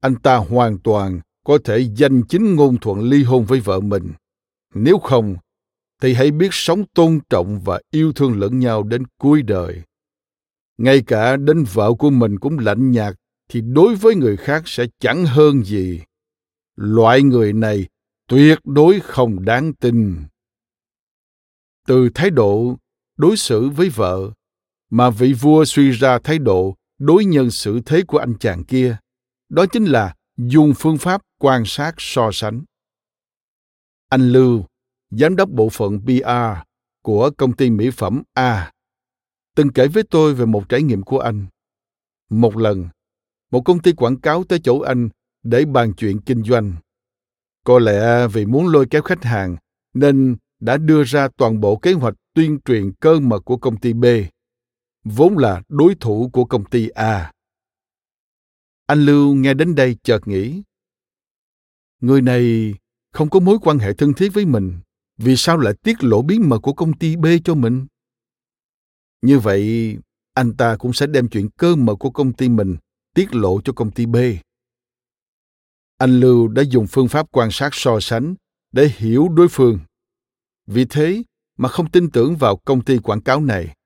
Anh 0.00 0.16
ta 0.16 0.36
hoàn 0.36 0.78
toàn 0.78 1.20
có 1.46 1.58
thể 1.64 1.88
danh 1.96 2.22
chính 2.28 2.54
ngôn 2.54 2.76
thuận 2.76 3.00
ly 3.00 3.22
hôn 3.22 3.44
với 3.44 3.60
vợ 3.60 3.80
mình. 3.80 4.12
Nếu 4.74 4.98
không, 4.98 5.36
thì 6.02 6.14
hãy 6.14 6.30
biết 6.30 6.48
sống 6.52 6.84
tôn 6.94 7.20
trọng 7.30 7.60
và 7.60 7.80
yêu 7.90 8.12
thương 8.12 8.38
lẫn 8.38 8.58
nhau 8.58 8.82
đến 8.82 9.02
cuối 9.18 9.42
đời. 9.42 9.82
Ngay 10.78 11.02
cả 11.06 11.36
đến 11.36 11.64
vợ 11.72 11.94
của 11.98 12.10
mình 12.10 12.38
cũng 12.38 12.58
lạnh 12.58 12.90
nhạt 12.90 13.14
thì 13.48 13.60
đối 13.60 13.94
với 13.94 14.14
người 14.14 14.36
khác 14.36 14.62
sẽ 14.66 14.86
chẳng 15.00 15.26
hơn 15.26 15.64
gì 15.64 16.00
loại 16.76 17.22
người 17.22 17.52
này 17.52 17.86
tuyệt 18.28 18.58
đối 18.64 19.00
không 19.00 19.44
đáng 19.44 19.74
tin 19.74 20.16
từ 21.86 22.08
thái 22.14 22.30
độ 22.30 22.76
đối 23.16 23.36
xử 23.36 23.68
với 23.68 23.88
vợ, 23.88 24.30
mà 24.90 25.10
vị 25.10 25.32
vua 25.32 25.64
suy 25.64 25.90
ra 25.90 26.18
thái 26.18 26.38
độ 26.38 26.74
đối 26.98 27.24
nhân 27.24 27.50
xử 27.50 27.80
thế 27.86 28.02
của 28.06 28.18
anh 28.18 28.34
chàng 28.40 28.64
kia. 28.64 28.96
Đó 29.48 29.66
chính 29.72 29.84
là 29.84 30.14
dùng 30.36 30.72
phương 30.76 30.98
pháp 30.98 31.22
quan 31.38 31.62
sát 31.66 31.94
so 31.98 32.30
sánh. 32.32 32.62
Anh 34.08 34.28
lưu, 34.28 34.64
giám 35.10 35.36
đốc 35.36 35.50
bộ 35.50 35.68
phận 35.68 36.00
pr 36.06 36.60
của 37.02 37.30
công 37.36 37.52
ty 37.56 37.70
mỹ 37.70 37.90
phẩm 37.90 38.22
a, 38.32 38.72
từng 39.56 39.72
kể 39.72 39.88
với 39.88 40.02
tôi 40.10 40.34
về 40.34 40.46
một 40.46 40.68
trải 40.68 40.82
nghiệm 40.82 41.02
của 41.02 41.18
anh. 41.18 41.46
Một 42.30 42.56
lần, 42.56 42.88
một 43.50 43.60
công 43.60 43.82
ty 43.82 43.92
quảng 43.92 44.20
cáo 44.20 44.44
tới 44.44 44.60
chỗ 44.64 44.80
anh 44.80 45.08
để 45.42 45.64
bàn 45.64 45.92
chuyện 45.96 46.20
kinh 46.20 46.42
doanh. 46.42 46.74
Có 47.64 47.78
lẽ 47.78 48.28
vì 48.28 48.46
muốn 48.46 48.66
lôi 48.66 48.86
kéo 48.90 49.02
khách 49.02 49.24
hàng 49.24 49.56
nên 49.94 50.36
đã 50.60 50.76
đưa 50.76 51.04
ra 51.04 51.28
toàn 51.36 51.60
bộ 51.60 51.76
kế 51.76 51.92
hoạch 51.92 52.14
tuyên 52.34 52.58
truyền 52.64 52.92
cơ 53.00 53.20
mật 53.20 53.40
của 53.40 53.56
công 53.56 53.76
ty 53.76 53.92
B, 53.92 54.04
vốn 55.04 55.38
là 55.38 55.62
đối 55.68 55.94
thủ 55.94 56.30
của 56.32 56.44
công 56.44 56.64
ty 56.64 56.88
A. 56.88 57.32
Anh 58.86 59.04
Lưu 59.04 59.34
nghe 59.34 59.54
đến 59.54 59.74
đây 59.74 59.96
chợt 60.02 60.28
nghĩ, 60.28 60.62
người 62.00 62.22
này 62.22 62.74
không 63.12 63.30
có 63.30 63.40
mối 63.40 63.58
quan 63.62 63.78
hệ 63.78 63.94
thân 63.94 64.14
thiết 64.14 64.34
với 64.34 64.44
mình, 64.44 64.78
vì 65.16 65.36
sao 65.36 65.58
lại 65.58 65.74
tiết 65.82 66.04
lộ 66.04 66.22
bí 66.22 66.38
mật 66.38 66.58
của 66.58 66.72
công 66.72 66.98
ty 66.98 67.16
B 67.16 67.26
cho 67.44 67.54
mình? 67.54 67.86
Như 69.22 69.38
vậy, 69.38 69.96
anh 70.34 70.56
ta 70.56 70.76
cũng 70.76 70.92
sẽ 70.92 71.06
đem 71.06 71.28
chuyện 71.28 71.48
cơ 71.56 71.76
mật 71.76 71.94
của 71.94 72.10
công 72.10 72.32
ty 72.32 72.48
mình 72.48 72.76
tiết 73.14 73.34
lộ 73.34 73.60
cho 73.64 73.72
công 73.72 73.90
ty 73.90 74.06
B. 74.06 74.16
Anh 75.98 76.20
Lưu 76.20 76.48
đã 76.48 76.62
dùng 76.62 76.86
phương 76.86 77.08
pháp 77.08 77.26
quan 77.30 77.48
sát 77.52 77.70
so 77.72 78.00
sánh 78.00 78.34
để 78.72 78.90
hiểu 78.96 79.28
đối 79.28 79.48
phương. 79.50 79.78
Vì 80.66 80.84
thế 80.84 81.22
mà 81.56 81.68
không 81.68 81.90
tin 81.90 82.10
tưởng 82.10 82.36
vào 82.36 82.56
công 82.56 82.84
ty 82.84 82.98
quảng 82.98 83.20
cáo 83.20 83.40
này. 83.40 83.76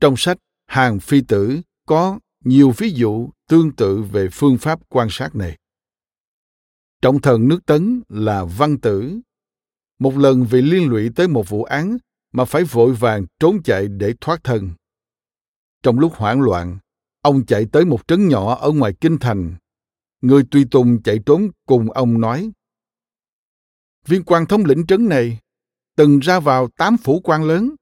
Trong 0.00 0.14
sách 0.16 0.38
Hàng 0.66 1.00
Phi 1.00 1.20
Tử 1.20 1.60
có 1.86 2.18
nhiều 2.44 2.72
ví 2.76 2.90
dụ 2.90 3.30
tương 3.48 3.72
tự 3.72 4.02
về 4.02 4.28
phương 4.32 4.58
pháp 4.58 4.80
quan 4.88 5.08
sát 5.10 5.34
này. 5.34 5.58
Trọng 7.02 7.20
thần 7.20 7.48
nước 7.48 7.66
Tấn 7.66 8.02
là 8.08 8.44
Văn 8.44 8.80
Tử. 8.80 9.20
Một 9.98 10.16
lần 10.16 10.44
vì 10.44 10.62
liên 10.62 10.90
lụy 10.90 11.10
tới 11.16 11.28
một 11.28 11.48
vụ 11.48 11.64
án 11.64 11.96
mà 12.32 12.44
phải 12.44 12.64
vội 12.64 12.92
vàng 12.92 13.26
trốn 13.40 13.62
chạy 13.62 13.88
để 13.88 14.14
thoát 14.20 14.44
thân. 14.44 14.70
Trong 15.82 15.98
lúc 15.98 16.12
hoảng 16.14 16.40
loạn, 16.40 16.78
Ông 17.22 17.46
chạy 17.46 17.66
tới 17.72 17.84
một 17.84 18.08
trấn 18.08 18.28
nhỏ 18.28 18.54
ở 18.54 18.70
ngoài 18.70 18.92
kinh 19.00 19.18
thành. 19.18 19.54
Người 20.20 20.44
tùy 20.50 20.66
tùng 20.70 21.02
chạy 21.02 21.18
trốn 21.26 21.50
cùng 21.66 21.90
ông 21.90 22.20
nói. 22.20 22.50
Viên 24.06 24.24
quan 24.24 24.46
thống 24.46 24.64
lĩnh 24.64 24.86
trấn 24.86 25.08
này 25.08 25.38
từng 25.96 26.18
ra 26.18 26.40
vào 26.40 26.68
tám 26.76 26.96
phủ 26.96 27.20
quan 27.24 27.44
lớn, 27.44 27.74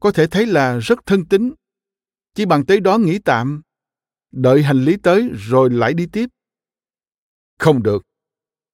có 0.00 0.12
thể 0.12 0.26
thấy 0.26 0.46
là 0.46 0.78
rất 0.78 0.98
thân 1.06 1.24
tín. 1.24 1.54
Chỉ 2.34 2.44
bằng 2.44 2.66
tới 2.66 2.80
đó 2.80 2.98
nghỉ 2.98 3.18
tạm, 3.18 3.62
đợi 4.30 4.62
hành 4.62 4.84
lý 4.84 4.96
tới 5.02 5.30
rồi 5.32 5.70
lại 5.70 5.94
đi 5.94 6.06
tiếp. 6.06 6.30
Không 7.58 7.82
được, 7.82 8.02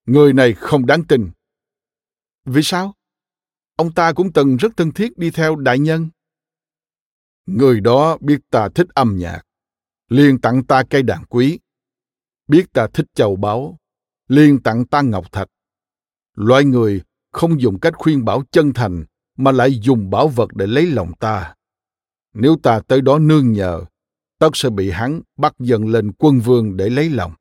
người 0.07 0.33
này 0.33 0.55
không 0.55 0.87
đáng 0.87 1.05
tin. 1.05 1.31
Vì 2.45 2.63
sao? 2.63 2.95
Ông 3.77 3.93
ta 3.93 4.13
cũng 4.13 4.33
từng 4.33 4.57
rất 4.57 4.77
thân 4.77 4.93
thiết 4.93 5.19
đi 5.19 5.31
theo 5.31 5.57
đại 5.57 5.79
nhân. 5.79 6.09
Người 7.47 7.81
đó 7.81 8.19
biết 8.21 8.41
ta 8.51 8.69
thích 8.75 8.87
âm 8.95 9.17
nhạc 9.19 9.43
liền 10.09 10.41
tặng 10.41 10.65
ta 10.65 10.83
cây 10.91 11.03
đàn 11.03 11.25
quý. 11.25 11.59
Biết 12.49 12.73
ta 12.73 12.89
thích 12.95 13.07
châu 13.15 13.37
báu, 13.37 13.79
liền 14.29 14.63
tặng 14.63 14.87
ta 14.87 15.03
ngọc 15.03 15.33
thạch. 15.33 15.49
Loại 16.35 16.65
người 16.65 17.03
không 17.33 17.61
dùng 17.61 17.81
cách 17.81 17.95
khuyên 17.97 18.25
bảo 18.25 18.43
chân 18.51 18.73
thành 18.73 19.05
mà 19.37 19.53
lại 19.53 19.79
dùng 19.83 20.11
bảo 20.11 20.29
vật 20.29 20.51
để 20.55 20.67
lấy 20.67 20.87
lòng 20.87 21.13
ta. 21.21 21.55
Nếu 22.35 22.57
ta 22.63 22.81
tới 22.89 23.01
đó 23.01 23.19
nương 23.19 23.53
nhờ, 23.53 23.85
tất 24.39 24.51
sẽ 24.55 24.71
bị 24.71 24.91
hắn 24.91 25.21
bắt 25.37 25.53
dần 25.59 25.89
lên 25.89 26.13
quân 26.13 26.41
vương 26.41 26.77
để 26.77 26.91
lấy 26.91 27.11
lòng. 27.11 27.33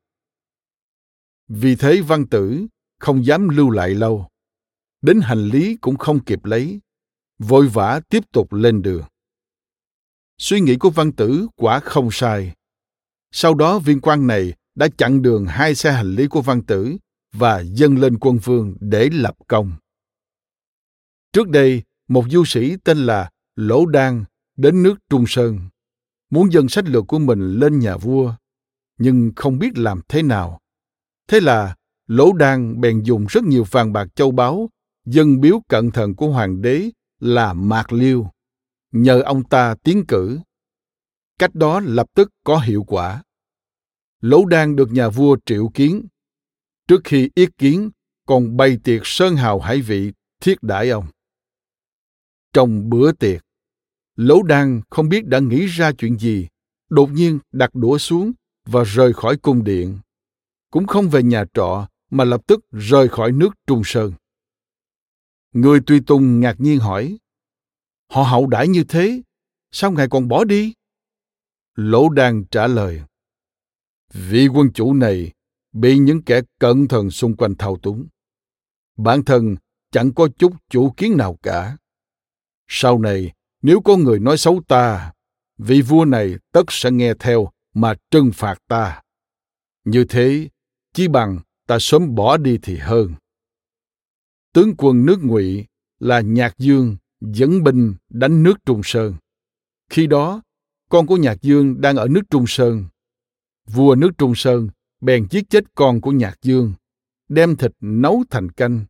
Vì 1.48 1.76
thế 1.76 2.00
văn 2.00 2.26
tử 2.26 2.66
không 3.00 3.26
dám 3.26 3.48
lưu 3.48 3.70
lại 3.70 3.90
lâu. 3.90 4.28
Đến 5.02 5.20
hành 5.20 5.46
lý 5.46 5.76
cũng 5.76 5.96
không 5.96 6.24
kịp 6.24 6.44
lấy, 6.44 6.80
vội 7.38 7.68
vã 7.68 8.00
tiếp 8.08 8.24
tục 8.32 8.52
lên 8.52 8.82
đường. 8.82 9.04
Suy 10.38 10.60
nghĩ 10.60 10.76
của 10.76 10.90
văn 10.90 11.12
tử 11.12 11.46
quả 11.56 11.80
không 11.80 12.08
sai. 12.12 12.52
Sau 13.32 13.54
đó 13.54 13.78
viên 13.78 14.00
quan 14.00 14.26
này 14.26 14.54
đã 14.74 14.88
chặn 14.98 15.22
đường 15.22 15.46
hai 15.46 15.74
xe 15.74 15.92
hành 15.92 16.14
lý 16.14 16.26
của 16.26 16.42
văn 16.42 16.62
tử 16.62 16.96
và 17.32 17.60
dâng 17.60 17.98
lên 17.98 18.18
quân 18.18 18.38
vương 18.38 18.76
để 18.80 19.08
lập 19.12 19.36
công. 19.48 19.72
Trước 21.32 21.48
đây, 21.48 21.82
một 22.08 22.24
du 22.30 22.44
sĩ 22.44 22.76
tên 22.84 22.98
là 22.98 23.30
Lỗ 23.56 23.86
Đan 23.86 24.24
đến 24.56 24.82
nước 24.82 24.94
Trung 25.10 25.24
Sơn, 25.26 25.58
muốn 26.30 26.52
dâng 26.52 26.68
sách 26.68 26.84
lược 26.84 27.04
của 27.08 27.18
mình 27.18 27.52
lên 27.52 27.78
nhà 27.78 27.96
vua, 27.96 28.34
nhưng 28.98 29.32
không 29.36 29.58
biết 29.58 29.78
làm 29.78 30.00
thế 30.08 30.22
nào. 30.22 30.60
Thế 31.28 31.40
là 31.40 31.76
Lỗ 32.06 32.32
Đan 32.32 32.80
bèn 32.80 33.02
dùng 33.02 33.26
rất 33.26 33.44
nhiều 33.44 33.64
vàng 33.70 33.92
bạc 33.92 34.08
châu 34.14 34.30
báu, 34.30 34.70
dân 35.04 35.40
biếu 35.40 35.60
cận 35.68 35.90
thần 35.90 36.14
của 36.14 36.28
hoàng 36.28 36.62
đế 36.62 36.90
là 37.20 37.52
Mạc 37.52 37.92
Liêu, 37.92 38.30
nhờ 38.92 39.22
ông 39.22 39.44
ta 39.44 39.74
tiến 39.82 40.04
cử 40.08 40.38
cách 41.38 41.54
đó 41.54 41.80
lập 41.80 42.06
tức 42.14 42.32
có 42.44 42.58
hiệu 42.58 42.84
quả. 42.84 43.22
Lỗ 44.20 44.44
đan 44.44 44.76
được 44.76 44.92
nhà 44.92 45.08
vua 45.08 45.36
triệu 45.46 45.70
kiến. 45.74 46.06
Trước 46.88 47.00
khi 47.04 47.28
yết 47.34 47.58
kiến, 47.58 47.90
còn 48.26 48.56
bày 48.56 48.78
tiệc 48.84 49.00
sơn 49.04 49.36
hào 49.36 49.60
hải 49.60 49.80
vị 49.80 50.12
thiết 50.40 50.62
đãi 50.62 50.90
ông. 50.90 51.06
Trong 52.52 52.90
bữa 52.90 53.12
tiệc, 53.12 53.42
Lỗ 54.16 54.42
đan 54.42 54.80
không 54.90 55.08
biết 55.08 55.26
đã 55.26 55.38
nghĩ 55.38 55.66
ra 55.66 55.92
chuyện 55.92 56.18
gì, 56.18 56.48
đột 56.90 57.10
nhiên 57.10 57.38
đặt 57.52 57.74
đũa 57.74 57.98
xuống 57.98 58.32
và 58.64 58.84
rời 58.84 59.12
khỏi 59.12 59.36
cung 59.36 59.64
điện. 59.64 59.98
Cũng 60.70 60.86
không 60.86 61.08
về 61.08 61.22
nhà 61.22 61.44
trọ 61.54 61.88
mà 62.10 62.24
lập 62.24 62.40
tức 62.46 62.60
rời 62.72 63.08
khỏi 63.08 63.32
nước 63.32 63.54
Trung 63.66 63.82
Sơn. 63.84 64.12
Người 65.52 65.80
tùy 65.86 66.00
tùng 66.06 66.40
ngạc 66.40 66.60
nhiên 66.60 66.78
hỏi, 66.78 67.18
họ 68.10 68.22
hậu 68.22 68.46
đãi 68.46 68.68
như 68.68 68.84
thế, 68.84 69.22
sao 69.72 69.92
ngài 69.92 70.08
còn 70.08 70.28
bỏ 70.28 70.44
đi? 70.44 70.72
Lỗ 71.74 72.08
Đan 72.08 72.44
trả 72.50 72.66
lời. 72.66 73.02
vị 74.14 74.48
quân 74.48 74.72
chủ 74.74 74.94
này 74.94 75.32
bị 75.72 75.98
những 75.98 76.22
kẻ 76.22 76.40
cẩn 76.58 76.88
thận 76.88 77.10
xung 77.10 77.36
quanh 77.36 77.54
thao 77.54 77.76
túng. 77.76 78.06
Bản 78.96 79.24
thân 79.24 79.56
chẳng 79.90 80.14
có 80.14 80.28
chút 80.38 80.52
chủ 80.70 80.90
kiến 80.96 81.16
nào 81.16 81.38
cả. 81.42 81.76
Sau 82.68 82.98
này, 82.98 83.32
nếu 83.62 83.80
có 83.80 83.96
người 83.96 84.18
nói 84.18 84.38
xấu 84.38 84.62
ta, 84.68 85.12
vị 85.58 85.82
vua 85.82 86.04
này 86.04 86.34
tất 86.52 86.64
sẽ 86.68 86.90
nghe 86.90 87.14
theo 87.14 87.48
mà 87.74 87.94
trừng 88.10 88.30
phạt 88.34 88.58
ta. 88.68 89.02
Như 89.84 90.04
thế, 90.04 90.48
chỉ 90.92 91.08
bằng 91.08 91.38
ta 91.66 91.78
sớm 91.80 92.14
bỏ 92.14 92.36
đi 92.36 92.58
thì 92.62 92.76
hơn. 92.76 93.14
Tướng 94.52 94.76
quân 94.78 95.06
nước 95.06 95.18
Ngụy 95.22 95.66
là 95.98 96.20
Nhạc 96.20 96.58
Dương 96.58 96.96
dẫn 97.20 97.62
binh 97.62 97.94
đánh 98.08 98.42
nước 98.42 98.54
Trung 98.66 98.80
Sơn. 98.84 99.14
Khi 99.90 100.06
đó, 100.06 100.42
con 100.88 101.06
của 101.06 101.16
Nhạc 101.16 101.42
Dương 101.42 101.80
đang 101.80 101.96
ở 101.96 102.08
nước 102.08 102.22
Trung 102.30 102.44
Sơn. 102.46 102.84
Vua 103.66 103.94
nước 103.94 104.10
Trung 104.18 104.34
Sơn 104.34 104.68
bèn 105.00 105.26
giết 105.30 105.50
chết 105.50 105.64
con 105.74 106.00
của 106.00 106.12
Nhạc 106.12 106.34
Dương, 106.42 106.74
đem 107.28 107.56
thịt 107.56 107.72
nấu 107.80 108.24
thành 108.30 108.50
canh, 108.50 108.84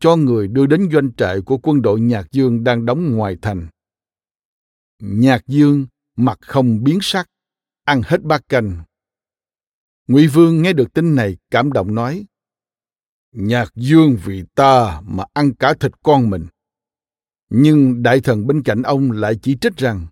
cho 0.00 0.16
người 0.16 0.48
đưa 0.48 0.66
đến 0.66 0.88
doanh 0.92 1.12
trại 1.12 1.40
của 1.40 1.58
quân 1.58 1.82
đội 1.82 2.00
Nhạc 2.00 2.32
Dương 2.32 2.64
đang 2.64 2.86
đóng 2.86 3.16
ngoài 3.16 3.36
thành. 3.42 3.68
Nhạc 4.98 5.46
Dương 5.46 5.86
mặt 6.16 6.38
không 6.40 6.84
biến 6.84 6.98
sắc, 7.02 7.30
ăn 7.84 8.02
hết 8.04 8.22
bát 8.22 8.48
canh. 8.48 8.82
Ngụy 10.08 10.26
Vương 10.26 10.62
nghe 10.62 10.72
được 10.72 10.92
tin 10.92 11.14
này 11.14 11.36
cảm 11.50 11.72
động 11.72 11.94
nói: 11.94 12.26
Nhạc 13.32 13.72
Dương 13.74 14.16
vì 14.24 14.44
ta 14.54 15.00
mà 15.04 15.24
ăn 15.32 15.54
cả 15.54 15.74
thịt 15.80 15.92
con 16.02 16.30
mình. 16.30 16.46
Nhưng 17.50 18.02
đại 18.02 18.20
thần 18.20 18.46
bên 18.46 18.62
cạnh 18.62 18.82
ông 18.82 19.12
lại 19.12 19.38
chỉ 19.42 19.56
trích 19.60 19.76
rằng 19.76 20.06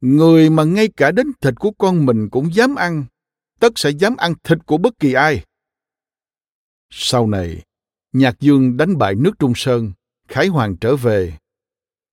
người 0.00 0.50
mà 0.50 0.64
ngay 0.64 0.88
cả 0.96 1.10
đến 1.10 1.26
thịt 1.40 1.54
của 1.58 1.70
con 1.70 2.06
mình 2.06 2.28
cũng 2.30 2.54
dám 2.54 2.74
ăn, 2.74 3.04
tất 3.60 3.72
sẽ 3.76 3.90
dám 3.90 4.16
ăn 4.16 4.34
thịt 4.44 4.58
của 4.66 4.78
bất 4.78 4.98
kỳ 4.98 5.12
ai. 5.12 5.44
Sau 6.90 7.26
này, 7.26 7.62
Nhạc 8.12 8.40
Dương 8.40 8.76
đánh 8.76 8.98
bại 8.98 9.14
nước 9.14 9.32
Trung 9.38 9.52
Sơn, 9.56 9.92
Khải 10.28 10.46
Hoàng 10.46 10.76
trở 10.76 10.96
về. 10.96 11.38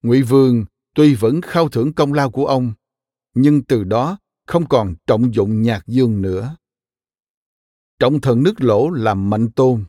Ngụy 0.03 0.21
Vương 0.21 0.65
tuy 0.95 1.15
vẫn 1.15 1.41
khao 1.41 1.69
thưởng 1.69 1.93
công 1.93 2.13
lao 2.13 2.31
của 2.31 2.45
ông, 2.45 2.73
nhưng 3.33 3.63
từ 3.63 3.83
đó 3.83 4.17
không 4.47 4.67
còn 4.67 4.95
trọng 5.07 5.33
dụng 5.33 5.61
Nhạc 5.61 5.87
Dương 5.87 6.21
nữa. 6.21 6.55
Trọng 7.99 8.21
thần 8.21 8.43
nước 8.43 8.61
lỗ 8.61 8.89
làm 8.89 9.29
mạnh 9.29 9.51
tôn, 9.51 9.83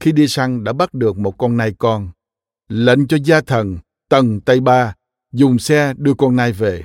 khi 0.00 0.12
đi 0.12 0.28
săn 0.28 0.64
đã 0.64 0.72
bắt 0.72 0.94
được 0.94 1.18
một 1.18 1.38
con 1.38 1.56
nai 1.56 1.74
con, 1.78 2.10
lệnh 2.68 3.06
cho 3.06 3.16
gia 3.24 3.40
thần 3.40 3.78
Tần 4.08 4.40
Tây 4.40 4.60
Ba 4.60 4.94
dùng 5.32 5.58
xe 5.58 5.94
đưa 5.96 6.14
con 6.14 6.36
nai 6.36 6.52
về. 6.52 6.84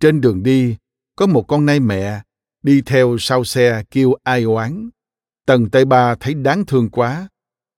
Trên 0.00 0.20
đường 0.20 0.42
đi, 0.42 0.76
có 1.16 1.26
một 1.26 1.42
con 1.48 1.66
nai 1.66 1.80
mẹ 1.80 2.22
đi 2.68 2.82
theo 2.86 3.16
sau 3.18 3.44
xe 3.44 3.82
kêu 3.90 4.14
ai 4.22 4.42
oán. 4.42 4.90
Tần 5.46 5.70
Tây 5.70 5.84
Ba 5.84 6.14
thấy 6.20 6.34
đáng 6.34 6.66
thương 6.66 6.90
quá, 6.90 7.28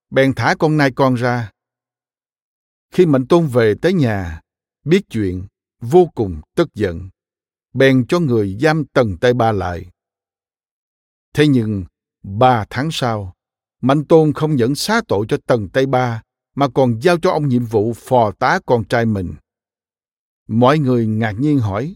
bèn 0.09 0.33
thả 0.35 0.55
con 0.59 0.77
nai 0.77 0.91
con 0.91 1.15
ra. 1.15 1.51
Khi 2.93 3.05
Mạnh 3.05 3.27
Tôn 3.27 3.47
về 3.47 3.73
tới 3.81 3.93
nhà, 3.93 4.41
biết 4.85 5.01
chuyện, 5.09 5.47
vô 5.81 6.09
cùng 6.15 6.41
tức 6.55 6.73
giận, 6.73 7.09
bèn 7.73 8.05
cho 8.07 8.19
người 8.19 8.57
giam 8.61 8.85
Tần 8.85 9.17
Tây 9.17 9.33
Ba 9.33 9.51
lại. 9.51 9.85
Thế 11.33 11.47
nhưng, 11.47 11.85
ba 12.23 12.65
tháng 12.69 12.89
sau, 12.91 13.33
Mạnh 13.81 14.05
Tôn 14.05 14.33
không 14.33 14.55
những 14.55 14.75
xá 14.75 15.01
tội 15.07 15.25
cho 15.29 15.37
Tần 15.45 15.69
Tây 15.69 15.85
Ba, 15.85 16.21
mà 16.55 16.67
còn 16.73 16.99
giao 17.01 17.17
cho 17.19 17.31
ông 17.31 17.47
nhiệm 17.47 17.65
vụ 17.65 17.93
phò 17.93 18.31
tá 18.31 18.59
con 18.65 18.83
trai 18.83 19.05
mình. 19.05 19.33
Mọi 20.47 20.79
người 20.79 21.07
ngạc 21.07 21.35
nhiên 21.39 21.59
hỏi, 21.59 21.95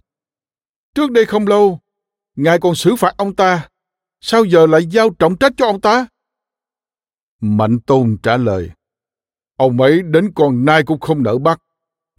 Trước 0.94 1.12
đây 1.12 1.26
không 1.26 1.48
lâu, 1.48 1.80
Ngài 2.36 2.60
còn 2.60 2.76
xử 2.76 2.96
phạt 2.96 3.14
ông 3.18 3.36
ta, 3.36 3.70
sao 4.22 4.44
giờ 4.44 4.68
lại 4.68 4.86
giao 4.86 5.10
trọng 5.10 5.38
trách 5.38 5.54
cho 5.58 5.66
ông 5.66 5.82
ta? 5.82 6.08
Mạnh 7.42 7.80
Tôn 7.80 8.18
trả 8.24 8.38
lời, 8.38 8.72
Ông 9.58 9.82
ấy 9.82 10.02
đến 10.02 10.32
con 10.36 10.66
nai 10.66 10.84
cũng 10.84 11.00
không 11.00 11.24
nỡ 11.24 11.38
bắt, 11.38 11.62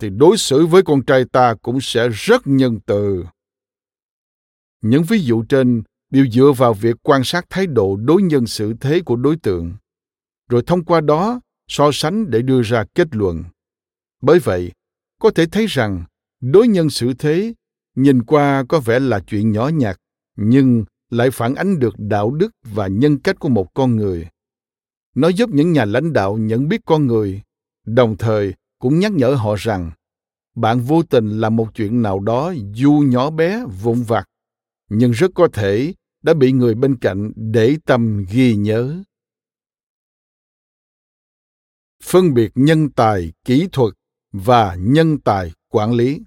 thì 0.01 0.11
đối 0.11 0.37
xử 0.37 0.67
với 0.67 0.83
con 0.83 1.05
trai 1.05 1.25
ta 1.33 1.55
cũng 1.62 1.79
sẽ 1.81 2.09
rất 2.09 2.43
nhân 2.45 2.81
từ. 2.87 3.25
Những 4.81 5.03
ví 5.03 5.21
dụ 5.21 5.45
trên 5.49 5.83
đều 6.11 6.27
dựa 6.27 6.53
vào 6.57 6.75
việc 6.75 6.97
quan 7.03 7.25
sát 7.25 7.47
thái 7.51 7.67
độ 7.67 7.97
đối 7.97 8.23
nhân 8.23 8.47
xử 8.47 8.75
thế 8.81 9.01
của 9.05 9.17
đối 9.17 9.37
tượng, 9.37 9.77
rồi 10.49 10.62
thông 10.67 10.85
qua 10.85 11.01
đó 11.01 11.41
so 11.69 11.91
sánh 11.93 12.31
để 12.31 12.43
đưa 12.43 12.62
ra 12.62 12.85
kết 12.95 13.09
luận. 13.11 13.45
Bởi 14.23 14.39
vậy, 14.39 14.73
có 15.21 15.31
thể 15.31 15.47
thấy 15.47 15.67
rằng 15.67 16.05
đối 16.41 16.69
nhân 16.69 16.91
xử 16.91 17.14
thế 17.14 17.55
nhìn 17.95 18.23
qua 18.23 18.64
có 18.69 18.81
vẻ 18.81 19.01
là 19.01 19.21
chuyện 19.21 19.53
nhỏ 19.53 19.69
nhặt 19.69 19.97
nhưng 20.37 20.84
lại 21.11 21.30
phản 21.30 21.55
ánh 21.55 21.78
được 21.78 21.95
đạo 21.99 22.30
đức 22.30 22.51
và 22.62 22.87
nhân 22.87 23.18
cách 23.18 23.39
của 23.39 23.49
một 23.49 23.74
con 23.74 23.97
người. 23.97 24.28
Nó 25.14 25.28
giúp 25.28 25.51
những 25.51 25.72
nhà 25.72 25.84
lãnh 25.84 26.12
đạo 26.12 26.37
nhận 26.37 26.68
biết 26.68 26.80
con 26.84 27.07
người, 27.07 27.43
đồng 27.87 28.16
thời 28.16 28.55
cũng 28.78 28.99
nhắc 28.99 29.12
nhở 29.12 29.34
họ 29.34 29.55
rằng, 29.59 29.91
bạn 30.55 30.80
vô 30.80 31.03
tình 31.03 31.41
làm 31.41 31.57
một 31.57 31.68
chuyện 31.74 32.03
nào 32.03 32.20
đó 32.20 32.55
dù 32.74 32.93
nhỏ 33.07 33.30
bé, 33.30 33.64
vụn 33.82 34.03
vặt, 34.03 34.28
nhưng 34.89 35.12
rất 35.12 35.30
có 35.34 35.49
thể 35.53 35.95
đã 36.22 36.34
bị 36.34 36.53
người 36.53 36.74
bên 36.74 36.97
cạnh 36.97 37.32
để 37.37 37.76
tâm 37.84 38.24
ghi 38.30 38.57
nhớ. 38.57 39.03
Phân 42.03 42.34
biệt 42.34 42.53
nhân 42.55 42.91
tài 42.91 43.32
kỹ 43.45 43.68
thuật 43.72 43.95
và 44.32 44.76
nhân 44.80 45.18
tài 45.18 45.53
quản 45.68 45.93
lý 45.93 46.20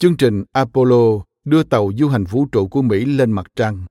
chương 0.00 0.16
trình 0.16 0.44
apollo 0.52 1.24
đưa 1.44 1.62
tàu 1.62 1.90
du 1.98 2.08
hành 2.08 2.24
vũ 2.24 2.46
trụ 2.52 2.68
của 2.68 2.82
mỹ 2.82 3.04
lên 3.04 3.32
mặt 3.32 3.46
trăng 3.56 3.86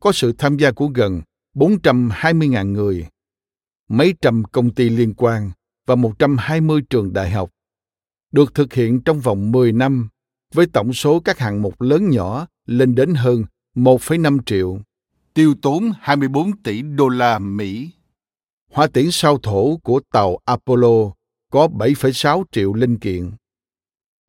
có 0.00 0.12
sự 0.12 0.32
tham 0.38 0.56
gia 0.56 0.70
của 0.70 0.86
gần 0.86 1.22
420.000 1.54 2.72
người, 2.72 3.06
mấy 3.88 4.14
trăm 4.20 4.44
công 4.44 4.74
ty 4.74 4.88
liên 4.88 5.14
quan 5.16 5.50
và 5.86 5.94
120 5.94 6.82
trường 6.90 7.12
đại 7.12 7.30
học. 7.30 7.50
Được 8.32 8.54
thực 8.54 8.72
hiện 8.72 9.00
trong 9.00 9.20
vòng 9.20 9.52
10 9.52 9.72
năm 9.72 10.08
với 10.54 10.66
tổng 10.66 10.92
số 10.92 11.20
các 11.20 11.38
hạng 11.38 11.62
mục 11.62 11.80
lớn 11.80 12.10
nhỏ 12.10 12.46
lên 12.66 12.94
đến 12.94 13.14
hơn 13.14 13.44
1,5 13.74 14.38
triệu, 14.46 14.78
tiêu 15.34 15.54
tốn 15.62 15.90
24 16.00 16.62
tỷ 16.62 16.82
đô 16.82 17.08
la 17.08 17.38
Mỹ. 17.38 17.90
Hỏa 18.70 18.86
tiễn 18.86 19.10
sao 19.10 19.38
thổ 19.38 19.76
của 19.76 20.00
tàu 20.12 20.38
Apollo 20.44 21.12
có 21.50 21.68
7,6 21.68 22.44
triệu 22.52 22.72
linh 22.72 22.98
kiện, 22.98 23.30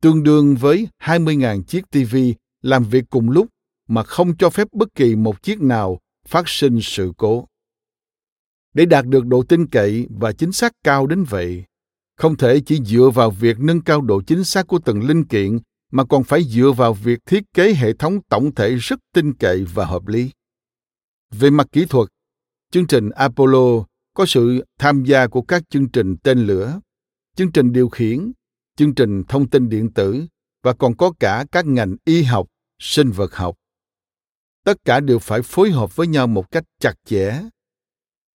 tương 0.02 0.22
đương 0.22 0.54
với 0.54 0.88
20.000 1.02 1.62
chiếc 1.62 1.90
TV 1.90 2.16
làm 2.62 2.84
việc 2.84 3.04
cùng 3.10 3.30
lúc 3.30 3.46
mà 3.88 4.02
không 4.02 4.36
cho 4.36 4.50
phép 4.50 4.68
bất 4.72 4.94
kỳ 4.94 5.16
một 5.16 5.42
chiếc 5.42 5.60
nào 5.60 6.00
phát 6.28 6.48
sinh 6.48 6.78
sự 6.82 7.12
cố. 7.16 7.46
Để 8.74 8.86
đạt 8.86 9.06
được 9.06 9.26
độ 9.26 9.42
tin 9.42 9.66
cậy 9.66 10.06
và 10.10 10.32
chính 10.32 10.52
xác 10.52 10.72
cao 10.84 11.06
đến 11.06 11.24
vậy, 11.24 11.64
không 12.16 12.36
thể 12.36 12.60
chỉ 12.66 12.80
dựa 12.84 13.10
vào 13.14 13.30
việc 13.30 13.60
nâng 13.60 13.80
cao 13.80 14.00
độ 14.00 14.22
chính 14.26 14.44
xác 14.44 14.66
của 14.66 14.78
từng 14.84 15.02
linh 15.02 15.24
kiện 15.24 15.58
mà 15.92 16.04
còn 16.04 16.24
phải 16.24 16.42
dựa 16.42 16.72
vào 16.76 16.94
việc 16.94 17.18
thiết 17.26 17.42
kế 17.54 17.74
hệ 17.74 17.92
thống 17.92 18.20
tổng 18.28 18.54
thể 18.54 18.74
rất 18.74 19.00
tin 19.14 19.34
cậy 19.34 19.64
và 19.74 19.84
hợp 19.84 20.06
lý. 20.06 20.30
Về 21.30 21.50
mặt 21.50 21.66
kỹ 21.72 21.84
thuật, 21.84 22.08
chương 22.72 22.86
trình 22.86 23.10
Apollo 23.10 23.84
có 24.14 24.26
sự 24.26 24.64
tham 24.78 25.04
gia 25.04 25.26
của 25.26 25.42
các 25.42 25.62
chương 25.70 25.88
trình 25.88 26.16
tên 26.16 26.38
lửa, 26.38 26.80
chương 27.36 27.52
trình 27.52 27.72
điều 27.72 27.88
khiển, 27.88 28.32
chương 28.76 28.94
trình 28.94 29.24
thông 29.24 29.50
tin 29.50 29.68
điện 29.68 29.92
tử 29.92 30.26
và 30.62 30.72
còn 30.72 30.96
có 30.96 31.12
cả 31.20 31.44
các 31.52 31.66
ngành 31.66 31.96
y 32.04 32.22
học, 32.22 32.46
sinh 32.78 33.10
vật 33.10 33.34
học. 33.34 33.56
Tất 34.64 34.84
cả 34.84 35.00
đều 35.00 35.18
phải 35.18 35.42
phối 35.42 35.70
hợp 35.70 35.96
với 35.96 36.06
nhau 36.06 36.26
một 36.26 36.50
cách 36.50 36.64
chặt 36.80 36.94
chẽ. 37.04 37.42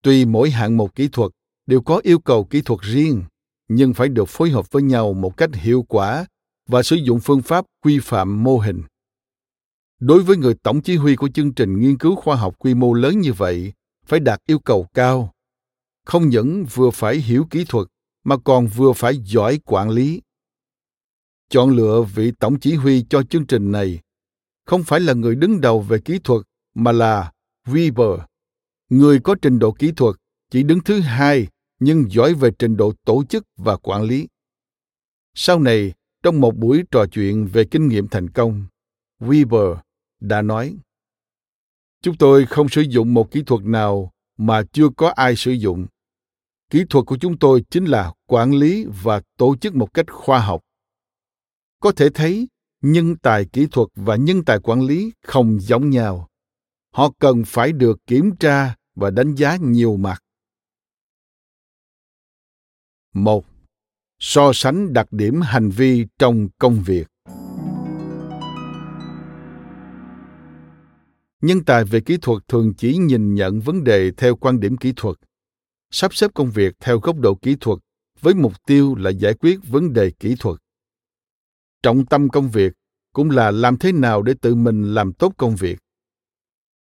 Tuy 0.04 0.26
mỗi 0.26 0.50
hạng 0.50 0.78
mục 0.78 0.96
kỹ 0.96 1.08
thuật 1.08 1.32
đều 1.66 1.82
có 1.82 2.02
yêu 2.04 2.20
cầu 2.20 2.44
kỹ 2.44 2.62
thuật 2.62 2.80
riêng, 2.82 3.24
nhưng 3.68 3.94
phải 3.94 4.10
được 4.10 4.30
phối 4.30 4.50
hợp 4.50 4.72
với 4.72 4.84
nhau 4.84 5.14
một 5.14 5.38
cách 5.38 5.50
hiệu 5.54 5.86
quả 5.88 6.26
và 6.68 6.84
sử 6.84 6.96
dụng 6.96 7.20
phương 7.20 7.42
pháp 7.42 7.66
quy 7.84 8.00
phạm 8.00 8.44
mô 8.44 8.58
hình. 8.58 8.82
Đối 10.00 10.24
với 10.24 10.38
người 10.38 10.54
tổng 10.64 10.82
chỉ 10.82 10.96
huy 10.96 11.16
của 11.16 11.30
chương 11.34 11.54
trình 11.54 11.80
nghiên 11.80 11.98
cứu 11.98 12.16
khoa 12.16 12.36
học 12.36 12.56
quy 12.60 12.74
mô 12.74 12.94
lớn 12.94 13.20
như 13.20 13.34
vậy, 13.34 13.74
phải 14.06 14.20
đạt 14.20 14.40
yêu 14.46 14.60
cầu 14.60 14.88
cao. 14.94 15.32
Không 16.06 16.30
những 16.30 16.66
vừa 16.74 16.90
phải 16.90 17.16
hiểu 17.16 17.48
kỹ 17.50 17.66
thuật 17.68 17.88
mà 18.24 18.38
còn 18.38 18.68
vừa 18.68 18.94
phải 18.94 19.18
giỏi 19.18 19.60
quản 19.66 19.90
lý. 19.90 20.22
Chọn 21.52 21.70
lựa 21.70 22.02
vị 22.02 22.32
tổng 22.40 22.60
chỉ 22.60 22.76
huy 22.76 23.06
cho 23.10 23.24
chương 23.24 23.46
trình 23.46 23.72
này 23.72 24.00
không 24.66 24.84
phải 24.84 25.00
là 25.00 25.14
người 25.14 25.36
đứng 25.36 25.62
đầu 25.62 25.82
về 25.82 26.00
kỹ 26.00 26.20
thuật 26.24 26.42
mà 26.74 26.92
là 26.92 27.32
Weber, 27.68 28.20
người 28.90 29.20
có 29.20 29.36
trình 29.42 29.60
độ 29.60 29.72
kỹ 29.72 29.92
thuật 29.92 30.16
chỉ 30.50 30.64
đứng 30.64 30.80
thứ 30.80 31.00
hai 31.00 31.48
nhưng 31.80 32.12
giỏi 32.12 32.34
về 32.34 32.50
trình 32.60 32.78
độ 32.78 32.94
tổ 33.06 33.24
chức 33.30 33.44
và 33.58 33.78
quản 33.78 34.04
lý. 34.04 34.28
Sau 35.34 35.60
này, 35.60 35.94
trong 36.24 36.42
một 36.42 36.58
buổi 36.58 36.84
trò 36.92 37.06
chuyện 37.12 37.48
về 37.48 37.64
kinh 37.64 37.88
nghiệm 37.88 38.08
thành 38.08 38.30
công, 38.30 38.66
Weber 39.20 39.78
đã 40.20 40.42
nói 40.42 40.78
Chúng 42.02 42.18
tôi 42.18 42.46
không 42.46 42.70
sử 42.70 42.82
dụng 42.82 43.14
một 43.14 43.32
kỹ 43.32 43.44
thuật 43.46 43.62
nào 43.64 44.12
mà 44.38 44.64
chưa 44.72 44.90
có 44.90 45.10
ai 45.10 45.36
sử 45.36 45.52
dụng. 45.52 45.88
kỹ 46.70 46.84
thuật 46.90 47.06
của 47.06 47.18
chúng 47.18 47.38
tôi 47.38 47.64
chính 47.70 47.86
là 47.86 48.14
quản 48.26 48.54
lý 48.54 48.86
và 49.04 49.22
tổ 49.38 49.56
chức 49.56 49.76
một 49.76 49.94
cách 49.94 50.06
khoa 50.12 50.40
học 50.40 50.62
có 51.82 51.92
thể 51.92 52.10
thấy, 52.10 52.48
nhân 52.82 53.18
tài 53.18 53.46
kỹ 53.46 53.68
thuật 53.72 53.88
và 53.96 54.16
nhân 54.16 54.46
tài 54.46 54.60
quản 54.60 54.82
lý 54.82 55.12
không 55.24 55.60
giống 55.60 55.90
nhau. 55.90 56.28
Họ 56.94 57.12
cần 57.20 57.44
phải 57.46 57.72
được 57.72 58.00
kiểm 58.08 58.36
tra 58.40 58.76
và 58.96 59.10
đánh 59.10 59.36
giá 59.36 59.56
nhiều 59.56 59.98
mặt. 59.98 60.24
Một, 63.14 63.46
so 64.20 64.52
sánh 64.54 64.94
đặc 64.94 65.12
điểm 65.12 65.42
hành 65.42 65.70
vi 65.70 66.06
trong 66.20 66.48
công 66.60 66.84
việc. 66.86 67.08
Nhân 71.42 71.64
tài 71.66 71.84
về 71.84 72.00
kỹ 72.00 72.18
thuật 72.22 72.48
thường 72.48 72.74
chỉ 72.78 72.98
nhìn 72.98 73.34
nhận 73.34 73.60
vấn 73.60 73.84
đề 73.84 74.12
theo 74.18 74.36
quan 74.36 74.60
điểm 74.60 74.78
kỹ 74.78 74.94
thuật, 74.96 75.16
sắp 75.92 76.14
xếp 76.14 76.32
công 76.34 76.52
việc 76.52 76.76
theo 76.80 77.00
góc 77.00 77.18
độ 77.18 77.36
kỹ 77.36 77.56
thuật 77.60 77.80
với 78.22 78.34
mục 78.34 78.54
tiêu 78.68 78.96
là 78.96 79.10
giải 79.10 79.34
quyết 79.34 79.60
vấn 79.68 79.94
đề 79.94 80.12
kỹ 80.20 80.36
thuật 80.40 80.61
trọng 81.84 82.06
tâm 82.06 82.30
công 82.30 82.50
việc 82.50 82.74
cũng 83.14 83.30
là 83.30 83.52
làm 83.52 83.78
thế 83.78 83.92
nào 83.92 84.22
để 84.22 84.34
tự 84.42 84.56
mình 84.56 84.94
làm 84.94 85.14
tốt 85.14 85.34
công 85.38 85.56
việc. 85.56 85.80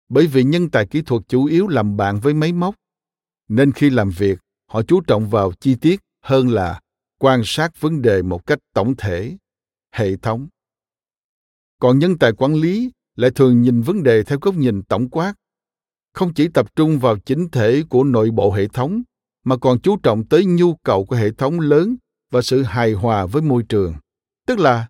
Bởi 0.09 0.27
vì 0.27 0.45
nhân 0.45 0.71
tài 0.71 0.87
kỹ 0.87 1.03
thuật 1.03 1.23
chủ 1.29 1.45
yếu 1.45 1.69
làm 1.69 1.97
bạn 1.97 2.21
với 2.21 2.35
máy 2.35 2.53
móc, 2.53 2.75
nên 3.49 3.73
khi 3.73 3.91
làm 3.91 4.11
việc, 4.11 4.39
họ 4.67 4.83
chú 4.83 5.01
trọng 5.01 5.31
vào 5.31 5.53
chi 5.61 5.75
tiết 5.75 6.01
hơn 6.23 6.49
là 6.49 6.81
quan 7.19 7.43
sát 7.45 7.81
vấn 7.81 8.03
đề 8.03 8.23
một 8.23 8.47
cách 8.47 8.59
tổng 8.75 8.95
thể, 8.97 9.37
hệ 9.93 10.17
thống. 10.17 10.49
Còn 11.81 11.99
nhân 11.99 12.19
tài 12.19 12.33
quản 12.33 12.55
lý 12.55 12.91
lại 13.17 13.31
thường 13.31 13.63
nhìn 13.63 13.83
vấn 13.83 14.03
đề 14.03 14.23
theo 14.23 14.39
góc 14.43 14.55
nhìn 14.55 14.83
tổng 14.83 15.09
quát, 15.11 15.35
không 16.13 16.35
chỉ 16.35 16.49
tập 16.49 16.77
trung 16.77 16.99
vào 16.99 17.19
chính 17.19 17.49
thể 17.51 17.83
của 17.89 18.05
nội 18.05 18.31
bộ 18.31 18.53
hệ 18.53 18.69
thống, 18.69 19.03
mà 19.45 19.57
còn 19.57 19.81
chú 19.81 19.97
trọng 19.97 20.27
tới 20.27 20.45
nhu 20.45 20.75
cầu 20.75 21.05
của 21.05 21.17
hệ 21.17 21.31
thống 21.31 21.61
lớn 21.61 21.97
và 22.31 22.43
sự 22.43 22.63
hài 22.63 22.93
hòa 22.93 23.27
với 23.27 23.43
môi 23.43 23.63
trường 23.69 23.95
tức 24.47 24.59
là, 24.59 24.89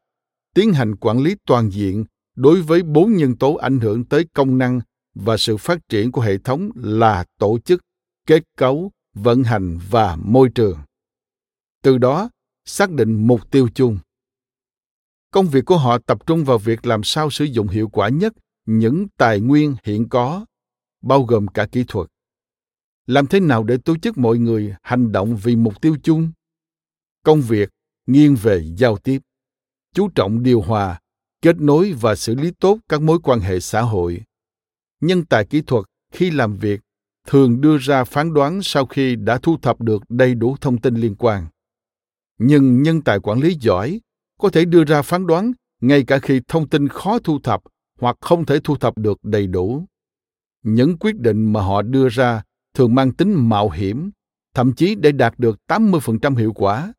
tiến 0.54 0.72
hành 0.72 0.96
quản 0.96 1.18
lý 1.18 1.36
toàn 1.46 1.70
diện 1.70 2.04
đối 2.36 2.62
với 2.62 2.82
bốn 2.82 3.16
nhân 3.16 3.36
tố 3.36 3.54
ảnh 3.54 3.80
hưởng 3.80 4.04
tới 4.04 4.26
công 4.32 4.58
năng 4.58 4.80
và 5.14 5.36
sự 5.36 5.56
phát 5.56 5.78
triển 5.88 6.12
của 6.12 6.20
hệ 6.20 6.38
thống 6.38 6.70
là 6.74 7.24
tổ 7.38 7.58
chức, 7.58 7.80
kết 8.26 8.42
cấu, 8.56 8.90
vận 9.14 9.44
hành 9.44 9.78
và 9.90 10.16
môi 10.16 10.48
trường. 10.54 10.78
Từ 11.82 11.98
đó, 11.98 12.30
xác 12.64 12.90
định 12.90 13.26
mục 13.26 13.50
tiêu 13.50 13.68
chung. 13.74 13.98
Công 15.30 15.46
việc 15.46 15.64
của 15.64 15.78
họ 15.78 15.98
tập 15.98 16.26
trung 16.26 16.44
vào 16.44 16.58
việc 16.58 16.86
làm 16.86 17.04
sao 17.04 17.30
sử 17.30 17.44
dụng 17.44 17.68
hiệu 17.68 17.88
quả 17.88 18.08
nhất 18.08 18.32
những 18.66 19.06
tài 19.16 19.40
nguyên 19.40 19.76
hiện 19.84 20.08
có, 20.08 20.46
bao 21.02 21.22
gồm 21.22 21.46
cả 21.48 21.66
kỹ 21.72 21.84
thuật. 21.88 22.08
Làm 23.06 23.26
thế 23.26 23.40
nào 23.40 23.64
để 23.64 23.76
tổ 23.84 23.96
chức 23.96 24.18
mọi 24.18 24.38
người 24.38 24.74
hành 24.82 25.12
động 25.12 25.36
vì 25.42 25.56
mục 25.56 25.80
tiêu 25.80 25.96
chung? 26.02 26.30
Công 27.22 27.40
việc 27.40 27.68
nghiêng 28.06 28.36
về 28.42 28.72
giao 28.76 28.96
tiếp 28.96 29.22
chú 29.96 30.08
trọng 30.08 30.42
điều 30.42 30.60
hòa 30.60 31.00
kết 31.42 31.60
nối 31.60 31.92
và 32.00 32.14
xử 32.14 32.34
lý 32.34 32.50
tốt 32.50 32.78
các 32.88 33.02
mối 33.02 33.18
quan 33.22 33.40
hệ 33.40 33.60
xã 33.60 33.80
hội. 33.80 34.22
Nhân 35.00 35.24
tài 35.24 35.44
kỹ 35.44 35.62
thuật 35.66 35.84
khi 36.12 36.30
làm 36.30 36.56
việc 36.56 36.80
thường 37.26 37.60
đưa 37.60 37.78
ra 37.78 38.04
phán 38.04 38.34
đoán 38.34 38.62
sau 38.62 38.86
khi 38.86 39.16
đã 39.16 39.38
thu 39.38 39.56
thập 39.62 39.80
được 39.80 40.02
đầy 40.08 40.34
đủ 40.34 40.56
thông 40.60 40.80
tin 40.80 40.94
liên 40.94 41.14
quan. 41.14 41.46
Nhưng 42.38 42.82
nhân 42.82 43.02
tài 43.02 43.20
quản 43.20 43.40
lý 43.40 43.56
giỏi 43.60 44.00
có 44.40 44.48
thể 44.48 44.64
đưa 44.64 44.84
ra 44.84 45.02
phán 45.02 45.26
đoán 45.26 45.52
ngay 45.80 46.04
cả 46.06 46.18
khi 46.18 46.40
thông 46.48 46.68
tin 46.68 46.88
khó 46.88 47.18
thu 47.18 47.38
thập 47.38 47.62
hoặc 48.00 48.16
không 48.20 48.46
thể 48.46 48.58
thu 48.64 48.76
thập 48.76 48.98
được 48.98 49.18
đầy 49.22 49.46
đủ. 49.46 49.84
Những 50.62 50.98
quyết 50.98 51.16
định 51.18 51.52
mà 51.52 51.60
họ 51.60 51.82
đưa 51.82 52.08
ra 52.08 52.42
thường 52.74 52.94
mang 52.94 53.12
tính 53.12 53.48
mạo 53.48 53.70
hiểm, 53.70 54.10
thậm 54.54 54.72
chí 54.72 54.94
để 54.94 55.12
đạt 55.12 55.38
được 55.38 55.58
80% 55.68 56.36
hiệu 56.36 56.52
quả. 56.52 56.92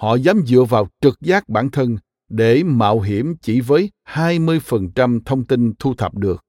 Họ 0.00 0.14
dám 0.14 0.42
dựa 0.46 0.64
vào 0.64 0.88
trực 1.00 1.20
giác 1.20 1.48
bản 1.48 1.70
thân 1.70 1.96
để 2.32 2.62
mạo 2.62 3.00
hiểm 3.00 3.36
chỉ 3.36 3.60
với 3.60 3.90
20% 4.08 5.20
thông 5.24 5.46
tin 5.46 5.72
thu 5.78 5.94
thập 5.94 6.14
được. 6.14 6.44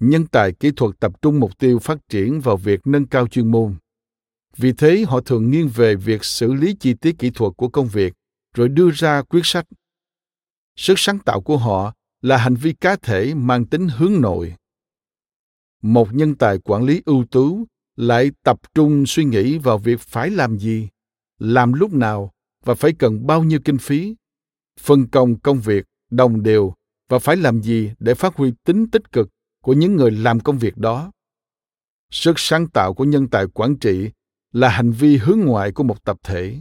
Nhân 0.00 0.26
tài 0.26 0.52
kỹ 0.52 0.70
thuật 0.76 1.00
tập 1.00 1.22
trung 1.22 1.40
mục 1.40 1.58
tiêu 1.58 1.78
phát 1.78 1.98
triển 2.08 2.40
vào 2.40 2.56
việc 2.56 2.86
nâng 2.86 3.06
cao 3.06 3.28
chuyên 3.28 3.50
môn. 3.50 3.74
Vì 4.56 4.72
thế, 4.72 5.04
họ 5.08 5.20
thường 5.20 5.50
nghiêng 5.50 5.68
về 5.68 5.94
việc 5.94 6.24
xử 6.24 6.52
lý 6.52 6.76
chi 6.80 6.94
tiết 6.94 7.18
kỹ 7.18 7.30
thuật 7.30 7.52
của 7.56 7.68
công 7.68 7.88
việc, 7.88 8.14
rồi 8.54 8.68
đưa 8.68 8.90
ra 8.90 9.22
quyết 9.22 9.40
sách. 9.44 9.66
Sức 10.76 10.94
sáng 10.96 11.18
tạo 11.18 11.40
của 11.40 11.56
họ 11.56 11.94
là 12.22 12.36
hành 12.36 12.54
vi 12.54 12.72
cá 12.72 12.96
thể 12.96 13.34
mang 13.34 13.66
tính 13.66 13.88
hướng 13.88 14.20
nội 14.20 14.54
một 15.82 16.14
nhân 16.14 16.34
tài 16.34 16.58
quản 16.58 16.84
lý 16.84 17.02
ưu 17.04 17.24
tú 17.24 17.64
lại 17.96 18.30
tập 18.42 18.60
trung 18.74 19.06
suy 19.06 19.24
nghĩ 19.24 19.58
vào 19.58 19.78
việc 19.78 20.00
phải 20.00 20.30
làm 20.30 20.58
gì, 20.58 20.88
làm 21.38 21.72
lúc 21.72 21.92
nào 21.92 22.32
và 22.64 22.74
phải 22.74 22.92
cần 22.92 23.26
bao 23.26 23.42
nhiêu 23.42 23.60
kinh 23.64 23.78
phí 23.78 24.14
phân 24.80 25.06
công 25.06 25.38
công 25.38 25.60
việc, 25.60 25.84
đồng 26.10 26.42
đều, 26.42 26.74
và 27.08 27.18
phải 27.18 27.36
làm 27.36 27.62
gì 27.62 27.90
để 27.98 28.14
phát 28.14 28.36
huy 28.36 28.52
tính 28.64 28.90
tích 28.90 29.12
cực 29.12 29.28
của 29.62 29.72
những 29.72 29.96
người 29.96 30.10
làm 30.10 30.40
công 30.40 30.58
việc 30.58 30.76
đó. 30.76 31.12
Sức 32.10 32.34
sáng 32.36 32.68
tạo 32.68 32.94
của 32.94 33.04
nhân 33.04 33.28
tài 33.28 33.46
quản 33.46 33.76
trị 33.76 34.10
là 34.52 34.68
hành 34.68 34.90
vi 34.90 35.16
hướng 35.16 35.40
ngoại 35.40 35.72
của 35.72 35.84
một 35.84 36.04
tập 36.04 36.16
thể. 36.22 36.56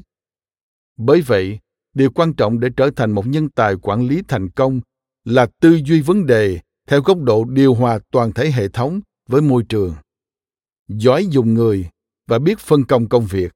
Bởi 0.97 1.21
vậy, 1.21 1.59
điều 1.93 2.11
quan 2.11 2.33
trọng 2.33 2.59
để 2.59 2.69
trở 2.77 2.89
thành 2.95 3.11
một 3.11 3.27
nhân 3.27 3.49
tài 3.49 3.75
quản 3.81 4.07
lý 4.07 4.21
thành 4.27 4.49
công 4.49 4.81
là 5.25 5.47
tư 5.59 5.79
duy 5.85 6.01
vấn 6.01 6.25
đề 6.25 6.59
theo 6.87 7.01
góc 7.01 7.17
độ 7.17 7.45
điều 7.45 7.73
hòa 7.73 7.99
toàn 8.11 8.31
thể 8.33 8.51
hệ 8.51 8.67
thống 8.67 9.01
với 9.29 9.41
môi 9.41 9.63
trường, 9.69 9.95
giỏi 10.87 11.25
dùng 11.25 11.53
người 11.53 11.89
và 12.27 12.39
biết 12.39 12.59
phân 12.59 12.83
công 12.83 13.09
công 13.09 13.25
việc. 13.25 13.51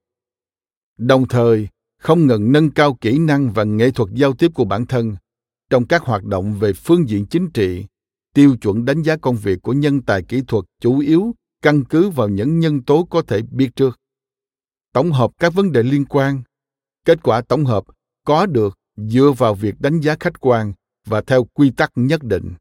Đồng 0.97 1.27
thời 1.27 1.67
không 2.05 2.27
ngừng 2.27 2.51
nâng 2.51 2.71
cao 2.71 2.93
kỹ 3.01 3.19
năng 3.19 3.53
và 3.53 3.63
nghệ 3.63 3.91
thuật 3.91 4.09
giao 4.13 4.33
tiếp 4.33 4.51
của 4.53 4.65
bản 4.65 4.85
thân 4.85 5.15
trong 5.69 5.87
các 5.87 6.01
hoạt 6.01 6.23
động 6.23 6.59
về 6.59 6.73
phương 6.73 7.09
diện 7.09 7.25
chính 7.25 7.49
trị, 7.51 7.85
tiêu 8.33 8.55
chuẩn 8.61 8.85
đánh 8.85 9.01
giá 9.01 9.15
công 9.17 9.35
việc 9.35 9.61
của 9.61 9.73
nhân 9.73 10.01
tài 10.01 10.23
kỹ 10.23 10.41
thuật 10.47 10.65
chủ 10.81 10.99
yếu 10.99 11.35
căn 11.61 11.83
cứ 11.83 12.09
vào 12.09 12.29
những 12.29 12.59
nhân 12.59 12.83
tố 12.83 13.07
có 13.09 13.21
thể 13.21 13.41
biết 13.51 13.69
trước. 13.75 13.99
Tổng 14.93 15.11
hợp 15.11 15.31
các 15.39 15.53
vấn 15.53 15.71
đề 15.71 15.83
liên 15.83 16.05
quan. 16.05 16.41
Kết 17.05 17.23
quả 17.23 17.41
tổng 17.41 17.65
hợp 17.65 17.83
có 18.25 18.45
được 18.45 18.77
dựa 18.95 19.31
vào 19.37 19.55
việc 19.55 19.75
đánh 19.79 19.99
giá 19.99 20.15
khách 20.19 20.39
quan 20.39 20.73
và 21.05 21.21
theo 21.21 21.43
quy 21.43 21.69
tắc 21.69 21.91
nhất 21.95 22.23
định. 22.23 22.53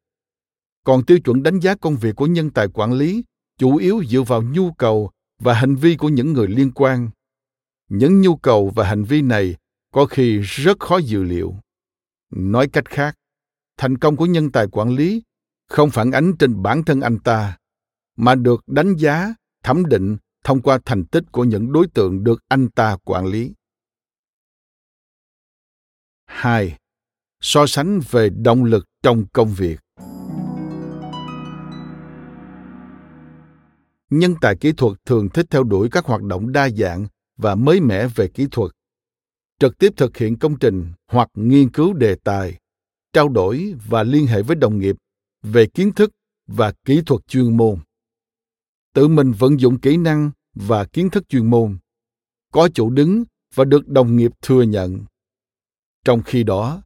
Còn 0.85 1.05
tiêu 1.05 1.19
chuẩn 1.25 1.43
đánh 1.43 1.61
giá 1.61 1.75
công 1.75 1.97
việc 1.97 2.17
của 2.17 2.27
nhân 2.27 2.51
tài 2.51 2.69
quản 2.69 2.93
lý 2.93 3.25
chủ 3.59 3.77
yếu 3.77 4.05
dựa 4.05 4.23
vào 4.23 4.43
nhu 4.43 4.73
cầu 4.73 5.11
và 5.39 5.55
hành 5.55 5.77
vi 5.77 5.97
của 5.97 6.09
những 6.09 6.33
người 6.33 6.49
liên 6.49 6.71
quan 6.75 7.11
những 7.99 8.21
nhu 8.21 8.37
cầu 8.37 8.73
và 8.75 8.89
hành 8.89 9.05
vi 9.05 9.23
này 9.23 9.57
có 9.93 10.07
khi 10.07 10.39
rất 10.39 10.81
khó 10.81 10.99
dự 10.99 11.23
liệu 11.23 11.55
nói 12.31 12.69
cách 12.69 12.85
khác, 12.85 13.17
thành 13.77 13.99
công 13.99 14.17
của 14.17 14.27
nhân 14.27 14.53
tài 14.53 14.67
quản 14.73 14.89
lý 14.89 15.23
không 15.69 15.91
phản 15.91 16.11
ánh 16.11 16.33
trên 16.39 16.63
bản 16.63 16.85
thân 16.85 17.01
anh 17.01 17.19
ta, 17.19 17.57
mà 18.17 18.35
được 18.35 18.65
đánh 18.67 18.97
giá, 18.97 19.35
thẩm 19.63 19.87
định 19.87 20.17
thông 20.45 20.63
qua 20.63 20.79
thành 20.85 21.05
tích 21.05 21.25
của 21.33 21.45
những 21.45 21.73
đối 21.73 21.87
tượng 21.87 22.25
được 22.25 22.41
anh 22.49 22.69
ta 22.71 22.97
quản 23.05 23.27
lý 23.27 23.53
2. 26.27 26.79
So 27.41 27.67
sánh 27.67 28.01
về 28.11 28.31
động 28.31 28.65
lực 28.65 28.87
trong 29.03 29.27
công 29.33 29.55
việc. 29.55 29.81
nhân 34.11 34.35
tài 34.41 34.57
kỹ 34.57 34.73
thuật 34.73 34.99
thường 35.07 35.29
thích 35.29 35.47
theo 35.51 35.65
đuổi 35.65 35.89
các 35.93 36.05
hoạt 36.05 36.23
động 36.23 36.53
đa 36.53 36.69
dạng 36.71 37.07
và 37.37 37.55
mới 37.55 37.81
mẻ 37.81 38.07
về 38.07 38.29
kỹ 38.29 38.47
thuật. 38.51 38.71
Trực 39.61 39.79
tiếp 39.79 39.93
thực 39.97 40.17
hiện 40.17 40.39
công 40.39 40.59
trình 40.59 40.93
hoặc 41.07 41.29
nghiên 41.35 41.71
cứu 41.71 41.93
đề 41.93 42.17
tài, 42.25 42.59
trao 43.13 43.29
đổi 43.29 43.75
và 43.89 44.03
liên 44.03 44.27
hệ 44.27 44.43
với 44.43 44.57
đồng 44.57 44.79
nghiệp 44.79 44.97
về 45.43 45.67
kiến 45.67 45.93
thức 45.93 46.11
và 46.47 46.73
kỹ 46.85 47.03
thuật 47.07 47.21
chuyên 47.29 47.57
môn. 47.57 47.79
Tự 48.93 49.09
mình 49.09 49.33
vận 49.33 49.61
dụng 49.61 49.81
kỹ 49.81 49.97
năng 49.97 50.31
và 50.55 50.85
kiến 50.85 51.11
thức 51.11 51.29
chuyên 51.29 51.51
môn, 51.51 51.79
có 52.53 52.69
chỗ 52.75 52.91
đứng 52.91 53.25
và 53.55 53.65
được 53.65 53.89
đồng 53.89 54.17
nghiệp 54.17 54.33
thừa 54.43 54.63
nhận. 54.63 55.05
Trong 56.05 56.23
khi 56.23 56.43
đó 56.43 56.83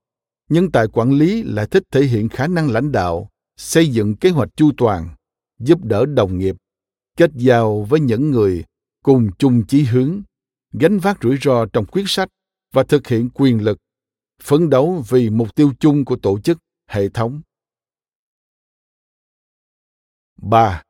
nhân 0.48 0.70
tài 0.70 0.88
quản 0.88 1.10
lý 1.10 1.42
lại 1.42 1.66
thích 1.70 1.82
thể 1.90 2.02
hiện 2.02 2.28
khả 2.28 2.46
năng 2.46 2.70
lãnh 2.70 2.92
đạo, 2.92 3.30
xây 3.56 3.88
dựng 3.88 4.16
kế 4.16 4.30
hoạch 4.30 4.48
chu 4.56 4.70
toàn, 4.76 5.08
giúp 5.58 5.84
đỡ 5.84 6.06
đồng 6.06 6.38
nghiệp, 6.38 6.56
kết 7.16 7.30
giao 7.34 7.82
với 7.82 8.00
những 8.00 8.30
người 8.30 8.64
cùng 9.02 9.30
chung 9.38 9.66
chí 9.66 9.82
hướng 9.82 10.22
gánh 10.72 10.98
vác 10.98 11.18
rủi 11.22 11.38
ro 11.42 11.66
trong 11.66 11.86
quyết 11.86 12.04
sách 12.06 12.28
và 12.72 12.82
thực 12.82 13.06
hiện 13.06 13.30
quyền 13.34 13.64
lực 13.64 13.78
phấn 14.42 14.70
đấu 14.70 15.04
vì 15.08 15.30
mục 15.30 15.54
tiêu 15.54 15.72
chung 15.80 16.04
của 16.04 16.16
tổ 16.16 16.40
chức 16.40 16.58
hệ 16.86 17.08
thống. 17.08 17.40
3. 20.42 20.82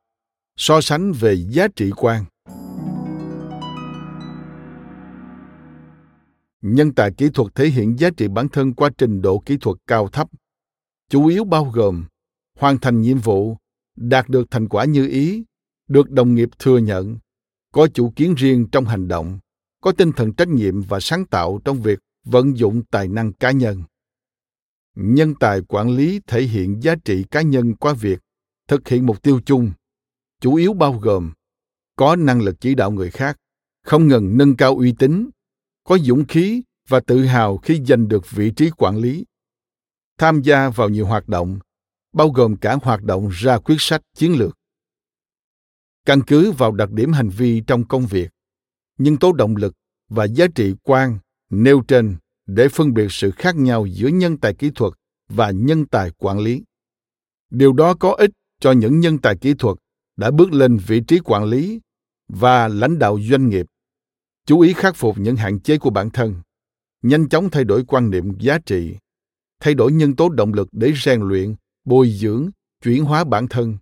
So 0.56 0.80
sánh 0.80 1.12
về 1.12 1.34
giá 1.34 1.68
trị 1.76 1.90
quan. 1.96 2.24
Nhân 6.60 6.94
tài 6.94 7.10
kỹ 7.16 7.28
thuật 7.34 7.54
thể 7.54 7.66
hiện 7.68 7.98
giá 7.98 8.10
trị 8.16 8.28
bản 8.28 8.48
thân 8.48 8.74
qua 8.74 8.90
trình 8.98 9.22
độ 9.22 9.42
kỹ 9.46 9.56
thuật 9.60 9.76
cao 9.86 10.08
thấp, 10.08 10.28
chủ 11.08 11.26
yếu 11.26 11.44
bao 11.44 11.64
gồm 11.64 12.04
hoàn 12.58 12.78
thành 12.78 13.00
nhiệm 13.00 13.18
vụ, 13.18 13.56
đạt 13.96 14.28
được 14.28 14.50
thành 14.50 14.68
quả 14.68 14.84
như 14.84 15.08
ý 15.08 15.44
được 15.88 16.10
đồng 16.10 16.34
nghiệp 16.34 16.48
thừa 16.58 16.78
nhận 16.78 17.18
có 17.72 17.88
chủ 17.94 18.12
kiến 18.16 18.34
riêng 18.34 18.66
trong 18.72 18.84
hành 18.84 19.08
động 19.08 19.38
có 19.80 19.92
tinh 19.92 20.12
thần 20.12 20.32
trách 20.32 20.48
nhiệm 20.48 20.82
và 20.82 21.00
sáng 21.00 21.26
tạo 21.26 21.60
trong 21.64 21.82
việc 21.82 21.98
vận 22.24 22.58
dụng 22.58 22.82
tài 22.90 23.08
năng 23.08 23.32
cá 23.32 23.50
nhân. 23.50 23.82
Nhân 24.94 25.34
tài 25.34 25.60
quản 25.68 25.90
lý 25.90 26.20
thể 26.26 26.42
hiện 26.42 26.82
giá 26.82 26.94
trị 27.04 27.24
cá 27.30 27.42
nhân 27.42 27.74
qua 27.74 27.92
việc 27.92 28.20
thực 28.68 28.88
hiện 28.88 29.06
mục 29.06 29.22
tiêu 29.22 29.40
chung, 29.46 29.70
chủ 30.40 30.54
yếu 30.54 30.72
bao 30.72 30.92
gồm 30.92 31.32
có 31.96 32.16
năng 32.16 32.42
lực 32.42 32.60
chỉ 32.60 32.74
đạo 32.74 32.90
người 32.90 33.10
khác, 33.10 33.36
không 33.84 34.08
ngừng 34.08 34.38
nâng 34.38 34.56
cao 34.56 34.76
uy 34.76 34.94
tín, 34.98 35.30
có 35.84 35.98
dũng 35.98 36.24
khí 36.24 36.62
và 36.88 37.00
tự 37.00 37.24
hào 37.24 37.58
khi 37.58 37.84
giành 37.84 38.08
được 38.08 38.30
vị 38.30 38.50
trí 38.50 38.70
quản 38.70 38.96
lý. 38.96 39.24
Tham 40.18 40.42
gia 40.42 40.68
vào 40.68 40.88
nhiều 40.88 41.06
hoạt 41.06 41.28
động, 41.28 41.58
bao 42.12 42.28
gồm 42.28 42.56
cả 42.56 42.78
hoạt 42.82 43.02
động 43.02 43.28
ra 43.32 43.58
quyết 43.58 43.76
sách 43.78 44.02
chiến 44.16 44.38
lược. 44.38 44.58
Căn 46.04 46.22
cứ 46.26 46.52
vào 46.52 46.72
đặc 46.72 46.90
điểm 46.90 47.12
hành 47.12 47.28
vi 47.28 47.62
trong 47.66 47.88
công 47.88 48.06
việc 48.06 48.28
nhân 48.98 49.16
tố 49.16 49.32
động 49.32 49.56
lực 49.56 49.74
và 50.08 50.24
giá 50.24 50.46
trị 50.54 50.74
quan 50.82 51.18
nêu 51.50 51.82
trên 51.88 52.16
để 52.46 52.68
phân 52.68 52.94
biệt 52.94 53.06
sự 53.10 53.30
khác 53.30 53.56
nhau 53.56 53.86
giữa 53.86 54.08
nhân 54.08 54.38
tài 54.38 54.54
kỹ 54.54 54.70
thuật 54.74 54.92
và 55.28 55.50
nhân 55.50 55.86
tài 55.86 56.10
quản 56.10 56.38
lý. 56.38 56.62
Điều 57.50 57.72
đó 57.72 57.94
có 57.94 58.12
ích 58.12 58.30
cho 58.60 58.72
những 58.72 59.00
nhân 59.00 59.18
tài 59.18 59.36
kỹ 59.36 59.54
thuật 59.54 59.76
đã 60.16 60.30
bước 60.30 60.52
lên 60.52 60.78
vị 60.86 61.00
trí 61.00 61.18
quản 61.24 61.44
lý 61.44 61.80
và 62.28 62.68
lãnh 62.68 62.98
đạo 62.98 63.18
doanh 63.30 63.48
nghiệp. 63.48 63.66
Chú 64.46 64.60
ý 64.60 64.72
khắc 64.72 64.96
phục 64.96 65.18
những 65.18 65.36
hạn 65.36 65.60
chế 65.60 65.78
của 65.78 65.90
bản 65.90 66.10
thân, 66.10 66.34
nhanh 67.02 67.28
chóng 67.28 67.50
thay 67.50 67.64
đổi 67.64 67.84
quan 67.84 68.10
niệm 68.10 68.38
giá 68.38 68.58
trị, 68.58 68.96
thay 69.60 69.74
đổi 69.74 69.92
nhân 69.92 70.16
tố 70.16 70.28
động 70.28 70.52
lực 70.54 70.68
để 70.72 70.92
rèn 71.04 71.20
luyện, 71.20 71.54
bồi 71.84 72.10
dưỡng, 72.10 72.50
chuyển 72.82 73.04
hóa 73.04 73.24
bản 73.24 73.48
thân, 73.48 73.78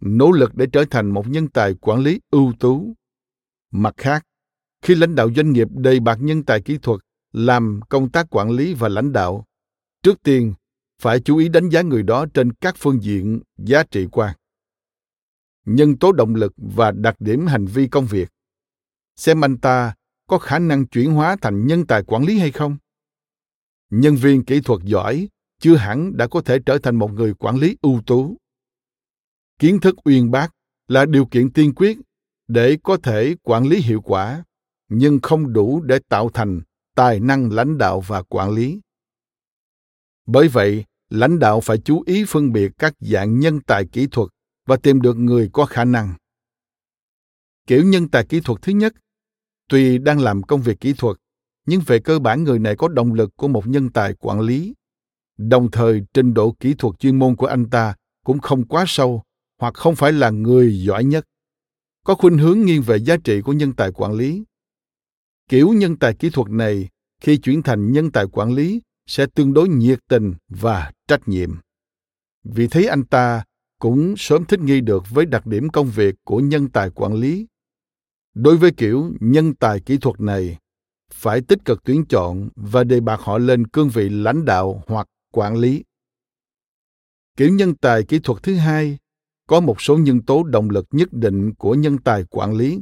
nỗ 0.00 0.30
lực 0.30 0.54
để 0.54 0.66
trở 0.72 0.84
thành 0.90 1.10
một 1.10 1.28
nhân 1.28 1.48
tài 1.48 1.74
quản 1.74 2.00
lý 2.00 2.20
ưu 2.30 2.52
tú. 2.60 2.94
Mặt 3.70 3.94
khác 3.96 4.24
khi 4.82 4.94
lãnh 4.94 5.14
đạo 5.14 5.30
doanh 5.36 5.52
nghiệp 5.52 5.68
đầy 5.70 6.00
bạc 6.00 6.18
nhân 6.20 6.44
tài 6.44 6.60
kỹ 6.60 6.78
thuật, 6.82 7.00
làm 7.32 7.80
công 7.88 8.10
tác 8.10 8.26
quản 8.30 8.50
lý 8.50 8.74
và 8.74 8.88
lãnh 8.88 9.12
đạo. 9.12 9.44
Trước 10.02 10.22
tiên, 10.22 10.54
phải 11.02 11.20
chú 11.20 11.36
ý 11.36 11.48
đánh 11.48 11.68
giá 11.68 11.82
người 11.82 12.02
đó 12.02 12.26
trên 12.34 12.52
các 12.52 12.74
phương 12.78 13.02
diện 13.02 13.40
giá 13.56 13.82
trị 13.82 14.06
quan 14.12 14.34
nhân 15.66 15.98
tố 15.98 16.12
động 16.12 16.34
lực 16.34 16.52
và 16.56 16.90
đặc 16.90 17.16
điểm 17.18 17.46
hành 17.46 17.66
vi 17.66 17.86
công 17.86 18.06
việc. 18.06 18.28
Xem 19.16 19.44
anh 19.44 19.58
ta 19.58 19.94
có 20.26 20.38
khả 20.38 20.58
năng 20.58 20.86
chuyển 20.86 21.12
hóa 21.12 21.36
thành 21.40 21.66
nhân 21.66 21.86
tài 21.86 22.02
quản 22.02 22.24
lý 22.24 22.38
hay 22.38 22.52
không? 22.52 22.76
Nhân 23.90 24.16
viên 24.16 24.44
kỹ 24.44 24.60
thuật 24.60 24.80
giỏi 24.84 25.28
chưa 25.58 25.76
hẳn 25.76 26.16
đã 26.16 26.26
có 26.26 26.42
thể 26.42 26.58
trở 26.66 26.78
thành 26.78 26.96
một 26.96 27.12
người 27.12 27.34
quản 27.34 27.56
lý 27.56 27.76
ưu 27.82 28.02
tú. 28.06 28.36
Kiến 29.58 29.80
thức 29.80 29.96
uyên 30.04 30.30
bác 30.30 30.54
là 30.88 31.04
điều 31.04 31.26
kiện 31.26 31.52
tiên 31.52 31.74
quyết 31.74 31.98
để 32.48 32.78
có 32.82 32.96
thể 32.96 33.34
quản 33.42 33.66
lý 33.66 33.80
hiệu 33.80 34.00
quả 34.00 34.44
nhưng 34.90 35.18
không 35.22 35.52
đủ 35.52 35.80
để 35.80 35.98
tạo 36.08 36.30
thành 36.34 36.60
tài 36.94 37.20
năng 37.20 37.52
lãnh 37.52 37.78
đạo 37.78 38.00
và 38.00 38.22
quản 38.22 38.50
lý. 38.50 38.80
Bởi 40.26 40.48
vậy, 40.48 40.84
lãnh 41.10 41.38
đạo 41.38 41.60
phải 41.60 41.78
chú 41.78 42.02
ý 42.06 42.24
phân 42.28 42.52
biệt 42.52 42.72
các 42.78 42.94
dạng 43.00 43.38
nhân 43.38 43.60
tài 43.60 43.84
kỹ 43.92 44.06
thuật 44.10 44.28
và 44.66 44.76
tìm 44.76 45.00
được 45.00 45.16
người 45.16 45.50
có 45.52 45.66
khả 45.66 45.84
năng. 45.84 46.14
Kiểu 47.66 47.84
nhân 47.84 48.08
tài 48.08 48.26
kỹ 48.26 48.40
thuật 48.40 48.62
thứ 48.62 48.72
nhất 48.72 48.94
tuy 49.70 49.98
đang 49.98 50.20
làm 50.20 50.42
công 50.42 50.62
việc 50.62 50.80
kỹ 50.80 50.92
thuật, 50.98 51.16
nhưng 51.66 51.80
về 51.86 51.98
cơ 51.98 52.18
bản 52.18 52.44
người 52.44 52.58
này 52.58 52.76
có 52.76 52.88
động 52.88 53.14
lực 53.14 53.36
của 53.36 53.48
một 53.48 53.66
nhân 53.66 53.90
tài 53.90 54.14
quản 54.14 54.40
lý. 54.40 54.74
Đồng 55.36 55.70
thời, 55.70 56.02
trình 56.14 56.34
độ 56.34 56.56
kỹ 56.60 56.74
thuật 56.78 56.98
chuyên 56.98 57.18
môn 57.18 57.36
của 57.36 57.46
anh 57.46 57.70
ta 57.70 57.94
cũng 58.24 58.38
không 58.38 58.64
quá 58.68 58.84
sâu 58.86 59.22
hoặc 59.60 59.74
không 59.74 59.96
phải 59.96 60.12
là 60.12 60.30
người 60.30 60.84
giỏi 60.84 61.04
nhất. 61.04 61.24
Có 62.04 62.14
khuynh 62.14 62.38
hướng 62.38 62.60
nghiêng 62.60 62.82
về 62.82 62.96
giá 62.96 63.16
trị 63.24 63.40
của 63.40 63.52
nhân 63.52 63.72
tài 63.72 63.92
quản 63.92 64.12
lý 64.12 64.44
kiểu 65.50 65.72
nhân 65.72 65.96
tài 65.96 66.14
kỹ 66.14 66.30
thuật 66.30 66.50
này, 66.50 66.88
khi 67.20 67.36
chuyển 67.36 67.62
thành 67.62 67.92
nhân 67.92 68.10
tài 68.10 68.26
quản 68.32 68.54
lý, 68.54 68.80
sẽ 69.06 69.26
tương 69.34 69.52
đối 69.52 69.68
nhiệt 69.68 69.98
tình 70.08 70.34
và 70.48 70.92
trách 71.08 71.28
nhiệm. 71.28 71.50
Vì 72.44 72.68
thế 72.68 72.84
anh 72.84 73.04
ta 73.04 73.44
cũng 73.78 74.14
sớm 74.16 74.44
thích 74.44 74.60
nghi 74.60 74.80
được 74.80 75.04
với 75.10 75.26
đặc 75.26 75.46
điểm 75.46 75.68
công 75.68 75.90
việc 75.90 76.14
của 76.24 76.40
nhân 76.40 76.68
tài 76.68 76.90
quản 76.90 77.14
lý. 77.14 77.46
Đối 78.34 78.56
với 78.56 78.70
kiểu 78.70 79.12
nhân 79.20 79.54
tài 79.54 79.80
kỹ 79.80 79.98
thuật 79.98 80.20
này, 80.20 80.58
phải 81.12 81.40
tích 81.40 81.64
cực 81.64 81.84
tuyển 81.84 82.04
chọn 82.08 82.48
và 82.56 82.84
đề 82.84 83.00
bạt 83.00 83.20
họ 83.22 83.38
lên 83.38 83.66
cương 83.66 83.88
vị 83.88 84.08
lãnh 84.08 84.44
đạo 84.44 84.82
hoặc 84.86 85.06
quản 85.32 85.56
lý. 85.56 85.84
Kiểu 87.36 87.54
nhân 87.54 87.74
tài 87.74 88.02
kỹ 88.02 88.18
thuật 88.18 88.42
thứ 88.42 88.54
hai, 88.54 88.98
có 89.46 89.60
một 89.60 89.80
số 89.80 89.98
nhân 89.98 90.22
tố 90.22 90.42
động 90.42 90.70
lực 90.70 90.86
nhất 90.90 91.12
định 91.12 91.54
của 91.54 91.74
nhân 91.74 91.98
tài 91.98 92.24
quản 92.24 92.54
lý 92.54 92.80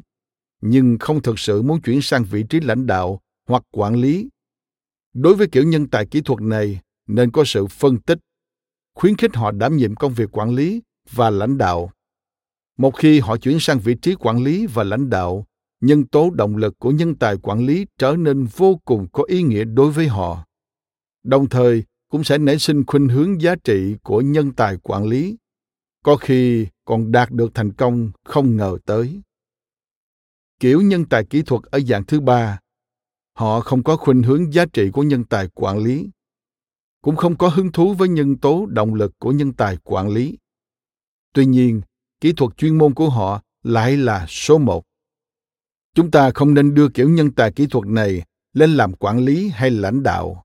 nhưng 0.60 0.98
không 0.98 1.22
thực 1.22 1.38
sự 1.38 1.62
muốn 1.62 1.80
chuyển 1.80 2.02
sang 2.02 2.24
vị 2.24 2.42
trí 2.50 2.60
lãnh 2.60 2.86
đạo 2.86 3.20
hoặc 3.48 3.62
quản 3.70 3.94
lý. 3.94 4.28
Đối 5.14 5.34
với 5.34 5.48
kiểu 5.48 5.64
nhân 5.64 5.88
tài 5.88 6.06
kỹ 6.06 6.20
thuật 6.20 6.40
này, 6.40 6.80
nên 7.06 7.30
có 7.30 7.44
sự 7.46 7.66
phân 7.66 7.98
tích, 7.98 8.18
khuyến 8.94 9.16
khích 9.16 9.36
họ 9.36 9.50
đảm 9.50 9.76
nhiệm 9.76 9.94
công 9.94 10.14
việc 10.14 10.38
quản 10.38 10.54
lý 10.54 10.82
và 11.12 11.30
lãnh 11.30 11.58
đạo. 11.58 11.90
Một 12.78 12.96
khi 12.96 13.20
họ 13.20 13.36
chuyển 13.36 13.60
sang 13.60 13.78
vị 13.78 13.94
trí 14.02 14.14
quản 14.14 14.44
lý 14.44 14.66
và 14.66 14.84
lãnh 14.84 15.10
đạo, 15.10 15.46
nhân 15.80 16.06
tố 16.06 16.30
động 16.30 16.56
lực 16.56 16.78
của 16.78 16.90
nhân 16.90 17.14
tài 17.14 17.36
quản 17.36 17.66
lý 17.66 17.86
trở 17.98 18.16
nên 18.18 18.44
vô 18.44 18.80
cùng 18.84 19.06
có 19.12 19.24
ý 19.28 19.42
nghĩa 19.42 19.64
đối 19.64 19.90
với 19.90 20.08
họ. 20.08 20.44
Đồng 21.22 21.48
thời, 21.48 21.84
cũng 22.10 22.24
sẽ 22.24 22.38
nảy 22.38 22.58
sinh 22.58 22.86
khuynh 22.86 23.08
hướng 23.08 23.42
giá 23.42 23.54
trị 23.64 23.94
của 24.02 24.20
nhân 24.20 24.52
tài 24.52 24.76
quản 24.82 25.04
lý. 25.04 25.36
Có 26.04 26.16
khi 26.16 26.66
còn 26.84 27.12
đạt 27.12 27.30
được 27.30 27.54
thành 27.54 27.72
công 27.72 28.10
không 28.24 28.56
ngờ 28.56 28.78
tới 28.84 29.20
kiểu 30.60 30.80
nhân 30.80 31.04
tài 31.04 31.24
kỹ 31.24 31.42
thuật 31.42 31.62
ở 31.62 31.80
dạng 31.80 32.04
thứ 32.04 32.20
ba. 32.20 32.58
Họ 33.34 33.60
không 33.60 33.82
có 33.82 33.96
khuynh 33.96 34.22
hướng 34.22 34.52
giá 34.52 34.64
trị 34.72 34.90
của 34.90 35.02
nhân 35.02 35.24
tài 35.24 35.48
quản 35.54 35.78
lý. 35.78 36.10
Cũng 37.02 37.16
không 37.16 37.36
có 37.36 37.48
hứng 37.48 37.72
thú 37.72 37.94
với 37.94 38.08
nhân 38.08 38.36
tố 38.36 38.66
động 38.66 38.94
lực 38.94 39.12
của 39.18 39.32
nhân 39.32 39.52
tài 39.52 39.76
quản 39.84 40.08
lý. 40.08 40.38
Tuy 41.32 41.46
nhiên, 41.46 41.80
kỹ 42.20 42.32
thuật 42.32 42.56
chuyên 42.56 42.78
môn 42.78 42.94
của 42.94 43.08
họ 43.08 43.42
lại 43.62 43.96
là 43.96 44.26
số 44.28 44.58
một. 44.58 44.84
Chúng 45.94 46.10
ta 46.10 46.30
không 46.30 46.54
nên 46.54 46.74
đưa 46.74 46.88
kiểu 46.88 47.10
nhân 47.10 47.30
tài 47.30 47.52
kỹ 47.52 47.66
thuật 47.66 47.86
này 47.86 48.22
lên 48.52 48.70
làm 48.70 48.94
quản 48.94 49.18
lý 49.18 49.48
hay 49.48 49.70
lãnh 49.70 50.02
đạo. 50.02 50.44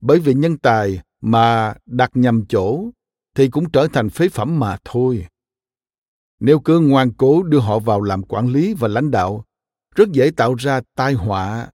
Bởi 0.00 0.18
vì 0.18 0.34
nhân 0.34 0.58
tài 0.58 1.00
mà 1.20 1.74
đặt 1.86 2.10
nhầm 2.14 2.46
chỗ 2.48 2.90
thì 3.34 3.48
cũng 3.48 3.70
trở 3.70 3.88
thành 3.92 4.10
phế 4.10 4.28
phẩm 4.28 4.58
mà 4.58 4.76
thôi 4.84 5.26
nếu 6.40 6.60
cứ 6.60 6.80
ngoan 6.80 7.12
cố 7.12 7.42
đưa 7.42 7.58
họ 7.58 7.78
vào 7.78 8.00
làm 8.00 8.22
quản 8.22 8.48
lý 8.48 8.74
và 8.74 8.88
lãnh 8.88 9.10
đạo, 9.10 9.44
rất 9.94 10.08
dễ 10.12 10.30
tạo 10.36 10.54
ra 10.54 10.80
tai 10.94 11.14
họa. 11.14 11.70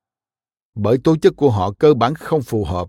Bởi 0.74 0.98
tố 1.04 1.16
chất 1.16 1.32
của 1.36 1.50
họ 1.50 1.72
cơ 1.78 1.94
bản 1.94 2.14
không 2.14 2.42
phù 2.42 2.64
hợp. 2.64 2.88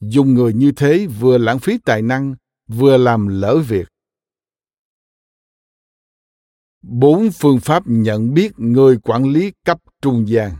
Dùng 0.00 0.34
người 0.34 0.52
như 0.52 0.72
thế 0.76 1.06
vừa 1.06 1.38
lãng 1.38 1.58
phí 1.58 1.78
tài 1.84 2.02
năng, 2.02 2.34
vừa 2.68 2.96
làm 2.96 3.28
lỡ 3.28 3.58
việc. 3.58 3.88
Bốn 6.82 7.30
phương 7.30 7.60
pháp 7.60 7.82
nhận 7.86 8.34
biết 8.34 8.52
người 8.56 8.98
quản 8.98 9.24
lý 9.24 9.52
cấp 9.64 9.78
trung 10.02 10.28
gian. 10.28 10.52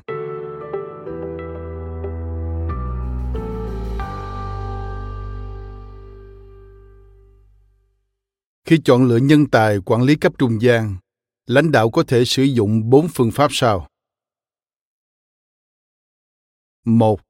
Khi 8.68 8.78
chọn 8.84 9.04
lựa 9.04 9.16
nhân 9.16 9.46
tài 9.46 9.78
quản 9.84 10.02
lý 10.02 10.16
cấp 10.16 10.32
trung 10.38 10.62
gian, 10.62 10.96
lãnh 11.46 11.70
đạo 11.70 11.90
có 11.90 12.02
thể 12.02 12.24
sử 12.24 12.42
dụng 12.42 12.90
bốn 12.90 13.08
phương 13.14 13.30
pháp 13.30 13.48
sau. 13.50 13.88
một 16.84 17.20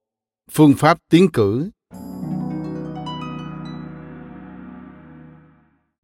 Phương 0.51 0.74
pháp 0.76 0.99
tiến 1.11 1.28
cử 1.32 1.70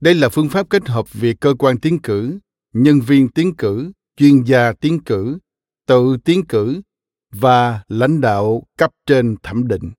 Đây 0.01 0.15
là 0.15 0.29
phương 0.29 0.49
pháp 0.49 0.71
kết 0.71 0.89
hợp 0.89 1.13
việc 1.13 1.37
cơ 1.41 1.55
quan 1.59 1.81
tiến 1.81 1.99
cử, 2.03 2.39
nhân 2.73 3.01
viên 3.01 3.29
tiến 3.29 3.55
cử, 3.57 3.93
chuyên 4.17 4.43
gia 4.43 4.73
tiến 4.73 5.01
cử, 5.05 5.39
tự 5.87 6.17
tiến 6.25 6.45
cử 6.49 6.83
và 7.33 7.83
lãnh 7.89 8.21
đạo 8.21 8.63
cấp 8.79 8.91
trên 9.07 9.37
thẩm 9.43 9.69
định. 9.69 9.93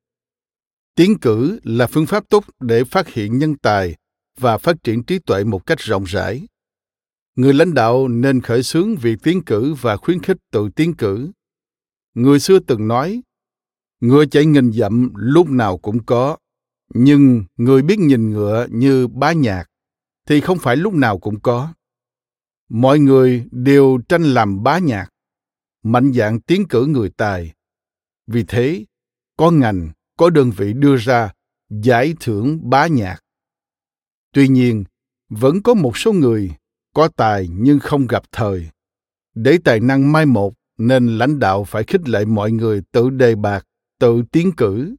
Tiến 0.96 1.20
cử 1.20 1.60
là 1.64 1.88
phương 1.88 2.06
pháp 2.06 2.30
tốt 2.30 2.46
để 2.60 2.84
phát 2.84 3.08
hiện 3.08 3.38
nhân 3.38 3.56
tài 3.58 3.96
và 4.40 4.58
phát 4.58 4.84
triển 4.84 5.04
trí 5.04 5.20
tuệ 5.20 5.44
một 5.44 5.66
cách 5.66 5.80
rộng 5.80 6.04
rãi. 6.04 6.48
Người 7.36 7.54
lãnh 7.54 7.74
đạo 7.74 8.08
nên 8.08 8.42
khởi 8.42 8.64
xướng 8.64 8.96
việc 8.96 9.20
tiến 9.24 9.44
cử 9.44 9.74
và 9.74 9.98
khuyến 9.98 10.22
khích 10.22 10.38
tự 10.52 10.70
tiến 10.76 10.94
cử. 10.94 11.32
Người 12.14 12.40
xưa 12.40 12.60
từng 12.60 12.88
nói, 12.88 13.22
ngựa 14.00 14.26
chạy 14.26 14.46
nghìn 14.46 14.72
dặm 14.72 15.12
lúc 15.16 15.50
nào 15.50 15.78
cũng 15.78 16.06
có, 16.06 16.38
nhưng 16.94 17.44
người 17.58 17.82
biết 17.82 18.00
nhìn 18.00 18.30
ngựa 18.30 18.68
như 18.72 19.08
bá 19.08 19.32
nhạc 19.32 19.66
thì 20.26 20.42
không 20.42 20.58
phải 20.60 20.76
lúc 20.76 20.94
nào 20.94 21.20
cũng 21.20 21.40
có. 21.40 21.74
Mọi 22.70 23.00
người 23.00 23.46
đều 23.52 24.00
tranh 24.10 24.24
làm 24.24 24.64
bá 24.64 24.80
nhạc, 24.80 25.10
mạnh 25.84 26.14
dạng 26.14 26.42
tiến 26.42 26.68
cử 26.68 26.86
người 26.86 27.10
tài. 27.18 27.54
Vì 28.28 28.44
thế, 28.48 28.86
có 29.38 29.52
ngành, 29.52 29.92
có 30.18 30.30
đơn 30.30 30.52
vị 30.52 30.74
đưa 30.74 30.96
ra 30.96 31.34
giải 31.70 32.14
thưởng 32.20 32.70
bá 32.70 32.88
nhạc 32.88 33.25
tuy 34.36 34.48
nhiên 34.48 34.84
vẫn 35.30 35.62
có 35.62 35.74
một 35.74 35.98
số 35.98 36.14
người 36.14 36.52
có 36.94 37.08
tài 37.08 37.48
nhưng 37.52 37.80
không 37.80 38.08
gặp 38.08 38.24
thời 38.32 38.70
Để 39.36 39.58
tài 39.64 39.80
năng 39.80 40.12
mai 40.12 40.26
một, 40.26 40.54
nên 40.78 41.18
lãnh 41.18 41.40
đạo 41.40 41.64
phải 41.64 41.84
khích 41.84 42.10
lệ 42.10 42.26
mọi 42.26 42.52
người 42.52 42.82
tự 42.92 43.10
đề 43.10 43.36
bạt, 43.36 43.66
tự 44.00 44.24
tiến 44.32 44.52
cử. 44.58 44.96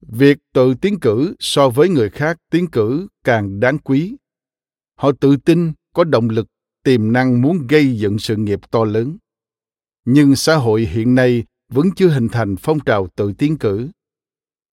Việc 0.00 0.38
tự 0.52 0.74
tiến 0.74 1.00
cử 1.00 1.34
so 1.38 1.68
với 1.68 1.88
người 1.88 2.10
khác 2.10 2.36
tiến 2.50 2.66
cử 2.66 3.06
càng 3.24 3.60
đáng 3.60 3.78
quý. 3.78 4.16
Họ 4.94 5.12
tự 5.20 5.36
tin, 5.36 5.72
có 5.94 6.04
động 6.04 6.28
lực, 6.28 6.46
tiềm 6.84 7.12
năng 7.12 7.42
muốn 7.42 7.66
gây 7.66 7.98
dựng 7.98 8.18
sự 8.18 8.36
nghiệp 8.36 8.60
to 8.70 8.84
lớn. 8.84 9.16
Nhưng 10.04 10.36
xã 10.36 10.56
hội 10.56 10.82
hiện 10.82 11.14
nay 11.14 11.44
vẫn 11.68 11.86
chưa 11.96 12.08
hình 12.08 12.28
thành 12.28 12.56
phong 12.56 12.80
trào 12.80 13.08
tự 13.16 13.32
tiến 13.32 13.58
cử. 13.58 13.88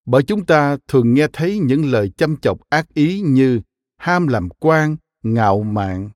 Bởi 0.05 0.23
chúng 0.23 0.45
ta 0.45 0.77
thường 0.87 1.13
nghe 1.13 1.27
thấy 1.33 1.59
những 1.59 1.91
lời 1.91 2.11
chăm 2.17 2.37
chọc 2.37 2.69
ác 2.69 2.93
ý 2.93 3.21
như 3.21 3.61
ham 3.97 4.27
làm 4.27 4.49
quan, 4.59 4.97
ngạo 5.23 5.63
mạn. 5.63 6.09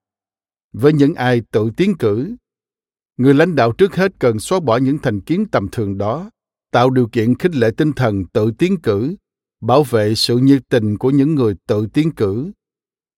Với 0.74 0.94
những 0.94 1.16
ai 1.16 1.42
tự 1.52 1.72
tiến 1.78 1.98
cử, 2.00 2.36
người 3.18 3.34
lãnh 3.34 3.56
đạo 3.56 3.72
trước 3.72 3.96
hết 3.96 4.12
cần 4.20 4.40
xóa 4.40 4.60
bỏ 4.60 4.78
những 4.78 4.98
thành 4.98 5.22
kiến 5.22 5.46
tầm 5.52 5.68
thường 5.72 5.98
đó, 5.98 6.30
tạo 6.72 6.90
điều 6.90 7.10
kiện 7.12 7.38
khích 7.38 7.56
lệ 7.56 7.72
tinh 7.78 7.94
thần 7.94 8.26
tự 8.34 8.52
tiến 8.58 8.82
cử, 8.84 9.16
bảo 9.62 9.84
vệ 9.84 10.16
sự 10.16 10.38
nhiệt 10.38 10.62
tình 10.70 10.98
của 10.98 11.10
những 11.10 11.36
người 11.36 11.56
tự 11.68 11.88
tiến 11.94 12.12
cử, 12.12 12.52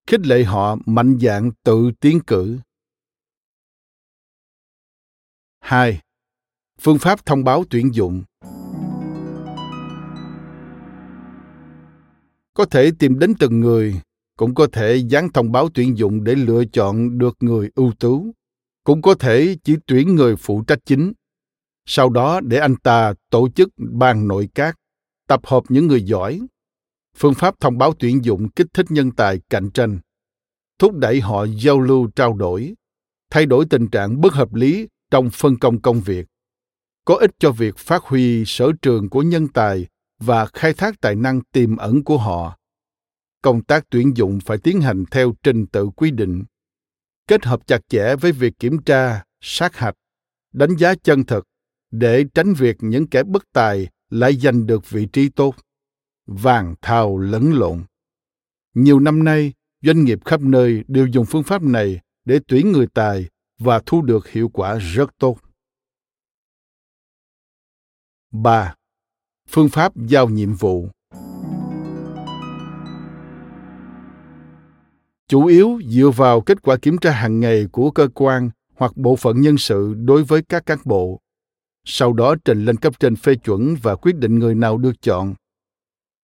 khích 0.07 0.21
lệ 0.25 0.43
họ 0.43 0.77
mạnh 0.85 1.17
dạn 1.21 1.51
tự 1.63 1.91
tiến 1.99 2.19
cử. 2.27 2.57
2. 5.59 5.99
Phương 6.79 6.99
pháp 6.99 7.25
thông 7.25 7.43
báo 7.43 7.63
tuyển 7.69 7.93
dụng 7.93 8.23
Có 12.53 12.65
thể 12.65 12.91
tìm 12.99 13.19
đến 13.19 13.33
từng 13.39 13.59
người 13.59 14.01
cũng 14.37 14.55
có 14.55 14.67
thể 14.71 14.95
dán 14.95 15.29
thông 15.29 15.51
báo 15.51 15.69
tuyển 15.73 15.97
dụng 15.97 16.23
để 16.23 16.35
lựa 16.35 16.65
chọn 16.65 17.17
được 17.17 17.37
người 17.39 17.69
ưu 17.75 17.91
tú. 17.99 18.33
Cũng 18.83 19.01
có 19.01 19.15
thể 19.15 19.55
chỉ 19.63 19.75
tuyển 19.85 20.15
người 20.15 20.35
phụ 20.35 20.63
trách 20.67 20.79
chính. 20.85 21.13
Sau 21.85 22.09
đó 22.09 22.39
để 22.39 22.57
anh 22.57 22.75
ta 22.75 23.13
tổ 23.29 23.49
chức 23.49 23.69
ban 23.77 24.27
nội 24.27 24.49
các, 24.55 24.75
tập 25.27 25.41
hợp 25.43 25.63
những 25.69 25.87
người 25.87 26.01
giỏi. 26.01 26.41
Phương 27.17 27.33
pháp 27.33 27.59
thông 27.59 27.77
báo 27.77 27.93
tuyển 27.99 28.25
dụng 28.25 28.49
kích 28.49 28.67
thích 28.73 28.85
nhân 28.89 29.11
tài 29.11 29.39
cạnh 29.49 29.69
tranh, 29.69 29.99
thúc 30.79 30.95
đẩy 30.95 31.21
họ 31.21 31.45
giao 31.45 31.79
lưu 31.79 32.07
trao 32.15 32.33
đổi, 32.33 32.73
thay 33.29 33.45
đổi 33.45 33.65
tình 33.69 33.87
trạng 33.87 34.21
bất 34.21 34.33
hợp 34.33 34.53
lý 34.53 34.87
trong 35.11 35.29
phân 35.29 35.59
công 35.59 35.81
công 35.81 36.01
việc. 36.01 36.27
Có 37.05 37.15
ích 37.15 37.31
cho 37.39 37.51
việc 37.51 37.77
phát 37.77 38.03
huy 38.03 38.43
sở 38.45 38.71
trường 38.81 39.09
của 39.09 39.21
nhân 39.21 39.47
tài 39.47 39.87
và 40.19 40.45
khai 40.45 40.73
thác 40.73 41.01
tài 41.01 41.15
năng 41.15 41.41
tiềm 41.41 41.77
ẩn 41.77 42.03
của 42.03 42.17
họ 42.17 42.57
công 43.43 43.63
tác 43.63 43.85
tuyển 43.89 44.17
dụng 44.17 44.39
phải 44.45 44.57
tiến 44.57 44.81
hành 44.81 45.03
theo 45.11 45.33
trình 45.43 45.67
tự 45.67 45.89
quy 45.95 46.11
định, 46.11 46.43
kết 47.27 47.45
hợp 47.45 47.67
chặt 47.67 47.79
chẽ 47.89 48.15
với 48.15 48.31
việc 48.31 48.53
kiểm 48.59 48.77
tra, 48.85 49.23
sát 49.41 49.75
hạch, 49.75 49.95
đánh 50.53 50.75
giá 50.75 50.95
chân 50.95 51.23
thực 51.23 51.47
để 51.91 52.25
tránh 52.33 52.53
việc 52.53 52.77
những 52.79 53.07
kẻ 53.07 53.23
bất 53.23 53.43
tài 53.53 53.87
lại 54.09 54.35
giành 54.35 54.67
được 54.67 54.89
vị 54.89 55.07
trí 55.13 55.29
tốt 55.29 55.55
vàng 56.25 56.75
thao 56.81 57.17
lẫn 57.17 57.53
lộn 57.53 57.83
nhiều 58.73 58.99
năm 58.99 59.23
nay, 59.23 59.53
doanh 59.81 60.03
nghiệp 60.03 60.19
khắp 60.25 60.41
nơi 60.41 60.83
đều 60.87 61.07
dùng 61.07 61.25
phương 61.25 61.43
pháp 61.43 61.61
này 61.61 61.99
để 62.25 62.39
tuyển 62.47 62.71
người 62.71 62.87
tài 62.87 63.29
và 63.59 63.81
thu 63.85 64.01
được 64.01 64.27
hiệu 64.27 64.49
quả 64.49 64.77
rất 64.77 65.09
tốt. 65.17 65.37
3. 68.31 68.75
Phương 69.49 69.69
pháp 69.69 69.93
giao 70.07 70.29
nhiệm 70.29 70.53
vụ 70.53 70.89
chủ 75.27 75.45
yếu 75.45 75.79
dựa 75.87 76.09
vào 76.09 76.41
kết 76.41 76.61
quả 76.61 76.77
kiểm 76.77 76.97
tra 76.97 77.11
hàng 77.11 77.39
ngày 77.39 77.67
của 77.71 77.91
cơ 77.91 78.07
quan 78.13 78.49
hoặc 78.75 78.97
bộ 78.97 79.15
phận 79.15 79.41
nhân 79.41 79.57
sự 79.57 79.93
đối 79.93 80.23
với 80.23 80.41
các 80.49 80.65
cán 80.65 80.77
bộ. 80.85 81.19
Sau 81.85 82.13
đó 82.13 82.35
trình 82.45 82.65
lên 82.65 82.77
cấp 82.77 82.99
trên 82.99 83.15
phê 83.15 83.35
chuẩn 83.35 83.75
và 83.81 83.95
quyết 83.95 84.15
định 84.15 84.39
người 84.39 84.55
nào 84.55 84.77
được 84.77 85.01
chọn. 85.01 85.33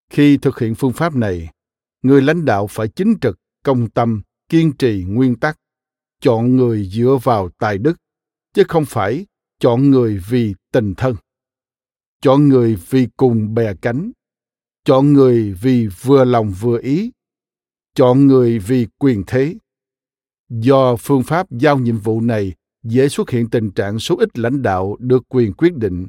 Khi 0.10 0.38
thực 0.38 0.60
hiện 0.60 0.76
phương 0.76 0.94
pháp 0.94 1.16
này, 1.16 1.50
người 2.02 2.22
lãnh 2.22 2.46
đạo 2.46 2.68
phải 2.68 2.88
chính 2.88 3.16
trực, 3.22 3.40
công 3.64 3.90
tâm, 3.90 4.22
kiên 4.50 4.72
trì 4.78 5.04
nguyên 5.08 5.36
tắc. 5.36 5.58
Chọn 6.22 6.56
người 6.56 6.86
dựa 6.86 7.18
vào 7.24 7.50
tài 7.50 7.78
đức, 7.78 7.98
chứ 8.54 8.64
không 8.68 8.86
phải 8.86 9.26
chọn 9.60 9.90
người 9.90 10.22
vì 10.30 10.54
tình 10.72 10.96
thân. 10.96 11.16
Chọn 12.22 12.48
người 12.48 12.76
vì 12.90 13.08
cùng 13.18 13.54
bè 13.54 13.74
cánh. 13.82 14.12
Chọn 14.86 15.14
người 15.14 15.54
vì 15.62 15.88
vừa 15.88 16.24
lòng 16.24 16.54
vừa 16.60 16.80
ý 16.82 17.12
chọn 17.96 18.28
người 18.28 18.60
vì 18.60 18.88
quyền 19.00 19.24
thế. 19.28 19.56
Do 20.50 20.96
phương 20.96 21.24
pháp 21.24 21.52
giao 21.52 21.80
nhiệm 21.80 21.98
vụ 21.98 22.22
này 22.22 22.54
dễ 22.84 23.10
xuất 23.10 23.30
hiện 23.30 23.50
tình 23.50 23.72
trạng 23.72 24.00
số 24.00 24.18
ít 24.18 24.40
lãnh 24.40 24.62
đạo 24.62 24.96
được 25.00 25.24
quyền 25.30 25.54
quyết 25.54 25.76
định, 25.76 26.08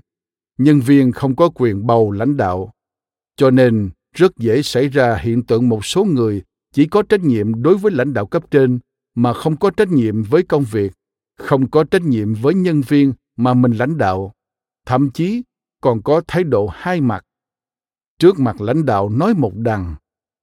nhân 0.59 0.81
viên 0.81 1.13
không 1.13 1.37
có 1.37 1.51
quyền 1.55 1.87
bầu 1.87 2.11
lãnh 2.11 2.37
đạo. 2.37 2.73
Cho 3.37 3.51
nên, 3.51 3.91
rất 4.15 4.37
dễ 4.37 4.63
xảy 4.63 4.89
ra 4.89 5.17
hiện 5.17 5.43
tượng 5.43 5.69
một 5.69 5.85
số 5.85 6.05
người 6.05 6.43
chỉ 6.73 6.87
có 6.87 7.03
trách 7.03 7.21
nhiệm 7.21 7.63
đối 7.63 7.77
với 7.77 7.93
lãnh 7.93 8.13
đạo 8.13 8.27
cấp 8.27 8.45
trên 8.51 8.79
mà 9.15 9.33
không 9.33 9.57
có 9.57 9.71
trách 9.71 9.89
nhiệm 9.89 10.23
với 10.23 10.43
công 10.43 10.65
việc, 10.65 10.93
không 11.39 11.71
có 11.71 11.85
trách 11.85 12.03
nhiệm 12.03 12.35
với 12.35 12.55
nhân 12.55 12.81
viên 12.81 13.13
mà 13.37 13.55
mình 13.55 13.73
lãnh 13.73 13.99
đạo. 13.99 14.33
Thậm 14.87 15.11
chí 15.11 15.43
còn 15.81 16.03
có 16.03 16.23
thái 16.27 16.45
độ 16.45 16.69
hai 16.73 17.01
mặt. 17.01 17.25
Trước 18.19 18.39
mặt 18.39 18.61
lãnh 18.61 18.87
đạo 18.87 19.09
nói 19.09 19.35
một 19.35 19.53
đằng 19.55 19.95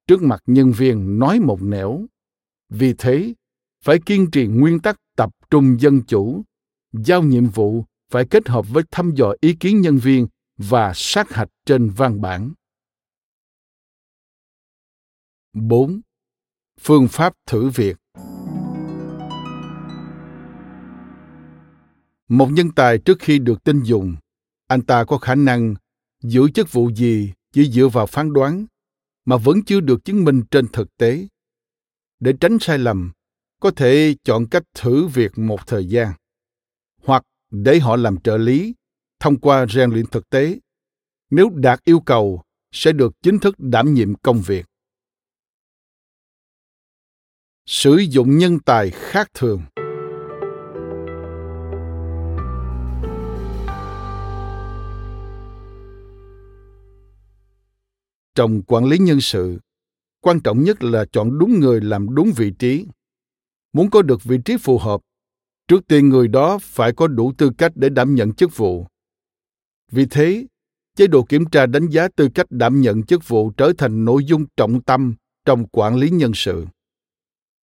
trước 0.08 0.22
mặt 0.22 0.43
nhân 0.45 0.72
viên 0.72 1.20
nói 1.20 1.39
một 1.39 1.62
nẻo 1.62 2.05
vì 2.70 2.93
thế 2.97 3.34
phải 3.84 3.99
kiên 4.05 4.32
trì 4.32 4.47
nguyên 4.47 4.80
tắc 4.80 4.99
tập 5.16 5.30
trung 5.49 5.80
dân 5.80 6.01
chủ 6.08 6.43
giao 6.93 7.24
nhiệm 7.24 7.45
vụ 7.45 7.86
phải 8.12 8.26
kết 8.30 8.47
hợp 8.47 8.66
với 8.70 8.84
thăm 8.91 9.12
dò 9.16 9.34
ý 9.41 9.53
kiến 9.53 9.82
nhân 9.82 9.97
viên 9.97 10.28
và 10.58 10.91
sát 10.95 11.30
hạch 11.30 11.49
trên 11.66 11.89
văn 11.89 12.22
bản. 12.22 12.53
4. 15.53 16.01
Phương 16.80 17.08
pháp 17.08 17.34
thử 17.45 17.70
việc 17.70 17.97
Một 22.28 22.47
nhân 22.51 22.72
tài 22.76 22.97
trước 22.97 23.18
khi 23.20 23.39
được 23.39 23.64
tin 23.64 23.84
dùng, 23.84 24.16
anh 24.68 24.82
ta 24.82 25.03
có 25.03 25.18
khả 25.18 25.36
năng 25.36 25.76
giữ 26.24 26.49
chức 26.49 26.72
vụ 26.72 26.89
gì 26.89 27.34
chỉ 27.51 27.72
dựa 27.72 27.88
vào 27.88 28.05
phán 28.05 28.34
đoán 28.34 28.66
mà 29.28 29.38
vẫn 29.38 29.63
chưa 29.65 29.80
được 29.80 30.05
chứng 30.05 30.23
minh 30.23 30.43
trên 30.51 30.67
thực 30.67 30.97
tế. 30.97 31.28
Để 32.19 32.34
tránh 32.39 32.57
sai 32.59 32.78
lầm, 32.78 33.11
có 33.61 33.71
thể 33.71 34.15
chọn 34.23 34.47
cách 34.51 34.63
thử 34.73 35.07
việc 35.07 35.38
một 35.38 35.67
thời 35.67 35.86
gian, 35.86 36.13
hoặc 37.03 37.23
để 37.51 37.80
họ 37.80 37.95
làm 37.95 38.21
trợ 38.21 38.38
lý 38.38 38.73
thông 39.19 39.39
qua 39.39 39.65
rèn 39.69 39.91
luyện 39.91 40.05
thực 40.05 40.30
tế. 40.30 40.59
Nếu 41.30 41.49
đạt 41.49 41.84
yêu 41.84 41.99
cầu, 41.99 42.43
sẽ 42.71 42.91
được 42.91 43.13
chính 43.21 43.39
thức 43.39 43.55
đảm 43.57 43.93
nhiệm 43.93 44.15
công 44.15 44.41
việc. 44.41 44.65
Sử 47.65 47.97
dụng 47.97 48.38
nhân 48.38 48.59
tài 48.59 48.89
khác 48.89 49.28
thường 49.34 49.61
trong 58.38 58.61
quản 58.61 58.85
lý 58.85 58.97
nhân 58.97 59.21
sự. 59.21 59.59
Quan 60.21 60.39
trọng 60.39 60.63
nhất 60.63 60.83
là 60.83 61.05
chọn 61.11 61.39
đúng 61.39 61.59
người 61.59 61.81
làm 61.81 62.15
đúng 62.15 62.31
vị 62.35 62.51
trí. 62.59 62.85
Muốn 63.73 63.89
có 63.89 64.01
được 64.01 64.23
vị 64.23 64.38
trí 64.45 64.57
phù 64.57 64.77
hợp, 64.77 65.01
trước 65.67 65.88
tiên 65.88 66.09
người 66.09 66.27
đó 66.27 66.57
phải 66.61 66.93
có 66.93 67.07
đủ 67.07 67.33
tư 67.38 67.51
cách 67.57 67.71
để 67.75 67.89
đảm 67.89 68.15
nhận 68.15 68.33
chức 68.33 68.57
vụ. 68.57 68.85
Vì 69.91 70.05
thế, 70.05 70.45
chế 70.95 71.07
độ 71.07 71.23
kiểm 71.23 71.45
tra 71.45 71.65
đánh 71.65 71.88
giá 71.88 72.07
tư 72.15 72.29
cách 72.35 72.45
đảm 72.49 72.81
nhận 72.81 73.03
chức 73.03 73.27
vụ 73.27 73.51
trở 73.57 73.73
thành 73.77 74.05
nội 74.05 74.23
dung 74.25 74.45
trọng 74.57 74.81
tâm 74.81 75.15
trong 75.45 75.67
quản 75.67 75.95
lý 75.95 76.09
nhân 76.09 76.31
sự. 76.35 76.65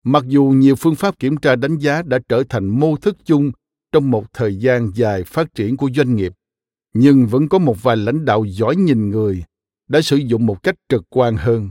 Mặc 0.04 0.24
dù 0.26 0.44
nhiều 0.44 0.76
phương 0.76 0.94
pháp 0.94 1.18
kiểm 1.18 1.36
tra 1.36 1.56
đánh 1.56 1.78
giá 1.78 2.02
đã 2.02 2.18
trở 2.28 2.42
thành 2.48 2.68
mô 2.68 2.96
thức 2.96 3.16
chung 3.24 3.52
trong 3.92 4.10
một 4.10 4.32
thời 4.32 4.56
gian 4.56 4.90
dài 4.94 5.24
phát 5.24 5.54
triển 5.54 5.76
của 5.76 5.90
doanh 5.94 6.16
nghiệp, 6.16 6.32
nhưng 6.94 7.26
vẫn 7.26 7.48
có 7.48 7.58
một 7.58 7.82
vài 7.82 7.96
lãnh 7.96 8.24
đạo 8.24 8.44
giỏi 8.44 8.76
nhìn 8.76 9.10
người 9.10 9.44
đã 9.90 10.02
sử 10.02 10.16
dụng 10.16 10.46
một 10.46 10.62
cách 10.62 10.74
trực 10.88 11.02
quan 11.08 11.36
hơn, 11.36 11.70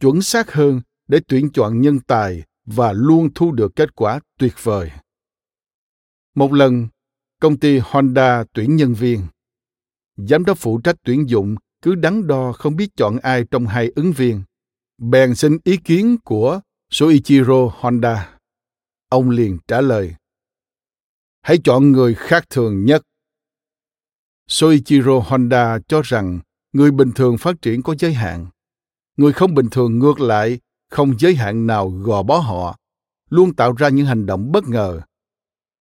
chuẩn 0.00 0.22
xác 0.22 0.52
hơn 0.52 0.80
để 1.08 1.20
tuyển 1.28 1.50
chọn 1.54 1.80
nhân 1.80 2.00
tài 2.00 2.42
và 2.64 2.92
luôn 2.92 3.28
thu 3.34 3.52
được 3.52 3.76
kết 3.76 3.94
quả 3.94 4.20
tuyệt 4.38 4.54
vời. 4.62 4.90
Một 6.34 6.52
lần, 6.52 6.88
công 7.40 7.58
ty 7.58 7.78
honda 7.78 8.44
tuyển 8.52 8.76
nhân 8.76 8.94
viên. 8.94 9.22
Giám 10.16 10.44
đốc 10.44 10.58
phụ 10.58 10.80
trách 10.84 10.96
tuyển 11.04 11.28
dụng 11.28 11.56
cứ 11.82 11.94
đắn 11.94 12.26
đo 12.26 12.52
không 12.52 12.76
biết 12.76 12.88
chọn 12.96 13.18
ai 13.22 13.44
trong 13.50 13.66
hai 13.66 13.92
ứng 13.96 14.12
viên, 14.12 14.42
bèn 14.98 15.34
xin 15.34 15.58
ý 15.64 15.76
kiến 15.76 16.16
của 16.24 16.60
soichiro 16.90 17.70
honda. 17.80 18.38
Ông 19.08 19.30
liền 19.30 19.58
trả 19.68 19.80
lời, 19.80 20.14
hãy 21.42 21.58
chọn 21.64 21.92
người 21.92 22.14
khác 22.14 22.44
thường 22.50 22.84
nhất. 22.84 23.02
Soichiro 24.46 25.18
honda 25.18 25.78
cho 25.88 26.02
rằng 26.04 26.40
người 26.78 26.90
bình 26.90 27.12
thường 27.12 27.38
phát 27.38 27.62
triển 27.62 27.82
có 27.82 27.94
giới 27.98 28.12
hạn 28.12 28.46
người 29.16 29.32
không 29.32 29.54
bình 29.54 29.66
thường 29.70 29.98
ngược 29.98 30.20
lại, 30.20 30.58
không 30.90 31.18
giới 31.18 31.34
hạn 31.34 31.66
nào 31.66 31.88
gò 31.88 32.22
bó 32.22 32.38
họ, 32.38 32.76
luôn 33.30 33.54
tạo 33.54 33.72
ra 33.72 33.88
những 33.88 34.06
hành 34.06 34.26
động 34.26 34.52
bất 34.52 34.64
ngờ 34.68 35.00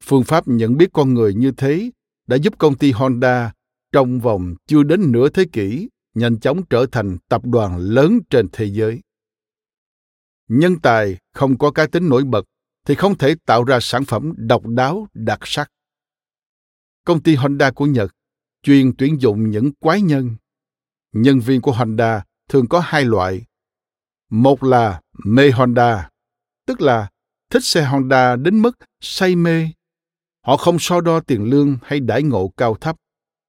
Phương 0.04 0.24
pháp 0.24 0.48
nhận 0.48 0.78
biết 0.78 0.89
con 0.93 1.14
người 1.14 1.34
như 1.34 1.52
thế 1.52 1.91
đã 2.28 2.36
giúp 2.36 2.54
công 2.58 2.78
ty 2.78 2.91
Honda 2.91 3.54
trong 3.91 4.20
vòng 4.20 4.56
chưa 4.68 4.84
đến 4.84 5.12
nửa 5.12 5.30
thế 5.30 5.45
kỷ 5.52 5.89
nhanh 6.14 6.39
chóng 6.39 6.66
trở 6.70 6.86
thành 6.91 7.18
tập 7.30 7.41
đoàn 7.45 7.78
lớn 7.78 8.20
trên 8.30 8.48
thế 8.52 8.66
giới. 8.66 9.02
Nhân 10.48 10.80
tài 10.80 11.18
không 11.34 11.58
có 11.58 11.72
cá 11.72 11.88
tính 11.88 12.10
nổi 12.10 12.24
bật 12.24 12.45
thì 12.86 12.95
không 12.95 13.18
thể 13.18 13.36
tạo 13.45 13.64
ra 13.64 13.80
sản 13.82 14.06
phẩm 14.06 14.34
độc 14.38 14.68
đáo, 14.68 15.08
đặc 15.14 15.39
sắc. 15.43 15.72
Công 17.06 17.24
ty 17.24 17.36
Honda 17.36 17.72
của 17.72 17.86
Nhật 17.86 18.12
chuyên 18.64 18.95
tuyển 18.98 19.22
dụng 19.22 19.50
những 19.50 19.72
quái 19.80 20.02
nhân. 20.02 20.36
Nhân 21.22 21.39
viên 21.39 21.61
của 21.61 21.72
Honda 21.72 22.24
thường 22.49 22.68
có 22.68 22.80
hai 22.80 23.05
loại. 23.05 23.45
Một 24.30 24.63
là 24.63 25.01
mê 25.26 25.51
Honda, 25.51 26.09
tức 26.65 26.82
là 26.82 27.09
thích 27.49 27.63
xe 27.63 27.86
Honda 27.86 28.36
đến 28.36 28.61
mức 28.61 28.78
say 29.01 29.36
mê. 29.36 29.70
Họ 30.45 30.57
không 30.57 30.80
so 30.80 31.01
đo 31.01 31.20
tiền 31.20 31.43
lương 31.43 31.78
hay 31.84 31.99
đãi 31.99 32.24
ngộ 32.24 32.53
cao 32.57 32.76
thấp, 32.76 32.95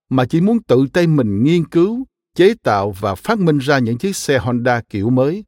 mà 0.08 0.24
chỉ 0.24 0.40
muốn 0.40 0.62
tự 0.62 0.86
tay 0.92 1.06
mình 1.06 1.44
nghiên 1.44 1.68
cứu, 1.68 2.06
chế 2.34 2.54
tạo 2.62 2.90
và 2.90 3.14
phát 3.14 3.38
minh 3.38 3.58
ra 3.58 3.78
những 3.78 3.98
chiếc 3.98 4.16
xe 4.16 4.38
Honda 4.38 4.82
kiểu 4.88 5.10
mới. 5.10 5.44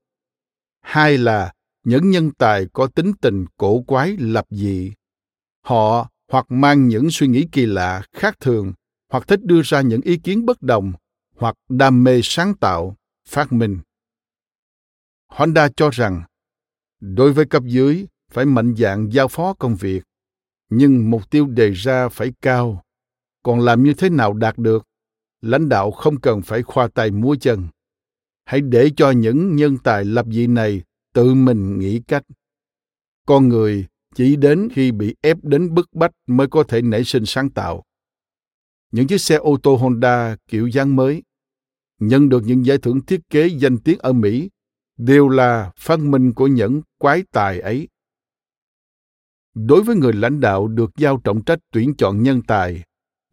Hai 0.80 1.18
là 1.18 1.52
những 1.84 2.10
nhân 2.10 2.30
tài 2.38 2.66
có 2.72 2.86
tính 2.86 3.12
tình 3.20 3.46
cổ 3.56 3.82
quái 3.82 4.16
lập 4.16 4.44
dị. 4.50 4.92
Họ 5.64 6.08
hoặc 6.32 6.46
mang 6.48 6.88
những 6.88 7.10
suy 7.10 7.26
nghĩ 7.26 7.46
kỳ 7.52 7.66
lạ, 7.66 8.02
khác 8.12 8.40
thường, 8.40 8.72
hoặc 9.12 9.28
thích 9.28 9.40
đưa 9.42 9.62
ra 9.64 9.80
những 9.80 10.00
ý 10.00 10.16
kiến 10.16 10.46
bất 10.46 10.62
đồng, 10.62 10.92
hoặc 11.40 11.56
đam 11.68 12.04
mê 12.04 12.20
sáng 12.22 12.54
tạo, 12.54 12.96
phát 13.28 13.52
minh. 13.52 13.78
Honda 15.28 15.68
cho 15.76 15.90
rằng, 15.90 16.22
đối 17.00 17.32
với 17.32 17.46
cấp 17.46 17.62
dưới, 17.66 18.06
phải 18.32 18.44
mạnh 18.44 18.74
dạn 18.78 19.08
giao 19.08 19.28
phó 19.28 19.54
công 19.54 19.76
việc, 19.76 20.02
nhưng 20.70 21.10
mục 21.10 21.30
tiêu 21.30 21.46
đề 21.46 21.70
ra 21.70 22.08
phải 22.08 22.32
cao. 22.42 22.82
Còn 23.42 23.60
làm 23.60 23.82
như 23.82 23.94
thế 23.94 24.10
nào 24.10 24.32
đạt 24.32 24.58
được? 24.58 24.86
Lãnh 25.40 25.68
đạo 25.68 25.90
không 25.90 26.20
cần 26.20 26.42
phải 26.42 26.62
khoa 26.62 26.88
tay 26.88 27.10
múa 27.10 27.36
chân. 27.40 27.68
Hãy 28.44 28.60
để 28.60 28.90
cho 28.96 29.10
những 29.10 29.56
nhân 29.56 29.78
tài 29.78 30.04
lập 30.04 30.26
dị 30.30 30.46
này 30.46 30.82
tự 31.12 31.34
mình 31.34 31.78
nghĩ 31.78 32.00
cách. 32.08 32.22
Con 33.26 33.48
người 33.48 33.86
chỉ 34.14 34.36
đến 34.36 34.68
khi 34.72 34.92
bị 34.92 35.16
ép 35.20 35.44
đến 35.44 35.74
bức 35.74 35.88
bách 35.92 36.12
mới 36.26 36.46
có 36.46 36.62
thể 36.68 36.82
nảy 36.82 37.04
sinh 37.04 37.26
sáng 37.26 37.50
tạo. 37.50 37.84
Những 38.92 39.06
chiếc 39.06 39.20
xe 39.20 39.36
ô 39.36 39.56
tô 39.62 39.76
Honda 39.76 40.36
kiểu 40.48 40.66
dáng 40.66 40.96
mới 40.96 41.22
nhận 42.00 42.28
được 42.28 42.42
những 42.46 42.66
giải 42.66 42.78
thưởng 42.78 43.00
thiết 43.00 43.20
kế 43.30 43.46
danh 43.46 43.78
tiếng 43.78 43.98
ở 43.98 44.12
Mỹ 44.12 44.50
đều 44.96 45.28
là 45.28 45.72
phát 45.76 46.00
minh 46.00 46.32
của 46.32 46.46
những 46.46 46.82
quái 46.98 47.22
tài 47.32 47.60
ấy. 47.60 47.88
Đối 49.54 49.82
với 49.82 49.96
người 49.96 50.12
lãnh 50.12 50.40
đạo 50.40 50.68
được 50.68 50.90
giao 50.96 51.20
trọng 51.24 51.44
trách 51.44 51.58
tuyển 51.72 51.94
chọn 51.94 52.22
nhân 52.22 52.42
tài, 52.42 52.82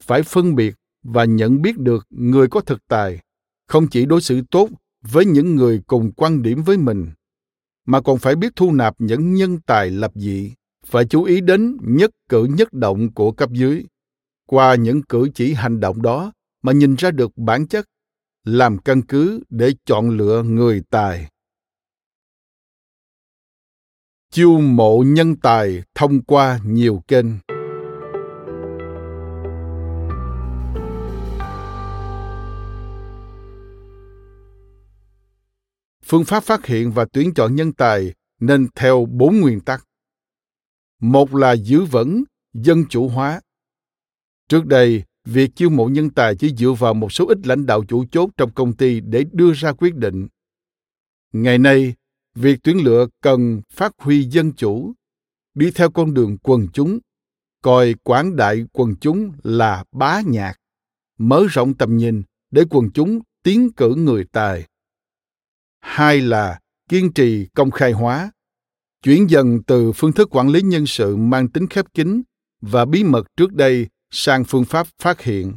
phải 0.02 0.24
phân 0.24 0.56
biệt 0.56 0.76
và 1.04 1.26
nhận 1.26 1.62
biết 1.62 1.78
được 1.78 2.08
người 2.10 2.48
có 2.48 2.62
thực 2.62 2.88
tài, 2.88 3.20
không 3.68 3.88
chỉ 3.88 4.06
đối 4.06 4.22
xử 4.22 4.42
tốt 4.52 4.70
với 5.02 5.26
những 5.26 5.56
người 5.56 5.82
cùng 5.88 6.12
quan 6.12 6.42
điểm 6.42 6.64
với 6.64 6.78
mình, 6.78 7.12
mà 7.86 8.02
còn 8.02 8.18
phải 8.18 8.36
biết 8.36 8.54
thu 8.56 8.72
nạp 8.72 8.96
những 9.00 9.34
nhân 9.34 9.60
tài 9.66 9.90
lập 9.90 10.12
dị, 10.16 10.54
phải 10.86 11.06
chú 11.06 11.24
ý 11.24 11.42
đến 11.42 11.78
nhất 11.82 12.12
cử 12.30 12.48
nhất 12.58 12.74
động 12.74 13.14
của 13.14 13.32
cấp 13.32 13.50
dưới. 13.52 13.86
Qua 14.48 14.76
những 14.76 15.04
cử 15.04 15.30
chỉ 15.36 15.54
hành 15.54 15.80
động 15.80 16.02
đó 16.02 16.32
mà 16.62 16.72
nhìn 16.72 16.96
ra 16.96 17.12
được 17.12 17.32
bản 17.38 17.68
chất, 17.68 17.86
làm 18.48 18.78
căn 18.78 19.02
cứ 19.02 19.44
để 19.50 19.74
chọn 19.86 20.10
lựa 20.10 20.44
người 20.44 20.84
tài. 20.90 21.28
Chiêu 24.32 24.60
mộ 24.60 25.04
nhân 25.08 25.36
tài 25.36 25.84
thông 25.96 26.22
qua 26.24 26.60
nhiều 26.64 27.04
kênh. 27.08 27.26
phương 36.10 36.26
pháp 36.26 36.44
phát 36.44 36.66
hiện 36.66 36.92
và 36.92 37.06
tuyển 37.14 37.34
chọn 37.34 37.56
nhân 37.56 37.74
tài 37.74 38.14
nên 38.40 38.68
theo 38.76 39.06
bốn 39.12 39.38
nguyên 39.38 39.60
tắc. 39.60 39.84
Một 41.02 41.36
là 41.36 41.52
giữ 41.52 41.86
vững, 41.86 42.24
dân 42.54 42.86
chủ 42.90 43.08
hóa. 43.08 43.42
Trước 44.50 44.66
đây, 44.66 45.04
việc 45.28 45.56
chiêu 45.56 45.70
mộ 45.70 45.88
nhân 45.88 46.10
tài 46.10 46.36
chỉ 46.36 46.56
dựa 46.56 46.72
vào 46.72 46.94
một 46.94 47.12
số 47.12 47.28
ít 47.28 47.38
lãnh 47.48 47.66
đạo 47.66 47.84
chủ 47.88 48.06
chốt 48.12 48.30
trong 48.38 48.52
công 48.54 48.74
ty 48.74 49.00
để 49.00 49.26
đưa 49.32 49.54
ra 49.54 49.72
quyết 49.72 49.96
định. 49.96 50.28
Ngày 51.34 51.58
nay, 51.58 51.94
việc 52.36 52.60
tuyển 52.64 52.84
lựa 52.84 53.08
cần 53.22 53.62
phát 53.74 53.92
huy 53.98 54.24
dân 54.24 54.52
chủ, 54.52 54.94
đi 55.54 55.72
theo 55.72 55.92
con 55.92 56.14
đường 56.14 56.38
quần 56.38 56.68
chúng, 56.74 57.00
coi 57.62 57.94
quảng 58.04 58.36
đại 58.36 58.66
quần 58.72 58.96
chúng 58.96 59.32
là 59.44 59.84
bá 59.92 60.22
nhạc, 60.26 60.54
mở 61.18 61.46
rộng 61.50 61.74
tầm 61.74 61.98
nhìn 61.98 62.24
để 62.52 62.64
quần 62.70 62.92
chúng 62.92 63.20
tiến 63.44 63.72
cử 63.72 63.96
người 63.96 64.26
tài 64.32 64.66
hai 65.80 66.22
là 66.22 66.60
kiên 66.90 67.14
trì 67.14 67.48
công 67.54 67.72
khai 67.72 67.92
hóa 67.92 68.32
chuyển 69.04 69.30
dần 69.30 69.64
từ 69.64 69.92
phương 69.92 70.14
thức 70.14 70.36
quản 70.36 70.50
lý 70.50 70.62
nhân 70.62 70.86
sự 70.86 71.16
mang 71.16 71.50
tính 71.50 71.68
khép 71.68 71.86
kín 71.94 72.22
và 72.62 72.86
bí 72.86 73.04
mật 73.04 73.28
trước 73.38 73.54
đây 73.54 73.88
sang 74.12 74.44
phương 74.46 74.66
pháp 74.66 74.88
phát 75.00 75.22
hiện, 75.22 75.54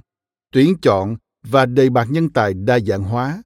tuyển 0.52 0.74
chọn 0.82 1.16
và 1.42 1.66
đề 1.66 1.90
bạt 1.90 2.08
nhân 2.10 2.30
tài 2.30 2.54
đa 2.54 2.80
dạng 2.80 3.02
hóa. 3.02 3.42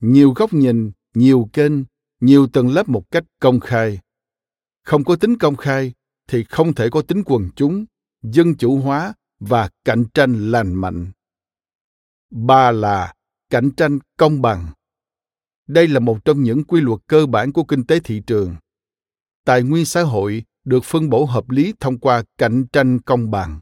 Nhiều 0.00 0.30
góc 0.30 0.52
nhìn, 0.52 0.92
nhiều 1.14 1.48
kênh, 1.52 1.72
nhiều 2.20 2.46
tầng 2.46 2.68
lớp 2.68 2.88
một 2.88 3.10
cách 3.10 3.24
công 3.40 3.60
khai. 3.60 4.00
Không 4.82 5.04
có 5.04 5.16
tính 5.16 5.38
công 5.38 5.56
khai 5.56 5.92
thì 6.28 6.44
không 6.44 6.74
thể 6.74 6.88
có 6.90 7.02
tính 7.02 7.22
quần 7.26 7.50
chúng, 7.56 7.84
dân 8.22 8.54
chủ 8.54 8.80
hóa 8.80 9.14
và 9.40 9.70
cạnh 9.84 10.04
tranh 10.14 10.50
lành 10.50 10.74
mạnh. 10.74 11.12
Ba 12.30 12.70
là 12.70 13.14
cạnh 13.50 13.70
tranh 13.70 13.98
công 14.16 14.42
bằng. 14.42 14.66
Đây 15.66 15.88
là 15.88 16.00
một 16.00 16.24
trong 16.24 16.42
những 16.42 16.64
quy 16.64 16.80
luật 16.80 17.00
cơ 17.06 17.26
bản 17.26 17.52
của 17.52 17.64
kinh 17.64 17.86
tế 17.86 18.00
thị 18.00 18.22
trường. 18.26 18.56
Tài 19.44 19.62
nguyên 19.62 19.84
xã 19.84 20.02
hội 20.02 20.44
được 20.64 20.84
phân 20.84 21.10
bổ 21.10 21.24
hợp 21.24 21.50
lý 21.50 21.74
thông 21.80 21.98
qua 21.98 22.24
cạnh 22.38 22.66
tranh 22.72 22.98
công 23.00 23.30
bằng 23.30 23.60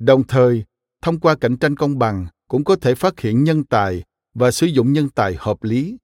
đồng 0.00 0.26
thời, 0.26 0.64
thông 1.02 1.20
qua 1.20 1.34
cạnh 1.34 1.56
tranh 1.56 1.76
công 1.76 1.98
bằng 1.98 2.26
cũng 2.48 2.64
có 2.64 2.76
thể 2.76 2.94
phát 2.94 3.20
hiện 3.20 3.44
nhân 3.44 3.64
tài 3.64 4.02
và 4.34 4.50
sử 4.50 4.66
dụng 4.66 4.92
nhân 4.92 5.08
tài 5.08 5.36
hợp 5.38 5.62
lý. 5.62 5.96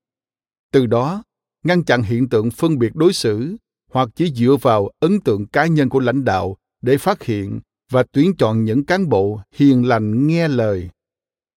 Từ 0.72 0.86
đó, 0.86 1.22
ngăn 1.64 1.84
chặn 1.84 2.03
hiện 2.03 2.28
tượng 2.28 2.51
phân 2.51 2.78
biệt 2.78 2.94
đối 2.94 3.12
xử 3.12 3.57
hoặc 3.92 4.09
chỉ 4.14 4.32
dựa 4.34 4.57
vào 4.62 4.90
ấn 5.01 5.20
tượng 5.20 5.47
cá 5.47 5.66
nhân 5.66 5.88
của 5.88 6.01
lãnh 6.01 6.24
đạo 6.24 6.57
để 6.82 6.99
phát 6.99 7.22
hiện 7.22 7.61
và 7.90 8.05
tuyển 8.12 8.36
chọn 8.38 8.64
những 8.64 8.84
cán 8.84 9.09
bộ 9.09 9.40
hiền 9.55 9.88
lành 9.88 10.26
nghe 10.26 10.49
lời. 10.49 10.90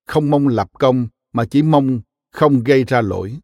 Không 0.07 0.29
mong 0.29 0.47
lập 0.47 0.69
công 0.73 1.07
mà 1.33 1.45
chỉ 1.45 1.61
mong 1.61 2.01
không 2.31 2.63
gây 2.63 2.83
ra 2.83 3.01
lỗi. 3.01 3.37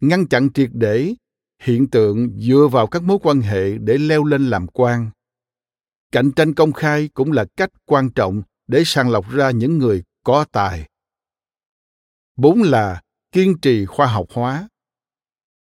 Ngăn 0.00 0.26
chặn 0.26 0.52
triệt 0.52 0.70
để 0.72 1.14
hiện 1.62 1.90
tượng 1.90 2.30
dựa 2.40 2.68
vào 2.72 2.86
các 2.86 3.02
mối 3.02 3.18
quan 3.22 3.40
hệ 3.40 3.78
để 3.78 3.98
leo 3.98 4.24
lên 4.24 4.50
làm 4.50 4.66
quan 4.66 5.10
cạnh 6.12 6.32
tranh 6.32 6.54
công 6.54 6.72
khai 6.72 7.08
cũng 7.14 7.32
là 7.32 7.44
cách 7.56 7.70
quan 7.84 8.10
trọng 8.10 8.42
để 8.66 8.82
sàng 8.86 9.10
lọc 9.10 9.30
ra 9.30 9.50
những 9.50 9.78
người 9.78 10.02
có 10.24 10.44
tài. 10.52 10.88
Bốn 12.36 12.62
là 12.62 13.02
kiên 13.32 13.58
trì 13.58 13.86
khoa 13.86 14.06
học 14.06 14.26
hóa. 14.32 14.68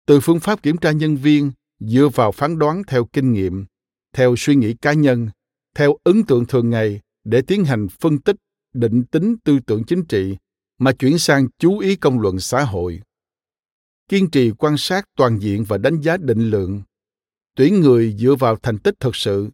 Từ 0.06 0.20
phương 0.20 0.40
pháp 0.40 0.62
kiểm 0.62 0.76
tra 0.76 0.92
nhân 0.92 1.16
viên, 1.16 1.52
dựa 1.80 2.08
vào 2.14 2.32
phán 2.32 2.58
đoán 2.58 2.82
theo 2.86 3.04
kinh 3.12 3.32
nghiệm, 3.32 3.66
theo 4.12 4.34
suy 4.38 4.54
nghĩ 4.54 4.74
cá 4.74 4.92
nhân, 4.92 5.28
theo 5.74 5.96
ấn 6.04 6.24
tượng 6.24 6.46
thường 6.46 6.70
ngày 6.70 7.00
để 7.24 7.42
tiến 7.42 7.64
hành 7.64 7.88
phân 8.00 8.18
tích, 8.18 8.36
định 8.72 9.04
tính 9.04 9.36
tư 9.44 9.58
tưởng 9.66 9.84
chính 9.84 10.04
trị 10.04 10.36
mà 10.78 10.92
chuyển 10.92 11.18
sang 11.18 11.48
chú 11.58 11.78
ý 11.78 11.96
công 11.96 12.20
luận 12.20 12.40
xã 12.40 12.64
hội. 12.64 13.02
Kiên 14.08 14.30
trì 14.30 14.50
quan 14.50 14.76
sát 14.78 15.04
toàn 15.16 15.38
diện 15.38 15.64
và 15.64 15.78
đánh 15.78 16.00
giá 16.00 16.16
định 16.16 16.50
lượng. 16.50 16.82
Tuyển 17.54 17.80
người 17.80 18.16
dựa 18.18 18.34
vào 18.34 18.56
thành 18.56 18.78
tích 18.78 18.94
thực 19.00 19.16
sự 19.16 19.50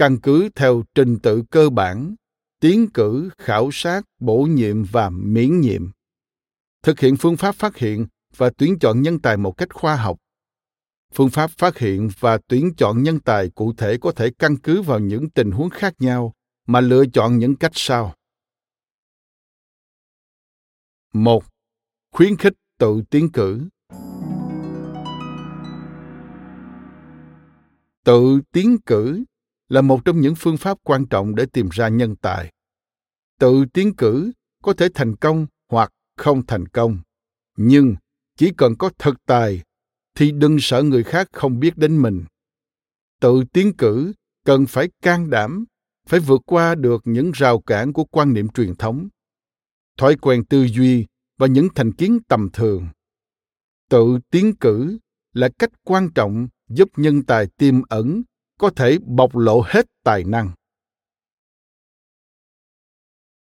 căn 0.00 0.20
cứ 0.20 0.48
theo 0.54 0.82
trình 0.94 1.18
tự 1.22 1.42
cơ 1.50 1.70
bản, 1.70 2.14
tiến 2.60 2.90
cử, 2.94 3.30
khảo 3.38 3.70
sát, 3.72 4.02
bổ 4.20 4.42
nhiệm 4.42 4.84
và 4.84 5.10
miễn 5.10 5.60
nhiệm. 5.60 5.90
Thực 6.82 7.00
hiện 7.00 7.16
phương 7.16 7.36
pháp 7.36 7.54
phát 7.54 7.76
hiện 7.76 8.06
và 8.36 8.50
tuyển 8.58 8.78
chọn 8.78 9.02
nhân 9.02 9.18
tài 9.18 9.36
một 9.36 9.52
cách 9.56 9.74
khoa 9.74 9.96
học. 9.96 10.18
Phương 11.14 11.30
pháp 11.30 11.50
phát 11.50 11.78
hiện 11.78 12.08
và 12.20 12.38
tuyển 12.48 12.74
chọn 12.76 13.02
nhân 13.02 13.20
tài 13.20 13.50
cụ 13.50 13.72
thể 13.72 13.98
có 14.00 14.12
thể 14.12 14.30
căn 14.38 14.56
cứ 14.56 14.82
vào 14.82 14.98
những 14.98 15.30
tình 15.30 15.50
huống 15.50 15.70
khác 15.70 15.94
nhau, 15.98 16.32
mà 16.66 16.80
lựa 16.80 17.04
chọn 17.12 17.38
những 17.38 17.56
cách 17.56 17.72
sau. 17.74 18.14
Một, 21.12 21.44
khuyến 22.12 22.36
khích 22.36 22.54
tự 22.78 23.02
tiến 23.10 23.32
cử. 23.32 23.68
Tự 28.04 28.40
tiến 28.52 28.76
cử 28.86 29.24
là 29.70 29.80
một 29.80 30.04
trong 30.04 30.20
những 30.20 30.34
phương 30.34 30.56
pháp 30.56 30.78
quan 30.82 31.06
trọng 31.06 31.34
để 31.34 31.46
tìm 31.46 31.68
ra 31.72 31.88
nhân 31.88 32.16
tài. 32.16 32.52
Tự 33.38 33.64
tiến 33.72 33.96
cử 33.96 34.32
có 34.62 34.72
thể 34.72 34.88
thành 34.94 35.16
công 35.16 35.46
hoặc 35.68 35.92
không 36.16 36.46
thành 36.46 36.68
công. 36.68 36.98
Nhưng 37.56 37.96
chỉ 38.36 38.52
cần 38.56 38.76
có 38.78 38.90
thực 38.98 39.24
tài 39.26 39.62
thì 40.14 40.32
đừng 40.32 40.56
sợ 40.60 40.82
người 40.82 41.02
khác 41.02 41.28
không 41.32 41.60
biết 41.60 41.76
đến 41.76 42.02
mình. 42.02 42.24
Tự 43.20 43.44
tiến 43.52 43.76
cử 43.76 44.12
cần 44.44 44.66
phải 44.66 44.88
can 45.02 45.30
đảm, 45.30 45.64
phải 46.06 46.20
vượt 46.20 46.40
qua 46.46 46.74
được 46.74 47.02
những 47.04 47.30
rào 47.34 47.60
cản 47.60 47.92
của 47.92 48.04
quan 48.04 48.32
niệm 48.32 48.48
truyền 48.48 48.76
thống, 48.76 49.08
thói 49.96 50.16
quen 50.16 50.44
tư 50.44 50.66
duy 50.66 51.06
và 51.38 51.46
những 51.46 51.68
thành 51.74 51.92
kiến 51.92 52.18
tầm 52.28 52.48
thường. 52.52 52.88
Tự 53.88 54.18
tiến 54.30 54.56
cử 54.56 54.98
là 55.32 55.48
cách 55.58 55.70
quan 55.84 56.10
trọng 56.14 56.48
giúp 56.68 56.88
nhân 56.96 57.22
tài 57.22 57.46
tiềm 57.46 57.82
ẩn 57.82 58.22
có 58.60 58.70
thể 58.70 58.98
bộc 59.06 59.36
lộ 59.36 59.62
hết 59.66 59.86
tài 60.04 60.24
năng. 60.24 60.50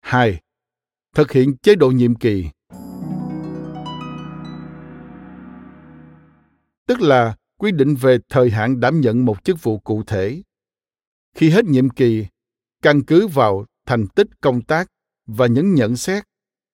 2. 0.01 0.41
Thực 1.15 1.33
hiện 1.33 1.57
chế 1.57 1.75
độ 1.75 1.91
nhiệm 1.91 2.15
kỳ. 2.15 2.45
Tức 6.87 7.01
là 7.01 7.37
quy 7.57 7.73
định 7.73 7.95
về 7.95 8.19
thời 8.29 8.51
hạn 8.51 8.81
đảm 8.81 9.01
nhận 9.01 9.25
một 9.25 9.45
chức 9.45 9.63
vụ 9.63 9.79
cụ 9.79 10.03
thể. 10.07 10.43
Khi 11.35 11.51
hết 11.51 11.65
nhiệm 11.65 11.91
kỳ, 11.91 12.27
căn 12.83 13.05
cứ 13.05 13.27
vào 13.27 13.65
thành 13.87 14.07
tích 14.07 14.27
công 14.41 14.63
tác 14.63 14.89
và 15.27 15.47
những 15.47 15.75
nhận 15.75 15.97
xét, 15.97 16.25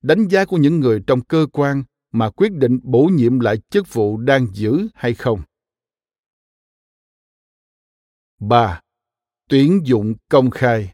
đánh 0.03 0.29
giá 0.29 0.45
của 0.45 0.57
những 0.57 0.81
người 0.81 1.03
trong 1.07 1.21
cơ 1.21 1.47
quan 1.53 1.85
mà 2.13 2.31
quyết 2.31 2.53
định 2.53 2.79
bổ 2.83 3.03
nhiệm 3.03 3.41
lại 3.41 3.57
chức 3.71 3.93
vụ 3.93 4.17
đang 4.17 4.47
giữ 4.53 4.89
hay 4.95 5.15
không. 5.15 5.41
3. 8.41 8.81
Tuyển 9.49 9.81
dụng 9.85 10.15
công 10.31 10.51
khai. 10.51 10.93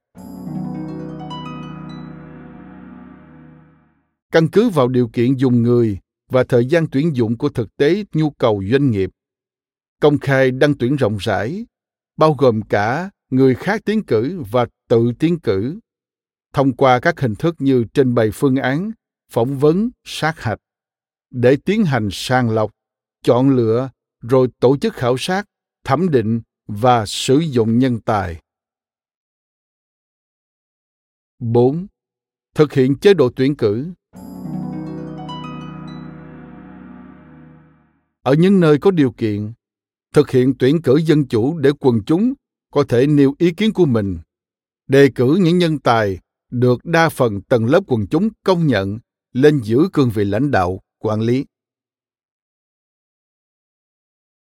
Căn 4.33 4.49
cứ 4.53 4.69
vào 4.69 4.89
điều 4.89 5.09
kiện 5.09 5.35
dùng 5.35 5.63
người 5.63 5.99
và 6.29 6.45
thời 6.45 6.67
gian 6.67 6.87
tuyển 6.93 7.17
dụng 7.17 7.39
của 7.39 7.49
thực 7.49 7.77
tế 7.77 8.05
nhu 8.13 8.31
cầu 8.31 8.63
doanh 8.71 8.91
nghiệp, 8.91 9.11
công 10.01 10.19
khai 10.19 10.51
đăng 10.51 10.75
tuyển 10.79 10.97
rộng 10.97 11.17
rãi, 11.17 11.67
bao 12.17 12.35
gồm 12.39 12.63
cả 12.63 13.11
người 13.31 13.55
khác 13.55 13.81
tiến 13.85 14.03
cử 14.05 14.43
và 14.51 14.67
tự 14.89 15.13
tiến 15.19 15.41
cử, 15.41 15.79
thông 16.53 16.77
qua 16.77 17.01
các 17.01 17.21
hình 17.21 17.35
thức 17.35 17.57
như 17.59 17.85
trình 17.95 18.15
bày 18.15 18.31
phương 18.35 18.57
án, 18.57 18.91
phỏng 19.33 19.59
vấn, 19.59 19.91
sát 20.05 20.41
hạch, 20.41 20.59
để 21.31 21.57
tiến 21.65 21.85
hành 21.85 22.09
sàng 22.13 22.51
lọc, 22.51 22.71
chọn 23.25 23.57
lựa 23.57 23.91
rồi 24.21 24.49
tổ 24.61 24.77
chức 24.77 24.95
khảo 24.95 25.17
sát, 25.19 25.45
thẩm 25.85 26.11
định 26.11 26.41
và 26.67 27.07
sử 27.07 27.39
dụng 27.39 27.79
nhân 27.79 28.01
tài. 28.01 28.43
4. 31.39 31.87
Thực 32.55 32.73
hiện 32.73 32.99
chế 32.99 33.15
độ 33.15 33.31
tuyển 33.37 33.57
cử. 33.57 33.93
Ở 38.23 38.35
những 38.39 38.61
nơi 38.61 38.79
có 38.79 38.91
điều 38.91 39.13
kiện, 39.13 39.53
thực 40.15 40.31
hiện 40.31 40.55
tuyển 40.59 40.83
cử 40.83 40.97
dân 40.97 41.29
chủ 41.29 41.59
để 41.59 41.71
quần 41.81 42.01
chúng 42.07 42.33
có 42.71 42.85
thể 42.89 43.07
nêu 43.07 43.35
ý 43.39 43.53
kiến 43.53 43.73
của 43.73 43.87
mình, 43.87 44.19
đề 44.87 45.11
cử 45.15 45.39
những 45.41 45.59
nhân 45.59 45.79
tài 45.79 46.19
được 46.51 46.85
đa 46.85 47.09
phần 47.09 47.43
tầng 47.43 47.67
lớp 47.67 47.81
quần 47.87 48.07
chúng 48.07 48.29
công 48.45 48.67
nhận 48.67 48.99
lên 49.33 49.61
giữ 49.63 49.89
cương 49.93 50.11
vị 50.11 50.25
lãnh 50.25 50.51
đạo, 50.51 50.81
quản 50.99 51.21
lý. 51.21 51.45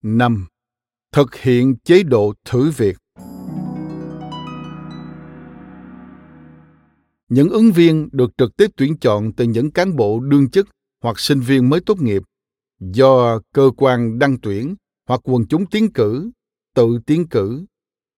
5 0.03 0.47
thực 1.13 1.35
hiện 1.35 1.77
chế 1.85 2.03
độ 2.03 2.33
thử 2.45 2.71
việc. 2.71 2.97
Những 7.29 7.49
ứng 7.51 7.73
viên 7.73 8.09
được 8.13 8.31
trực 8.39 8.57
tiếp 8.57 8.71
tuyển 8.77 8.97
chọn 8.99 9.33
từ 9.33 9.45
những 9.45 9.71
cán 9.71 9.97
bộ 9.97 10.21
đương 10.21 10.51
chức 10.51 10.69
hoặc 11.03 11.19
sinh 11.19 11.41
viên 11.41 11.71
mới 11.71 11.81
tốt 11.81 12.01
nghiệp 12.01 12.23
do 12.81 13.41
cơ 13.55 13.71
quan 13.77 14.19
đăng 14.19 14.41
tuyển 14.41 14.75
hoặc 15.09 15.21
quần 15.25 15.47
chúng 15.47 15.67
tiến 15.67 15.93
cử, 15.93 16.31
tự 16.75 16.99
tiến 17.07 17.29
cử, 17.29 17.65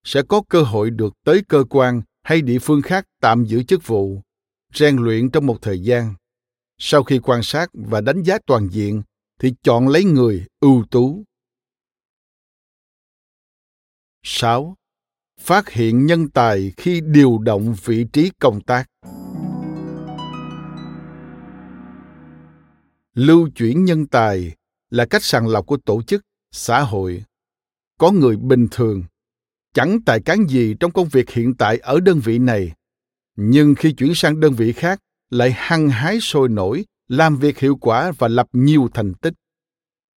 sẽ 0.04 0.22
có 0.22 0.42
cơ 0.48 0.62
hội 0.62 0.90
được 0.90 1.14
tới 1.24 1.42
cơ 1.48 1.64
quan 1.70 2.02
hay 2.22 2.42
địa 2.42 2.58
phương 2.58 2.82
khác 2.82 3.04
tạm 3.20 3.44
giữ 3.44 3.62
chức 3.62 3.86
vụ, 3.86 4.20
rèn 4.74 4.96
luyện 4.96 5.30
trong 5.30 5.46
một 5.46 5.62
thời 5.62 5.80
gian. 5.80 6.14
Sau 6.78 7.02
khi 7.02 7.18
quan 7.18 7.42
sát 7.42 7.70
và 7.72 8.00
đánh 8.00 8.22
giá 8.22 8.38
toàn 8.46 8.68
diện 8.68 9.02
thì 9.40 9.54
chọn 9.62 9.88
lấy 9.88 10.04
người 10.04 10.46
ưu 10.60 10.84
tú. 10.90 11.24
6. 14.26 14.76
Phát 15.40 15.70
hiện 15.70 16.06
nhân 16.06 16.28
tài 16.28 16.72
khi 16.76 17.00
điều 17.00 17.38
động 17.38 17.74
vị 17.84 18.06
trí 18.12 18.30
công 18.38 18.60
tác. 18.60 18.90
Lưu 23.14 23.48
chuyển 23.56 23.84
nhân 23.84 24.06
tài 24.06 24.56
là 24.90 25.06
cách 25.06 25.24
sàng 25.24 25.48
lọc 25.48 25.66
của 25.66 25.76
tổ 25.76 26.02
chức, 26.02 26.22
xã 26.52 26.80
hội. 26.80 27.24
Có 27.98 28.10
người 28.10 28.36
bình 28.36 28.68
thường, 28.70 29.04
chẳng 29.74 29.98
tài 30.06 30.20
cán 30.20 30.46
gì 30.48 30.74
trong 30.80 30.90
công 30.92 31.08
việc 31.08 31.30
hiện 31.30 31.54
tại 31.54 31.78
ở 31.78 32.00
đơn 32.00 32.20
vị 32.24 32.38
này, 32.38 32.72
nhưng 33.36 33.74
khi 33.74 33.92
chuyển 33.92 34.14
sang 34.14 34.40
đơn 34.40 34.52
vị 34.52 34.72
khác 34.72 35.00
lại 35.30 35.52
hăng 35.56 35.88
hái 35.88 36.20
sôi 36.20 36.48
nổi, 36.48 36.84
làm 37.08 37.36
việc 37.36 37.58
hiệu 37.58 37.76
quả 37.80 38.12
và 38.18 38.28
lập 38.28 38.46
nhiều 38.52 38.88
thành 38.94 39.14
tích. 39.14 39.34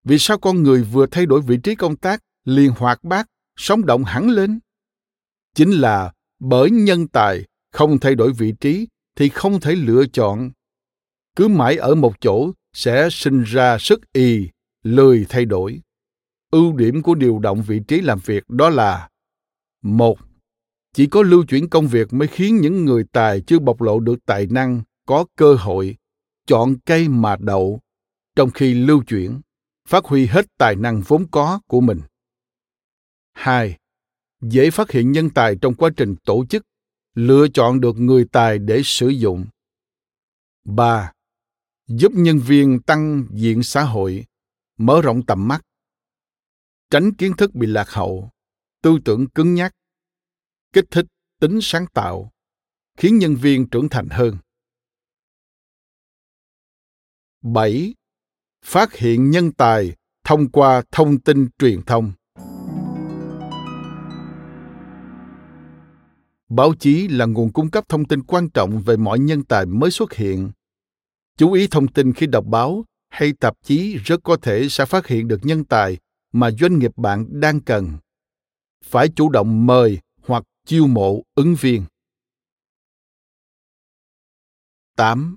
Vì 0.03 0.17
sao 0.19 0.37
con 0.39 0.63
người 0.63 0.83
vừa 0.83 1.05
thay 1.05 1.25
đổi 1.25 1.41
vị 1.41 1.57
trí 1.63 1.75
công 1.75 1.97
tác 1.97 2.23
liền 2.45 2.71
hoạt 2.71 3.03
bát 3.03 3.27
sống 3.57 3.85
động 3.85 4.03
hẳn 4.03 4.29
lên. 4.29 4.59
Chính 5.55 5.71
là 5.71 6.13
bởi 6.39 6.71
nhân 6.71 7.07
tài 7.07 7.45
không 7.71 7.99
thay 7.99 8.15
đổi 8.15 8.33
vị 8.33 8.53
trí 8.59 8.87
thì 9.15 9.29
không 9.29 9.59
thể 9.59 9.75
lựa 9.75 10.05
chọn. 10.13 10.51
Cứ 11.35 11.47
mãi 11.47 11.77
ở 11.77 11.95
một 11.95 12.21
chỗ 12.21 12.51
sẽ 12.73 13.09
sinh 13.11 13.43
ra 13.43 13.77
sức 13.77 14.13
y, 14.13 14.49
lười 14.83 15.25
thay 15.29 15.45
đổi. 15.45 15.81
Ưu 16.51 16.77
điểm 16.77 17.01
của 17.01 17.15
điều 17.15 17.39
động 17.39 17.63
vị 17.67 17.79
trí 17.87 18.01
làm 18.01 18.19
việc 18.25 18.49
đó 18.49 18.69
là, 18.69 19.09
một, 19.81 20.19
chỉ 20.93 21.07
có 21.07 21.23
lưu 21.23 21.43
chuyển 21.43 21.69
công 21.69 21.87
việc 21.87 22.13
mới 22.13 22.27
khiến 22.27 22.57
những 22.57 22.85
người 22.85 23.03
tài 23.11 23.41
chưa 23.41 23.59
bộc 23.59 23.81
lộ 23.81 23.99
được 23.99 24.25
tài 24.25 24.47
năng 24.47 24.81
có 25.05 25.25
cơ 25.35 25.53
hội 25.53 25.97
chọn 26.45 26.75
cây 26.85 27.07
mà 27.07 27.35
đậu 27.39 27.79
trong 28.35 28.51
khi 28.51 28.73
lưu 28.73 29.03
chuyển, 29.03 29.41
phát 29.87 30.05
huy 30.05 30.25
hết 30.25 30.45
tài 30.57 30.75
năng 30.75 31.01
vốn 31.01 31.25
có 31.31 31.59
của 31.67 31.81
mình. 31.81 32.01
2. 33.37 33.77
Dễ 34.41 34.71
phát 34.71 34.91
hiện 34.91 35.11
nhân 35.11 35.29
tài 35.29 35.55
trong 35.61 35.75
quá 35.75 35.89
trình 35.97 36.15
tổ 36.25 36.45
chức, 36.49 36.63
lựa 37.13 37.47
chọn 37.53 37.81
được 37.81 37.95
người 37.97 38.25
tài 38.31 38.59
để 38.59 38.81
sử 38.83 39.07
dụng. 39.07 39.45
3. 40.63 41.11
Giúp 41.87 42.11
nhân 42.15 42.39
viên 42.39 42.81
tăng 42.81 43.27
diện 43.31 43.63
xã 43.63 43.83
hội, 43.83 44.25
mở 44.77 45.01
rộng 45.01 45.25
tầm 45.25 45.47
mắt, 45.47 45.61
tránh 46.89 47.13
kiến 47.13 47.33
thức 47.37 47.55
bị 47.55 47.67
lạc 47.67 47.89
hậu, 47.89 48.29
tư 48.81 48.97
tưởng 49.05 49.29
cứng 49.29 49.53
nhắc, 49.53 49.71
kích 50.73 50.85
thích 50.91 51.05
tính 51.39 51.59
sáng 51.61 51.85
tạo, 51.93 52.31
khiến 52.97 53.17
nhân 53.17 53.35
viên 53.35 53.69
trưởng 53.69 53.89
thành 53.89 54.07
hơn. 54.09 54.37
7. 57.41 57.93
Phát 58.65 58.93
hiện 58.93 59.29
nhân 59.29 59.51
tài 59.51 59.95
thông 60.23 60.51
qua 60.51 60.83
thông 60.91 61.19
tin 61.19 61.47
truyền 61.59 61.81
thông. 61.81 62.13
Báo 66.49 66.73
chí 66.79 67.07
là 67.07 67.25
nguồn 67.25 67.51
cung 67.51 67.71
cấp 67.71 67.83
thông 67.89 68.05
tin 68.05 68.23
quan 68.23 68.49
trọng 68.49 68.81
về 68.81 68.97
mọi 68.97 69.19
nhân 69.19 69.43
tài 69.43 69.65
mới 69.65 69.91
xuất 69.91 70.13
hiện 70.13 70.51
chú 71.37 71.51
ý 71.51 71.67
thông 71.67 71.87
tin 71.87 72.13
khi 72.13 72.27
đọc 72.27 72.45
báo 72.45 72.85
hay 73.09 73.33
tạp 73.39 73.53
chí 73.63 73.97
rất 73.97 74.23
có 74.23 74.37
thể 74.41 74.69
sẽ 74.69 74.85
phát 74.85 75.07
hiện 75.07 75.27
được 75.27 75.39
nhân 75.43 75.63
tài 75.63 75.97
mà 76.33 76.51
doanh 76.51 76.79
nghiệp 76.79 76.91
bạn 76.95 77.39
đang 77.39 77.59
cần 77.59 77.97
phải 78.85 79.09
chủ 79.15 79.29
động 79.29 79.65
mời 79.65 79.99
hoặc 80.27 80.43
chiêu 80.65 80.87
mộ 80.87 81.23
ứng 81.35 81.55
viên 81.55 81.83
8. 84.97 85.35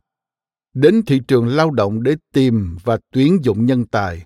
Đến 0.75 1.03
thị 1.07 1.21
trường 1.29 1.49
lao 1.49 1.71
động 1.71 2.03
để 2.03 2.17
tìm 2.33 2.77
và 2.85 2.99
tuyển 3.13 3.39
dụng 3.43 3.67
nhân 3.67 3.87
tài. 3.87 4.25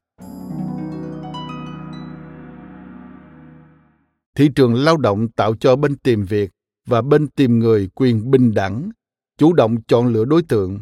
Thị 4.35 4.49
trường 4.55 4.75
lao 4.75 4.97
động 4.97 5.29
tạo 5.29 5.57
cho 5.57 5.77
bên 5.77 5.97
tìm 5.97 6.25
việc 6.25 6.51
và 6.87 7.03
bên 7.03 7.29
tìm 7.29 7.59
người 7.59 7.89
quyền 7.95 8.31
bình 8.31 8.55
đẳng, 8.55 8.91
chủ 9.39 9.53
động 9.53 9.83
chọn 9.83 10.07
lựa 10.07 10.25
đối 10.25 10.43
tượng, 10.43 10.81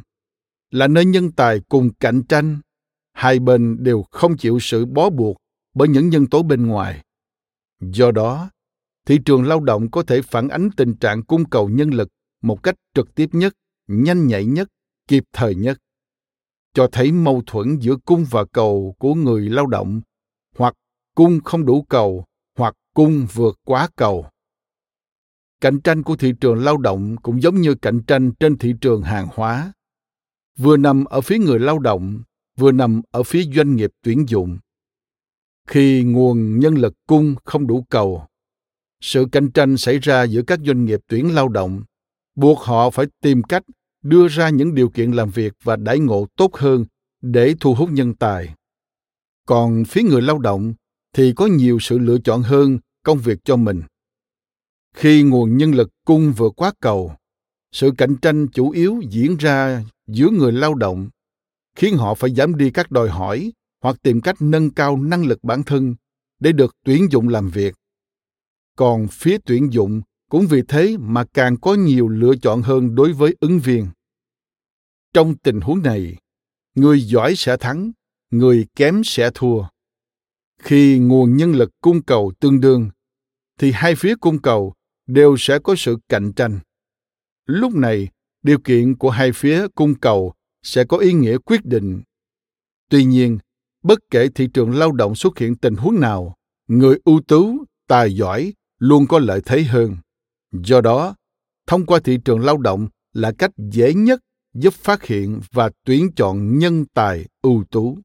là 0.71 0.89
nơi 0.89 1.05
nhân 1.05 1.33
tài 1.33 1.61
cùng 1.69 1.91
cạnh 2.01 2.23
tranh. 2.23 2.61
Hai 3.13 3.39
bên 3.39 3.77
đều 3.81 4.05
không 4.11 4.37
chịu 4.37 4.59
sự 4.61 4.85
bó 4.87 5.11
buộc 5.11 5.37
bởi 5.75 5.89
những 5.89 6.09
nhân 6.09 6.27
tố 6.27 6.43
bên 6.43 6.67
ngoài. 6.67 7.05
Do 7.81 8.11
đó, 8.11 8.51
thị 9.07 9.19
trường 9.25 9.45
lao 9.45 9.61
động 9.61 9.91
có 9.91 10.03
thể 10.03 10.23
phản 10.23 10.49
ánh 10.49 10.71
tình 10.77 10.95
trạng 10.95 11.23
cung 11.23 11.45
cầu 11.45 11.69
nhân 11.69 11.91
lực 11.91 12.09
một 12.43 12.63
cách 12.63 12.75
trực 12.95 13.15
tiếp 13.15 13.29
nhất, 13.33 13.55
nhanh 13.87 14.27
nhạy 14.27 14.45
nhất, 14.45 14.69
kịp 15.09 15.25
thời 15.33 15.55
nhất. 15.55 15.79
Cho 16.75 16.89
thấy 16.93 17.13
mâu 17.13 17.43
thuẫn 17.47 17.79
giữa 17.79 17.97
cung 18.05 18.27
và 18.31 18.45
cầu 18.45 18.95
của 18.99 19.15
người 19.15 19.49
lao 19.51 19.67
động, 19.67 20.01
hoặc 20.57 20.75
cung 21.15 21.41
không 21.45 21.67
đủ 21.67 21.83
cầu, 21.83 22.25
hoặc 22.59 22.75
cung 22.95 23.27
vượt 23.33 23.59
quá 23.65 23.89
cầu 23.97 24.27
cạnh 25.63 25.81
tranh 25.81 26.03
của 26.03 26.17
thị 26.17 26.33
trường 26.41 26.65
lao 26.65 26.77
động 26.77 27.17
cũng 27.23 27.43
giống 27.43 27.61
như 27.61 27.75
cạnh 27.75 28.03
tranh 28.07 28.33
trên 28.41 28.59
thị 28.59 28.75
trường 28.81 29.03
hàng 29.03 29.29
hóa. 29.35 29.73
Vừa 30.59 30.77
nằm 30.77 31.05
ở 31.05 31.21
phía 31.21 31.39
người 31.39 31.59
lao 31.59 31.79
động, 31.79 32.23
vừa 32.59 32.73
nằm 32.73 33.03
ở 33.11 33.23
phía 33.23 33.45
doanh 33.55 33.77
nghiệp 33.77 33.91
tuyển 34.03 34.29
dụng. 34.29 34.59
Khi 35.69 36.03
nguồn 36.05 36.59
nhân 36.59 36.75
lực 36.75 36.95
cung 37.07 37.35
không 37.45 37.67
đủ 37.67 37.87
cầu, 37.89 38.27
sự 39.01 39.27
cạnh 39.33 39.51
tranh 39.51 39.77
xảy 39.77 39.99
ra 39.99 40.23
giữa 40.23 40.43
các 40.43 40.61
doanh 40.67 40.85
nghiệp 40.85 41.01
tuyển 41.09 41.35
lao 41.35 41.49
động. 41.49 41.83
Buộc 42.35 42.59
họ 42.61 42.91
phải 42.91 43.07
tìm 43.21 43.43
cách 43.43 43.63
đưa 44.03 44.29
ra 44.29 44.49
những 44.49 44.75
điều 44.75 44.89
kiện 44.89 45.13
làm 45.13 45.31
việc 45.31 45.53
và 45.63 45.77
đãi 45.77 45.99
ngộ 45.99 46.27
tốt 46.37 46.57
hơn 46.57 46.85
để 47.21 47.55
thu 47.61 47.75
hút 47.75 47.91
nhân 47.93 48.15
tài. 48.15 48.55
Còn 49.47 49.85
phía 49.85 50.03
người 50.03 50.23
lao 50.23 50.39
động 50.39 50.75
thì 51.13 51.33
có 51.37 51.47
nhiều 51.47 51.79
sự 51.81 51.99
lựa 51.99 52.19
chọn 52.19 52.43
hơn 52.43 52.79
công 53.05 53.19
việc 53.19 53.39
cho 53.45 53.57
mình 53.57 53.83
khi 54.97 55.23
nguồn 55.23 55.57
nhân 55.57 55.73
lực 55.75 55.91
cung 56.05 56.33
vượt 56.37 56.53
quá 56.57 56.73
cầu, 56.81 57.15
sự 57.73 57.91
cạnh 57.99 58.17
tranh 58.23 58.49
chủ 58.49 58.71
yếu 58.71 59.01
diễn 59.09 59.37
ra 59.37 59.85
giữa 60.07 60.29
người 60.29 60.53
lao 60.53 60.75
động, 60.75 61.09
khiến 61.77 61.97
họ 61.97 62.15
phải 62.15 62.35
giảm 62.35 62.57
đi 62.57 62.71
các 62.71 62.91
đòi 62.91 63.09
hỏi 63.09 63.53
hoặc 63.81 63.97
tìm 64.03 64.21
cách 64.21 64.37
nâng 64.41 64.71
cao 64.71 64.97
năng 64.97 65.25
lực 65.25 65.45
bản 65.45 65.63
thân 65.63 65.95
để 66.41 66.53
được 66.53 66.77
tuyển 66.85 67.07
dụng 67.11 67.29
làm 67.29 67.51
việc. 67.51 67.75
Còn 68.77 69.07
phía 69.09 69.39
tuyển 69.45 69.73
dụng 69.73 70.01
cũng 70.31 70.47
vì 70.47 70.63
thế 70.69 70.97
mà 71.01 71.25
càng 71.25 71.57
có 71.61 71.75
nhiều 71.75 72.09
lựa 72.09 72.35
chọn 72.43 72.63
hơn 72.63 72.95
đối 72.95 73.13
với 73.13 73.37
ứng 73.41 73.59
viên. 73.59 73.89
Trong 75.15 75.37
tình 75.37 75.61
huống 75.61 75.83
này, 75.83 76.17
người 76.75 77.01
giỏi 77.01 77.35
sẽ 77.37 77.57
thắng, 77.57 77.93
người 78.31 78.67
kém 78.77 79.05
sẽ 79.05 79.31
thua. 79.35 79.65
Khi 80.59 80.99
nguồn 80.99 81.37
nhân 81.37 81.53
lực 81.53 81.71
cung 81.81 82.03
cầu 82.03 82.33
tương 82.41 82.61
đương, 82.61 82.91
thì 83.59 83.73
hai 83.73 83.95
phía 83.95 84.15
cung 84.17 84.39
cầu 84.39 84.75
đều 85.13 85.37
sẽ 85.39 85.59
có 85.59 85.75
sự 85.77 85.97
cạnh 86.09 86.33
tranh. 86.33 86.61
Lúc 87.47 87.75
này, 87.75 88.09
điều 88.43 88.59
kiện 88.59 88.97
của 88.97 89.11
hai 89.11 89.33
phía 89.33 89.67
cung 89.75 89.95
cầu 89.95 90.33
sẽ 90.63 90.85
có 90.85 90.97
ý 90.97 91.13
nghĩa 91.13 91.39
quyết 91.39 91.65
định. 91.65 92.03
Tuy 92.89 93.05
nhiên, 93.05 93.39
bất 93.83 93.99
kể 94.11 94.29
thị 94.35 94.49
trường 94.55 94.75
lao 94.75 94.93
động 94.93 95.15
xuất 95.15 95.39
hiện 95.39 95.57
tình 95.57 95.75
huống 95.75 96.01
nào, 96.01 96.35
người 96.69 96.99
ưu 97.05 97.21
tú, 97.21 97.65
tài 97.89 98.17
giỏi 98.17 98.53
luôn 98.79 99.07
có 99.07 99.19
lợi 99.19 99.41
thế 99.47 99.63
hơn. 99.63 99.97
Do 100.53 100.81
đó, 100.81 101.15
thông 101.67 101.87
qua 101.87 102.01
thị 102.05 102.19
trường 102.25 102.41
lao 102.41 102.59
động 102.59 102.89
là 103.13 103.33
cách 103.39 103.51
dễ 103.57 103.95
nhất 103.95 104.21
giúp 104.55 104.75
phát 104.75 105.05
hiện 105.05 105.41
và 105.53 105.71
tuyển 105.85 106.11
chọn 106.17 106.59
nhân 106.59 106.85
tài 106.95 107.25
ưu 107.43 107.65
tú. 107.71 107.99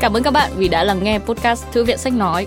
Cảm 0.00 0.12
ơn 0.12 0.22
các 0.22 0.30
bạn 0.30 0.52
vì 0.56 0.68
đã 0.68 0.84
lắng 0.84 1.04
nghe 1.04 1.18
podcast 1.18 1.66
Thư 1.72 1.84
viện 1.84 1.98
Sách 1.98 2.12
Nói. 2.12 2.46